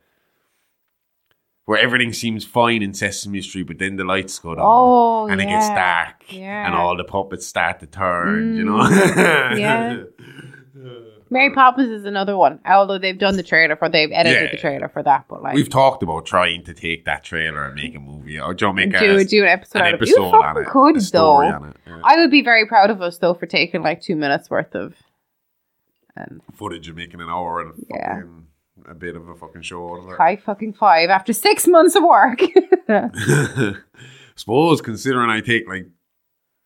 where 1.68 1.78
everything 1.80 2.14
seems 2.14 2.44
fine 2.46 2.82
in 2.82 2.94
Sesame 2.94 3.42
Street, 3.42 3.64
but 3.68 3.78
then 3.78 3.98
the 3.98 4.04
lights 4.06 4.40
go 4.40 4.56
down. 4.56 4.64
Oh, 4.66 5.28
and 5.28 5.40
it 5.42 5.46
gets 5.48 5.68
dark, 5.68 6.24
Yeah. 6.30 6.66
and 6.66 6.74
all 6.74 6.96
the 6.98 7.04
puppets 7.04 7.46
start 7.46 7.82
to 7.82 7.88
turn. 7.88 8.56
You 8.56 8.64
Mm. 8.66 9.52
know, 9.52 9.58
Yeah. 9.58 10.04
Mary 11.30 11.52
Poppins 11.54 11.90
is 11.90 12.06
another 12.06 12.38
one. 12.38 12.60
Although 12.66 12.98
they've 13.00 13.18
done 13.20 13.36
the 13.36 13.44
trailer 13.44 13.76
for, 13.76 13.90
they've 13.90 14.10
edited 14.14 14.44
Yeah. 14.44 14.52
the 14.52 14.58
trailer 14.58 14.88
for 14.88 15.04
that. 15.04 15.26
But 15.28 15.44
like, 15.44 15.56
We've 15.56 15.70
talked 15.70 16.02
about 16.02 16.26
trying 16.26 16.64
to 16.64 16.74
take 16.74 17.04
that 17.04 17.26
trailer 17.26 17.66
and 17.66 17.76
make 17.76 17.94
a 17.96 18.00
movie, 18.00 18.40
or 18.40 18.54
Joe 18.54 18.72
make 18.72 18.98
do 18.98 19.18
a, 19.18 19.26
do 19.26 19.44
an 19.44 19.50
episode 19.50 19.80
an 19.80 19.86
out 19.88 19.94
of 19.96 20.02
it. 20.02 20.04
episode 20.04 20.22
You 20.30 20.42
on 20.42 20.58
it, 20.62 20.66
could 20.68 21.02
though. 21.12 21.42
it, 21.42 21.76
yeah. 21.86 22.00
I 22.06 22.16
would 22.16 22.32
be 22.32 22.42
very 22.42 22.66
proud 22.66 22.90
of 22.90 23.02
us 23.02 23.18
though 23.18 23.34
for 23.34 23.46
taking 23.46 23.82
like 23.82 24.00
two 24.02 24.16
minutes 24.16 24.50
worth 24.50 24.74
of. 24.74 24.94
And 26.16 26.40
footage 26.56 26.88
of 26.88 26.96
making 26.96 27.20
an 27.20 27.28
hour 27.30 27.60
and 27.60 27.74
Yeah. 27.90 28.16
fucking 28.16 28.46
a 28.88 28.94
bit 28.96 29.16
of 29.16 29.28
a 29.28 29.36
fucking 29.36 29.62
show. 29.62 29.94
out 29.96 30.04
of 30.06 30.10
it. 30.12 30.18
high 30.18 30.36
fucking 30.38 30.74
five 30.74 31.10
after 31.10 31.34
six 31.34 31.68
months 31.68 31.96
of 31.96 32.04
work. 32.04 32.40
Suppose 34.36 34.82
considering 34.82 35.30
I 35.30 35.42
take 35.42 35.68
like 35.68 35.88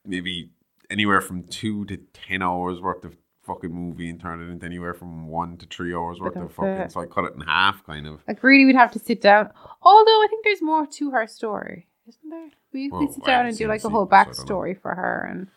maybe 0.05 0.51
anywhere 0.89 1.21
from 1.21 1.43
two 1.43 1.85
to 1.85 1.97
ten 2.13 2.41
hours 2.41 2.79
worth 2.81 3.03
of 3.05 3.15
fucking 3.43 3.71
movie 3.73 4.09
and 4.09 4.19
turn 4.19 4.41
it 4.41 4.51
into 4.51 4.65
anywhere 4.65 4.93
from 4.93 5.27
one 5.27 5.57
to 5.57 5.65
three 5.65 5.93
hours 5.95 6.19
worth 6.19 6.35
of 6.35 6.51
fucking. 6.53 6.69
it. 6.71 6.91
So 6.91 6.99
I 7.01 7.05
cut 7.05 7.25
it 7.25 7.33
in 7.35 7.41
half, 7.41 7.83
kind 7.85 8.05
of. 8.07 8.19
like 8.27 8.43
really, 8.43 8.65
we'd 8.65 8.75
have 8.75 8.91
to 8.91 8.99
sit 8.99 9.21
down. 9.21 9.49
Although 9.81 10.21
I 10.23 10.27
think 10.29 10.43
there's 10.43 10.61
more 10.61 10.85
to 10.85 11.11
her 11.11 11.25
story, 11.27 11.87
isn't 12.07 12.29
there? 12.29 12.49
We 12.73 12.89
Well, 12.89 13.01
could 13.07 13.13
sit 13.15 13.25
down 13.25 13.45
and 13.47 13.57
do 13.57 13.67
like 13.67 13.83
a 13.83 13.89
whole 13.89 14.05
sequels, 14.05 14.09
so 14.09 14.15
I 14.15 14.23
don't 14.23 14.47
know. 14.49 14.53
backstory 14.75 14.81
for 14.81 14.93
her 14.95 15.27
and 15.29 15.47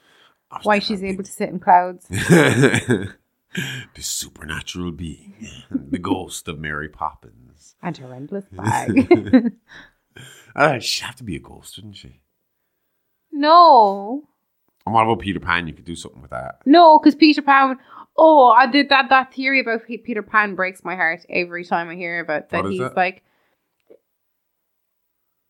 why 0.63 0.79
she's 0.79 1.03
able 1.03 1.25
to 1.25 1.31
sit 1.33 1.49
in 1.49 1.59
clouds. 1.59 2.07
the 3.95 4.03
supernatural 4.03 4.93
being, 4.93 5.35
the 5.71 5.99
ghost 5.99 6.49
of 6.49 6.59
Mary 6.59 6.89
Poppins. 6.89 7.75
and 7.83 7.97
her 7.97 8.13
endless 8.13 8.45
bag. 8.53 9.53
Uh, 10.55 10.79
she'd 10.79 11.03
have 11.05 11.17
to 11.17 11.25
be 11.25 11.35
a 11.35 11.41
ghost, 11.41 11.77
wouldn't 11.77 11.97
she? 11.97 12.21
no, 13.33 14.23
And 14.87 14.95
what 14.95 15.03
about 15.03 15.19
Peter 15.21 15.41
Pan? 15.41 15.67
You 15.67 15.73
could 15.75 15.85
do 15.85 15.97
something 15.97 16.23
with 16.23 16.31
that. 16.31 16.61
no, 16.65 16.99
because 16.99 17.15
Peter 17.17 17.43
Pan. 17.43 17.79
Oh, 18.17 18.49
I 18.51 18.69
did 18.69 18.91
that. 18.91 19.09
That 19.09 19.35
theory 19.35 19.61
about 19.61 19.87
Peter 19.87 20.23
Pan 20.23 20.55
breaks 20.55 20.85
my 20.85 20.95
heart 20.95 21.27
every 21.29 21.65
time 21.65 21.89
I 21.89 21.97
hear 21.97 22.21
about 22.21 22.51
that. 22.51 22.65
He's 22.67 22.81
it? 22.81 22.95
like, 22.97 23.25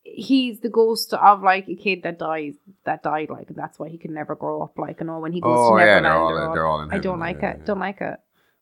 he's 0.05 0.61
the 0.61 0.69
ghost 0.69 1.13
of 1.15 1.43
like 1.43 1.69
a 1.69 1.75
kid 1.75 2.03
that 2.05 2.19
dies, 2.19 2.55
that 2.85 3.03
died, 3.03 3.31
like, 3.31 3.49
and 3.49 3.57
that's 3.57 3.79
why 3.79 3.89
he 3.89 3.99
can 3.99 4.15
never 4.15 4.35
grow 4.35 4.63
up. 4.63 4.79
Like, 4.79 5.01
and 5.01 5.11
all 5.11 5.21
when 5.21 5.33
he 5.33 5.41
goes 5.41 5.57
Oh 5.59 5.77
to 5.79 5.85
yeah, 5.85 6.01
they're 6.01 6.13
all 6.13 6.53
they're 6.55 6.67
all 6.67 6.81
in. 6.83 6.93
I 6.93 6.99
don't 6.99 7.19
like 7.19 7.39
yeah, 7.43 7.51
it. 7.53 7.57
yeah. 7.61 7.65
Don't 7.65 7.81
like 7.81 8.01
it. 8.01 8.19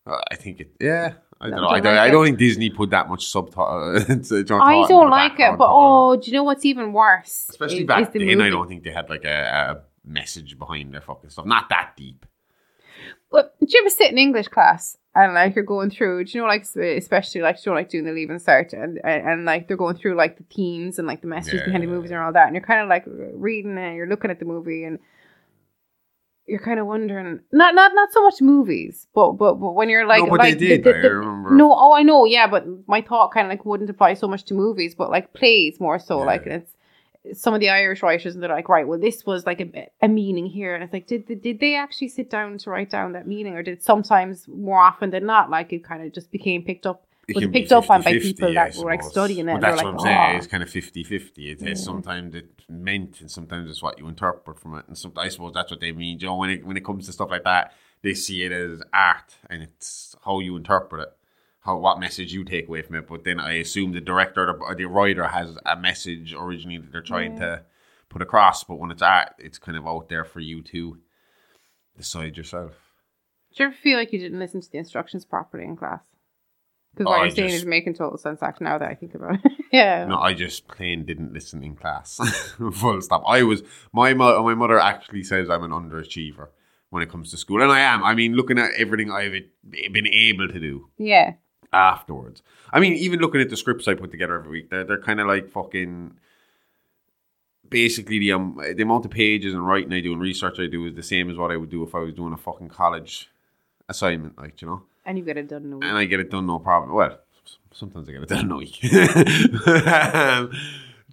Uh, 0.06 0.16
I 0.30 0.36
think 0.36 0.60
it. 0.60 0.72
Yeah, 0.80 1.14
I 1.40 1.48
don't 1.50 1.56
No, 1.56 1.62
know. 1.62 1.68
I 1.68 1.80
don't 1.80 1.94
like 1.94 2.08
I 2.08 2.10
don't 2.10 2.24
think 2.24 2.38
Disney 2.38 2.70
put 2.70 2.90
that 2.90 3.08
much 3.08 3.26
subtitle. 3.26 3.96
I 3.98 4.86
don't 4.88 5.10
like 5.10 5.38
it, 5.38 5.58
but 5.58 5.66
to 5.66 5.70
all 5.70 6.12
of 6.14 6.18
oh, 6.18 6.22
do 6.22 6.30
you 6.30 6.36
know 6.36 6.44
what's 6.44 6.64
even 6.64 6.92
worse? 6.92 7.46
especially 7.50 7.80
is- 7.80 7.86
back 7.86 8.02
is 8.02 8.08
the 8.12 8.18
then, 8.24 8.40
I 8.40 8.50
don't 8.50 8.68
think 8.68 8.84
they 8.84 8.90
had 8.92 9.10
like 9.10 9.24
a, 9.24 9.28
a 9.78 10.08
message 10.08 10.58
behind 10.58 10.94
their 10.94 11.00
fucking 11.00 11.30
stuff. 11.30 11.46
Not 11.46 11.68
that 11.68 11.92
deep. 11.96 12.24
But 13.30 13.54
do 13.60 13.66
you 13.68 13.80
ever 13.80 13.90
sit 13.90 14.10
in 14.10 14.18
English 14.18 14.48
class 14.48 14.96
and 15.14 15.34
like 15.34 15.54
you're 15.54 15.64
going 15.64 15.90
through? 15.90 16.24
Do 16.24 16.32
you 16.38 16.40
know 16.42 16.48
like 16.48 16.62
especially 16.76 17.40
like 17.42 17.56
do 17.56 17.62
you 17.66 17.70
know, 17.72 17.76
like 17.80 17.88
doing 17.90 18.04
the 18.04 18.12
leaving 18.12 18.36
cert 18.38 18.72
and, 18.72 18.98
and 19.04 19.28
and 19.28 19.44
like 19.44 19.68
they're 19.68 19.76
going 19.76 19.96
through 19.96 20.14
like 20.16 20.38
the 20.38 20.44
themes 20.54 20.98
and 20.98 21.06
like 21.06 21.20
the 21.20 21.26
messages 21.26 21.60
Yeah. 21.60 21.66
behind 21.66 21.82
the 21.84 21.88
movies 21.88 22.10
and 22.10 22.20
all 22.20 22.32
that, 22.32 22.46
and 22.46 22.54
you're 22.54 22.64
kind 22.64 22.80
of 22.80 22.88
like 22.88 23.04
reading 23.06 23.76
and 23.78 23.96
you're 23.96 24.08
looking 24.08 24.30
at 24.30 24.38
the 24.38 24.44
movie 24.46 24.84
and 24.84 24.98
you're 26.46 26.58
kind 26.60 26.80
of 26.80 26.86
wondering 26.86 27.38
not 27.52 27.74
not 27.74 27.92
not 27.94 28.12
so 28.12 28.22
much 28.24 28.40
movies, 28.40 29.06
but 29.14 29.32
but, 29.34 29.54
but 29.54 29.72
when 29.72 29.88
you're 29.88 30.06
like 30.06 30.24
no, 30.24 30.30
but 30.30 30.40
like 30.40 30.58
they 30.58 30.68
did. 30.78 30.84
the- 30.84 30.92
the- 30.92 30.98
I 30.98 31.10
remember. 31.10 31.50
no, 31.50 31.72
oh, 31.72 31.92
I 31.92 32.02
know, 32.02 32.24
yeah, 32.24 32.46
but 32.48 32.64
my 32.88 33.00
thought 33.00 33.32
kind 33.32 33.46
of 33.46 33.50
like 33.50 33.64
wouldn't 33.64 33.88
apply 33.90 34.14
so 34.14 34.26
much 34.26 34.44
to 34.46 34.54
movies, 34.54 34.94
but 34.94 35.08
like 35.10 35.32
plays 35.34 35.78
more 35.78 35.98
so. 36.00 36.18
Yeah. 36.18 36.24
Like 36.24 36.46
it's 36.46 36.71
some 37.34 37.54
of 37.54 37.60
the 37.60 37.70
Irish 37.70 38.02
writers, 38.02 38.34
and 38.34 38.42
they're 38.42 38.50
like, 38.50 38.68
right, 38.68 38.86
well, 38.86 38.98
this 38.98 39.24
was 39.24 39.46
like 39.46 39.60
a, 39.60 39.90
a 40.02 40.08
meaning 40.08 40.46
here, 40.46 40.74
and 40.74 40.82
it's 40.82 40.92
like, 40.92 41.06
did 41.06 41.26
did 41.40 41.60
they 41.60 41.76
actually 41.76 42.08
sit 42.08 42.30
down 42.30 42.58
to 42.58 42.70
write 42.70 42.90
down 42.90 43.12
that 43.12 43.26
meaning, 43.26 43.54
or 43.54 43.62
did 43.62 43.82
sometimes 43.82 44.46
more 44.48 44.80
often 44.80 45.10
than 45.10 45.26
not, 45.26 45.50
like 45.50 45.72
it 45.72 45.84
kind 45.84 46.04
of 46.04 46.12
just 46.12 46.30
became 46.30 46.62
picked 46.62 46.86
up, 46.86 47.06
It 47.28 47.36
was 47.36 47.46
picked 47.46 47.72
up 47.72 47.88
on 47.90 48.02
by 48.02 48.14
50-50, 48.14 48.22
people 48.22 48.54
that 48.54 48.76
were 48.76 48.86
like 48.86 49.02
studying 49.02 49.48
it. 49.48 49.60
They're 49.60 49.60
that's 49.60 49.76
like, 49.76 49.84
what 49.84 49.94
I'm 49.94 50.00
saying. 50.00 50.30
"Oh." 50.34 50.36
It's 50.36 50.46
kind 50.48 50.62
of 50.62 50.70
50 50.70 51.04
50. 51.04 51.50
It, 51.50 51.62
it's 51.62 51.84
sometimes 51.84 52.34
it's 52.34 52.64
meant 52.68 53.20
and 53.20 53.30
sometimes 53.30 53.70
it's 53.70 53.82
what 53.82 53.98
you 53.98 54.08
interpret 54.08 54.58
from 54.58 54.74
it. 54.78 54.84
And 54.88 54.98
some, 54.98 55.12
I 55.16 55.28
suppose 55.28 55.52
that's 55.54 55.70
what 55.70 55.80
they 55.80 55.92
mean. 55.92 56.18
You 56.18 56.26
know, 56.26 56.36
when 56.36 56.50
it, 56.50 56.66
when 56.66 56.76
it 56.76 56.84
comes 56.84 57.06
to 57.06 57.12
stuff 57.12 57.30
like 57.30 57.44
that, 57.44 57.72
they 58.02 58.14
see 58.14 58.42
it 58.42 58.50
as 58.50 58.82
art 58.92 59.36
and 59.48 59.62
it's 59.62 60.16
how 60.24 60.40
you 60.40 60.56
interpret 60.56 61.02
it, 61.02 61.16
how 61.62 61.76
what 61.78 62.00
message 62.00 62.32
you 62.32 62.44
take 62.44 62.68
away 62.68 62.82
from 62.82 62.96
it. 62.96 63.06
But 63.08 63.24
then 63.24 63.38
I 63.40 63.54
assume 63.54 63.92
the 63.92 64.00
director 64.00 64.52
or 64.60 64.74
the, 64.74 64.84
writer 64.86 65.26
has 65.28 65.56
a 65.64 65.76
message 65.76 66.34
originally 66.36 66.78
that 66.78 66.92
they're 66.92 67.00
trying 67.02 67.36
to 67.38 67.62
put 68.08 68.20
across. 68.22 68.64
But 68.64 68.78
when 68.80 68.90
it's 68.90 69.02
art, 69.02 69.34
it's 69.38 69.58
kind 69.58 69.76
of 69.78 69.86
out 69.86 70.08
there 70.08 70.24
for 70.24 70.40
you 70.40 70.62
to 70.62 70.98
decide 71.96 72.36
yourself. 72.36 72.72
Do 73.54 73.62
you 73.62 73.68
ever 73.68 73.76
feel 73.80 73.98
like 73.98 74.12
you 74.12 74.18
didn't 74.18 74.38
listen 74.38 74.60
to 74.60 74.70
the 74.70 74.78
instructions 74.78 75.24
properly 75.24 75.64
in 75.64 75.76
class? 75.76 76.02
Because 76.94 77.06
Oh, 77.06 77.10
what 77.10 77.20
I 77.20 77.24
you're 77.26 77.34
saying 77.36 77.48
just- 77.50 77.60
is 77.62 77.66
making 77.66 77.94
total 77.94 78.18
sense 78.18 78.42
actually 78.42 78.64
now 78.64 78.78
that 78.78 78.88
I 78.88 78.94
think 78.94 79.14
about 79.14 79.34
it. 79.44 79.52
yeah. 79.72 80.04
No, 80.06 80.18
I 80.18 80.34
just 80.34 80.66
plain 80.68 81.04
didn't 81.04 81.32
listen 81.32 81.62
in 81.62 81.74
class. 81.76 82.16
Full 82.72 83.00
stop. 83.02 83.22
I 83.26 83.42
was 83.44 83.62
my 83.92 84.14
mo- 84.14 84.42
my 84.42 84.54
mother 84.54 84.78
actually 84.78 85.22
says 85.22 85.48
I'm 85.48 85.62
an 85.64 85.70
underachiever 85.70 86.48
when 86.90 87.02
it 87.02 87.08
comes 87.10 87.30
to 87.30 87.38
school, 87.38 87.62
and 87.62 87.72
I 87.72 87.80
am. 87.80 88.04
I 88.04 88.14
mean, 88.14 88.34
looking 88.34 88.58
at 88.58 88.72
everything 88.76 89.10
I've 89.10 89.32
been 89.92 90.06
able 90.06 90.48
to 90.48 90.60
do 90.60 90.90
Yeah. 90.98 91.34
Afterwards. 91.72 92.42
I 92.72 92.80
mean, 92.80 92.94
even 92.94 93.20
looking 93.20 93.40
at 93.40 93.50
the 93.50 93.56
scripts 93.56 93.88
I 93.88 93.94
put 93.94 94.10
together 94.10 94.36
every 94.38 94.50
week, 94.50 94.70
they're 94.70 94.84
they're 94.84 95.00
kind 95.00 95.20
of 95.20 95.26
like 95.26 95.48
fucking. 95.48 96.16
Basically, 97.68 98.18
the 98.18 98.32
um, 98.32 98.60
the 98.76 98.82
amount 98.82 99.06
of 99.06 99.10
pages 99.10 99.54
and 99.54 99.66
writing 99.66 99.92
I 99.94 100.00
do 100.00 100.12
and 100.12 100.20
research 100.20 100.58
I 100.60 100.66
do 100.66 100.84
is 100.86 100.94
the 100.94 101.02
same 101.02 101.30
as 101.30 101.38
what 101.38 101.50
I 101.50 101.56
would 101.56 101.70
do 101.70 101.82
if 101.82 101.94
I 101.94 102.00
was 102.00 102.12
doing 102.12 102.34
a 102.34 102.36
fucking 102.36 102.68
college 102.68 103.30
assignment, 103.88 104.36
like 104.36 104.60
you 104.60 104.68
know 104.68 104.82
And 105.06 105.16
you 105.16 105.24
get 105.24 105.38
it 105.38 105.48
done 105.48 105.64
in 105.64 105.72
a 105.72 105.76
week. 105.78 105.84
and 105.88 105.96
I 105.96 106.04
get 106.04 106.20
it 106.20 106.30
done 106.30 106.46
no 106.46 106.58
problem. 106.58 106.92
Well, 106.94 107.18
sometimes 107.72 108.08
I 108.08 108.12
get 108.12 108.22
it 108.24 108.28
done 108.28 108.44
in 108.44 108.50
a 108.50 108.56
week. 108.56 108.78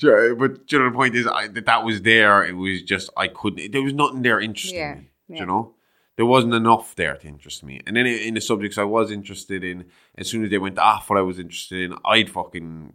But 0.01 0.71
you 0.71 0.79
know, 0.79 0.85
the 0.85 0.91
point 0.93 1.15
is 1.15 1.27
I, 1.27 1.47
that 1.49 1.65
that 1.65 1.83
was 1.83 2.01
there. 2.03 2.45
It 2.45 2.53
was 2.53 2.81
just 2.83 3.09
I 3.17 3.27
couldn't. 3.27 3.71
There 3.71 3.81
was 3.81 3.93
nothing 3.93 4.21
there 4.21 4.39
interesting 4.39 4.79
Yeah, 4.79 4.95
yeah. 5.27 5.39
You 5.41 5.45
know, 5.45 5.73
there 6.19 6.25
wasn't 6.25 6.53
enough 6.53 6.95
there 6.97 7.15
to 7.15 7.25
interest 7.29 7.63
me. 7.63 7.79
And 7.87 7.95
then 7.95 8.05
in, 8.05 8.33
the 8.33 8.41
subjects 8.41 8.77
I 8.77 8.83
was 8.83 9.09
interested 9.09 9.63
in, 9.63 9.85
as 10.17 10.27
soon 10.29 10.43
as 10.43 10.49
they 10.49 10.57
went 10.57 10.77
off 10.77 11.09
what 11.09 11.17
I 11.17 11.21
was 11.21 11.39
interested 11.39 11.79
in, 11.89 11.97
I'd 12.03 12.29
fucking 12.29 12.91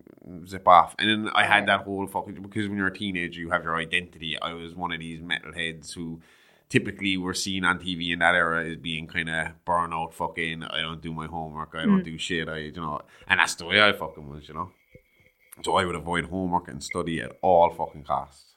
zip 0.46 0.68
off. 0.68 0.94
And 0.98 1.08
then 1.08 1.32
I 1.34 1.44
had 1.46 1.66
that 1.68 1.84
whole 1.84 2.06
fucking 2.06 2.34
because 2.42 2.68
when 2.68 2.76
you're 2.76 2.88
a 2.88 2.92
teenager, 2.94 3.40
you 3.40 3.48
have 3.48 3.64
your 3.64 3.76
identity. 3.76 4.38
I 4.38 4.52
was 4.52 4.74
one 4.74 4.92
of 4.92 5.00
these 5.00 5.22
metalheads 5.22 5.94
who 5.94 6.20
typically 6.68 7.16
were 7.16 7.32
seen 7.32 7.64
on 7.64 7.78
TV 7.78 8.12
in 8.12 8.18
that 8.18 8.34
era 8.34 8.62
as 8.68 8.76
being 8.76 9.06
kind 9.06 9.30
of 9.30 9.52
burnout, 9.64 10.12
fucking. 10.12 10.62
I 10.62 10.82
don't 10.82 11.00
do 11.00 11.14
my 11.14 11.26
homework. 11.26 11.70
I 11.74 11.87
don't 11.87 12.02
Mm. 12.02 12.04
do 12.04 12.18
shit. 12.18 12.46
I, 12.50 12.58
you 12.58 12.72
know, 12.72 13.00
and 13.26 13.40
that's 13.40 13.54
the 13.54 13.64
way 13.64 13.80
I 13.82 13.92
fucking 13.94 14.28
was, 14.28 14.48
you 14.48 14.54
know. 14.54 14.70
So 15.62 15.76
I 15.76 15.87
would 15.87 15.94
avoid 15.94 16.26
homework 16.26 16.68
and 16.68 16.82
study 16.84 17.22
at 17.22 17.38
all 17.40 17.70
fucking 17.70 18.04
costs. 18.04 18.54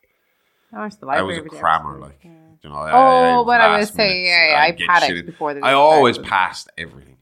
I 0.74 0.80
went 0.82 0.94
to 0.94 1.00
the 1.00 1.08
I 1.08 1.22
was 1.22 1.38
a 1.38 1.42
crammer, 1.42 2.00
like 2.00 2.20
school. 2.20 2.32
you 2.64 2.70
know. 2.70 2.76
I, 2.76 2.92
Oh, 2.94 3.46
but 3.46 3.62
I 3.62 3.78
was 3.80 3.90
saying, 3.90 4.26
yeah, 4.26 4.50
yeah, 4.52 4.60
I'd 4.62 4.68
I 4.68 4.72
get 4.72 4.88
panicked 4.88 5.26
before 5.28 5.54
the 5.54 5.62
I 5.66 5.74
always 5.74 6.16
started. 6.16 6.30
passed 6.30 6.70
everything. 6.78 7.18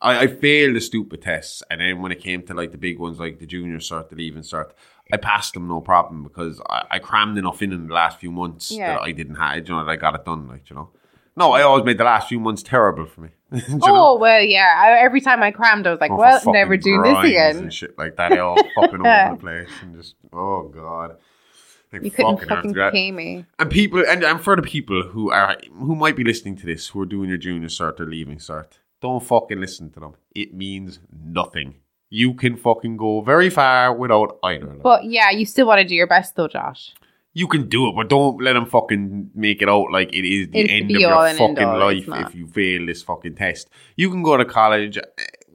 I, 0.00 0.20
I 0.20 0.26
failed 0.28 0.76
the 0.76 0.80
stupid 0.80 1.22
tests, 1.22 1.62
and 1.70 1.80
then 1.80 2.00
when 2.02 2.12
it 2.12 2.20
came 2.20 2.42
to 2.42 2.54
like 2.54 2.70
the 2.72 2.78
big 2.78 2.98
ones, 2.98 3.18
like 3.18 3.38
the 3.40 3.46
junior 3.46 3.78
cert, 3.78 4.10
the 4.10 4.16
leaving 4.16 4.42
cert, 4.42 4.70
I 5.12 5.16
passed 5.16 5.54
them 5.54 5.66
no 5.66 5.80
problem 5.80 6.22
because 6.22 6.60
I, 6.68 6.84
I 6.92 6.98
crammed 7.00 7.36
enough 7.38 7.62
in 7.62 7.72
in 7.72 7.88
the 7.88 7.94
last 7.94 8.20
few 8.20 8.30
months 8.30 8.70
Yeah. 8.70 8.92
that 8.94 9.02
I 9.02 9.10
didn't 9.12 9.36
have. 9.36 9.56
You 9.56 9.74
know, 9.74 9.84
that 9.84 9.90
I 9.90 9.96
got 9.96 10.14
it 10.14 10.24
done. 10.24 10.46
Like 10.46 10.70
you 10.70 10.76
know, 10.76 10.90
no, 11.36 11.52
I 11.52 11.62
always 11.62 11.84
made 11.84 11.98
the 11.98 12.04
last 12.04 12.28
few 12.28 12.38
months 12.38 12.62
terrible 12.62 13.06
for 13.06 13.22
me. 13.22 13.30
You 13.50 13.76
know? 13.78 13.78
Oh 13.86 14.18
well, 14.18 14.42
yeah. 14.42 14.74
I, 14.78 15.00
every 15.04 15.20
time 15.22 15.42
I 15.42 15.50
crammed, 15.50 15.86
I 15.86 15.90
was 15.90 16.00
like, 16.00 16.10
Going 16.10 16.20
for 16.40 16.46
"Well, 16.50 16.54
never 16.54 16.76
doing 16.76 17.02
this 17.02 17.24
again." 17.24 17.56
and 17.56 17.72
shit 17.74 17.96
like 17.98 18.14
that. 18.16 18.28
They 18.28 18.38
all 18.38 18.56
fucking 18.76 19.00
over 19.04 19.30
the 19.32 19.36
place 19.40 19.70
and 19.82 19.96
just 19.96 20.14
oh 20.32 20.68
god. 20.68 21.16
Like, 21.92 22.02
You 22.04 22.10
couldn't 22.10 22.36
fucking 22.38 22.74
fucking 22.74 22.74
pay 22.92 23.10
me. 23.12 23.44
and 23.58 23.70
people, 23.70 24.04
and, 24.06 24.22
and 24.24 24.40
for 24.40 24.56
the 24.56 24.62
people 24.62 25.02
who 25.02 25.30
are 25.30 25.56
who 25.72 25.94
might 25.96 26.16
be 26.16 26.24
listening 26.24 26.56
to 26.56 26.66
this, 26.66 26.88
who 26.88 27.00
are 27.00 27.06
doing 27.06 27.28
your 27.28 27.38
junior 27.38 27.68
cert 27.68 27.98
or 28.00 28.06
leaving 28.06 28.38
cert, 28.38 28.78
don't 29.00 29.22
fucking 29.22 29.60
listen 29.60 29.90
to 29.92 30.00
them. 30.00 30.14
It 30.34 30.52
means 30.54 31.00
nothing. 31.24 31.76
You 32.10 32.34
can 32.34 32.56
fucking 32.56 32.96
go 32.96 33.20
very 33.20 33.50
far 33.50 33.94
without 33.94 34.38
either 34.42 34.64
of 34.66 34.72
them. 34.72 34.80
But 34.82 35.04
yeah, 35.04 35.30
you 35.30 35.44
still 35.46 35.66
want 35.66 35.80
to 35.80 35.86
do 35.86 35.94
your 35.94 36.06
best, 36.06 36.36
though, 36.36 36.48
Josh. 36.48 36.94
you 37.34 37.46
can 37.46 37.68
do 37.68 37.88
it, 37.88 37.94
but 37.94 38.08
don't 38.08 38.40
let 38.42 38.54
them 38.54 38.64
fucking 38.66 39.30
make 39.34 39.60
it 39.62 39.68
out 39.68 39.92
like 39.92 40.08
it 40.12 40.24
is 40.24 40.48
the 40.48 40.60
It's 40.60 40.72
end 40.72 40.90
of 40.90 41.00
your 41.00 41.12
all 41.12 41.24
and 41.24 41.38
end 41.38 41.56
fucking 41.56 41.78
life 41.78 42.26
if 42.28 42.34
you 42.34 42.46
fail 42.48 42.86
this 42.86 43.02
fucking 43.02 43.34
test. 43.36 43.68
You 43.96 44.10
can 44.10 44.22
go 44.22 44.36
to 44.38 44.44
college 44.44 44.98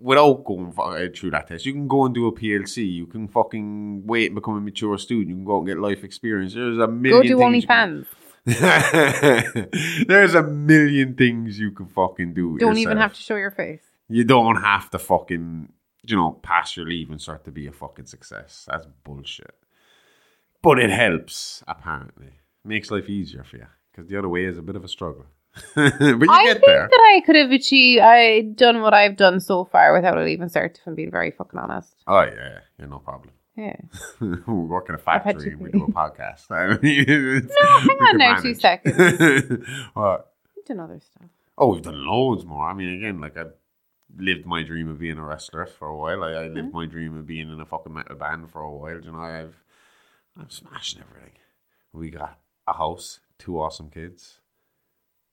uh, 0.04 0.06
without 0.06 0.44
going 0.44 0.72
through 1.14 1.32
that 1.32 1.48
test. 1.48 1.66
You 1.66 1.74
can 1.74 1.88
go 1.88 2.06
and 2.06 2.14
do 2.14 2.28
a 2.28 2.32
PLC. 2.32 2.92
You 2.92 3.08
can 3.08 3.28
fucking 3.28 4.06
wait 4.06 4.28
and 4.28 4.36
become 4.36 4.58
a 4.58 4.62
mature 4.62 4.98
student. 4.98 5.30
You 5.30 5.36
can 5.36 5.46
go 5.46 5.56
out 5.56 5.60
and 5.60 5.68
get 5.68 5.80
life 5.80 6.04
experience. 6.04 6.54
There's 6.54 6.78
a 6.78 6.88
million. 6.88 7.22
Go 7.22 7.28
do 7.28 7.38
OnlyFans. 7.38 8.06
There's 10.08 10.36
a 10.36 10.44
million 10.44 11.16
things 11.16 11.58
you 11.58 11.72
can 11.72 11.88
fucking 11.88 12.34
do. 12.34 12.52
You 12.54 12.60
don't 12.60 12.78
even 12.78 12.98
have 12.98 13.14
to 13.14 13.22
show 13.22 13.36
your 13.36 13.52
face. 13.52 13.82
You 14.10 14.26
don't 14.26 14.62
have 14.62 14.90
to 14.92 15.00
fucking 15.00 15.70
you 16.04 16.18
know, 16.18 16.32
pass 16.44 16.76
your 16.76 16.86
leaving 16.86 17.18
cert 17.18 17.44
to 17.44 17.52
be 17.52 17.68
a 17.68 17.72
fucking 17.72 18.06
success. 18.06 18.68
That's 18.70 18.88
bullshit. 19.04 19.56
But 20.62 20.80
it 20.80 20.90
helps, 20.90 21.64
apparently. 21.68 22.40
Makes 22.64 22.92
life 22.92 23.10
easier 23.10 23.44
for 23.44 23.58
you. 23.58 23.68
Because 23.92 24.10
the 24.10 24.18
other 24.18 24.30
way 24.30 24.46
is 24.46 24.58
a 24.58 24.62
bit 24.62 24.76
of 24.76 24.84
a 24.84 24.88
struggle. 24.88 25.26
but 25.76 26.00
you 26.02 26.28
I 26.30 26.44
get 26.46 26.54
think 26.54 26.66
there. 26.66 26.88
that 26.90 27.14
I 27.16 27.22
could 27.26 27.36
have 27.36 27.52
achieved, 27.52 28.02
I 28.02 28.42
done 28.42 28.82
what 28.82 28.94
I've 28.94 29.16
done 29.18 29.40
so 29.40 29.66
far 29.66 29.94
without 29.94 30.18
it 30.18 30.28
even 30.30 30.50
start. 30.50 30.78
If 30.80 30.88
I'm 30.88 30.96
being 30.96 31.12
very 31.12 31.32
fucking 31.32 31.60
honest. 31.60 31.94
Oh, 32.08 32.22
yeah, 32.22 32.60
yeah, 32.80 32.86
no 32.86 33.00
problem. 33.00 33.34
Yeah. 33.56 33.76
we 34.20 34.30
work 34.54 34.90
in 34.90 34.96
a 34.96 34.98
factory 34.98 35.52
and 35.52 35.62
we 35.62 35.72
do 35.72 35.84
a 35.84 35.92
podcast. 35.92 36.50
I 36.50 36.80
mean, 36.82 37.06
No, 37.48 37.80
hang 37.80 37.98
on 38.10 38.18
now, 38.18 38.40
two 38.42 38.56
seconds. 38.56 38.98
what? 39.94 40.34
I've 40.58 40.66
done 40.66 40.80
other 40.80 41.00
stuff. 41.00 41.30
Oh, 41.58 41.68
we've 41.74 41.84
done 41.84 42.04
loads 42.06 42.46
more. 42.46 42.68
I 42.68 42.74
mean, 42.74 42.98
again, 42.98 43.22
like 43.22 43.38
I 43.38 43.44
lived 44.18 44.48
my 44.48 44.64
dream 44.64 44.90
of 44.90 44.98
being 45.00 45.20
a 45.20 45.24
wrestler 45.24 45.68
for 45.68 45.88
a 45.88 45.96
while. 45.98 46.24
I, 46.24 46.32
I 46.32 46.48
lived 46.48 46.58
Mm-hmm. 46.70 46.78
my 46.78 46.86
dream 46.88 47.16
of 47.18 47.28
being 47.28 47.52
in 47.52 47.60
a 47.62 47.66
fucking 47.66 47.94
metal 47.94 48.16
band 48.16 48.50
for 48.50 48.62
a 48.62 48.72
while. 48.76 49.00
You 49.00 49.12
know, 49.12 49.20
I've 49.20 49.56
I'm 50.36 50.50
smashing 50.50 51.02
everything. 51.08 51.34
We 51.92 52.10
got 52.10 52.40
a 52.68 52.74
house, 52.74 53.20
two 53.38 53.60
awesome 53.62 53.92
kids, 53.92 54.40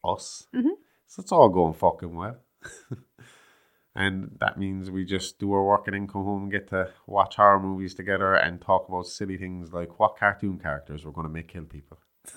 us. 0.05 0.47
Mhm. 0.55 0.71
So 1.07 1.21
it's 1.23 1.33
all 1.33 1.49
going 1.49 1.75
fucking 1.75 2.15
well. 2.15 2.37
and 3.95 4.37
that 4.41 4.59
means 4.59 4.91
we 4.91 5.05
just 5.05 5.39
do 5.39 5.53
our 5.53 5.65
work 5.65 5.87
and 5.89 5.95
then 5.95 6.07
come 6.07 6.25
home 6.25 6.43
and 6.45 6.53
get 6.53 6.69
to 6.69 6.91
watch 7.07 7.37
horror 7.37 7.59
movies 7.61 7.95
together 7.95 8.35
and 8.35 8.61
talk 8.61 8.89
about 8.89 9.07
silly 9.07 9.37
things 9.37 9.73
like 9.73 9.99
what 9.99 10.17
cartoon 10.17 10.59
characters 10.59 11.05
we're 11.05 11.11
going 11.13 11.27
to 11.27 11.33
make 11.33 11.49
kill 11.49 11.65
people. 11.65 11.99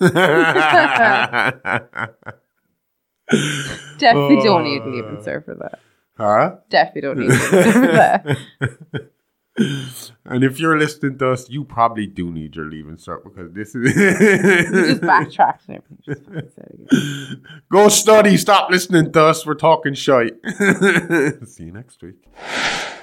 Definitely 3.98 4.42
don't 4.42 4.64
need 4.64 4.84
leaving 4.84 5.16
cert 5.18 5.44
for 5.44 5.54
that. 5.54 5.78
huh? 6.16 6.56
Definitely 6.68 7.00
don't 7.02 7.22
and 7.22 7.32
serve 7.32 7.72
for 7.72 7.80
that. 7.86 8.38
And 9.56 10.42
if 10.42 10.58
you're 10.58 10.76
listening 10.78 11.16
to 11.18 11.30
us, 11.30 11.48
you 11.48 11.64
probably 11.64 12.06
do 12.06 12.30
need 12.32 12.56
your 12.56 12.64
leaving 12.66 12.96
cert 12.96 13.22
because 13.22 13.52
this 13.52 13.72
You 13.74 13.84
just 13.84 13.96
is. 13.96 14.98
and 15.00 15.10
everything. 15.10 15.98
Just 16.04 16.22
fucking 16.24 16.50
said 16.56 16.70
it 16.72 16.92
again. 16.92 17.44
Go 17.70 17.88
study. 17.88 18.36
Stop 18.36 18.70
listening 18.70 19.12
to 19.12 19.22
us. 19.22 19.46
We're 19.46 19.54
talking 19.54 19.94
shite. 19.94 20.34
See 21.46 21.64
you 21.64 21.72
next 21.72 22.02
week. 22.02 22.16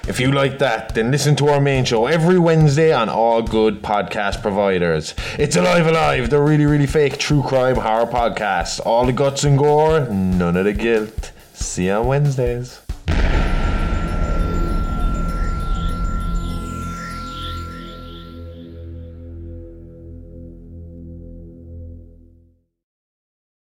If 0.08 0.18
you 0.20 0.32
like 0.32 0.58
that, 0.58 0.94
then 0.94 1.10
listen 1.10 1.36
to 1.36 1.48
our 1.48 1.60
main 1.60 1.84
show 1.84 2.06
every 2.06 2.38
Wednesday 2.38 2.92
on 2.92 3.08
all 3.08 3.40
good 3.40 3.82
podcast 3.82 4.42
providers. 4.42 5.14
It's 5.38 5.56
Alive 5.56 5.86
Alive, 5.86 6.28
the 6.28 6.40
really, 6.40 6.66
really 6.66 6.86
fake 6.88 7.18
true 7.18 7.42
crime 7.42 7.76
horror 7.76 8.06
podcast. 8.06 8.80
All 8.84 9.06
the 9.06 9.12
guts 9.12 9.44
and 9.44 9.56
gore, 9.56 10.00
none 10.10 10.56
of 10.56 10.64
the 10.64 10.72
guilt. 10.72 11.30
See 11.54 11.86
you 11.86 11.92
on 11.92 12.06
Wednesdays. 12.08 12.80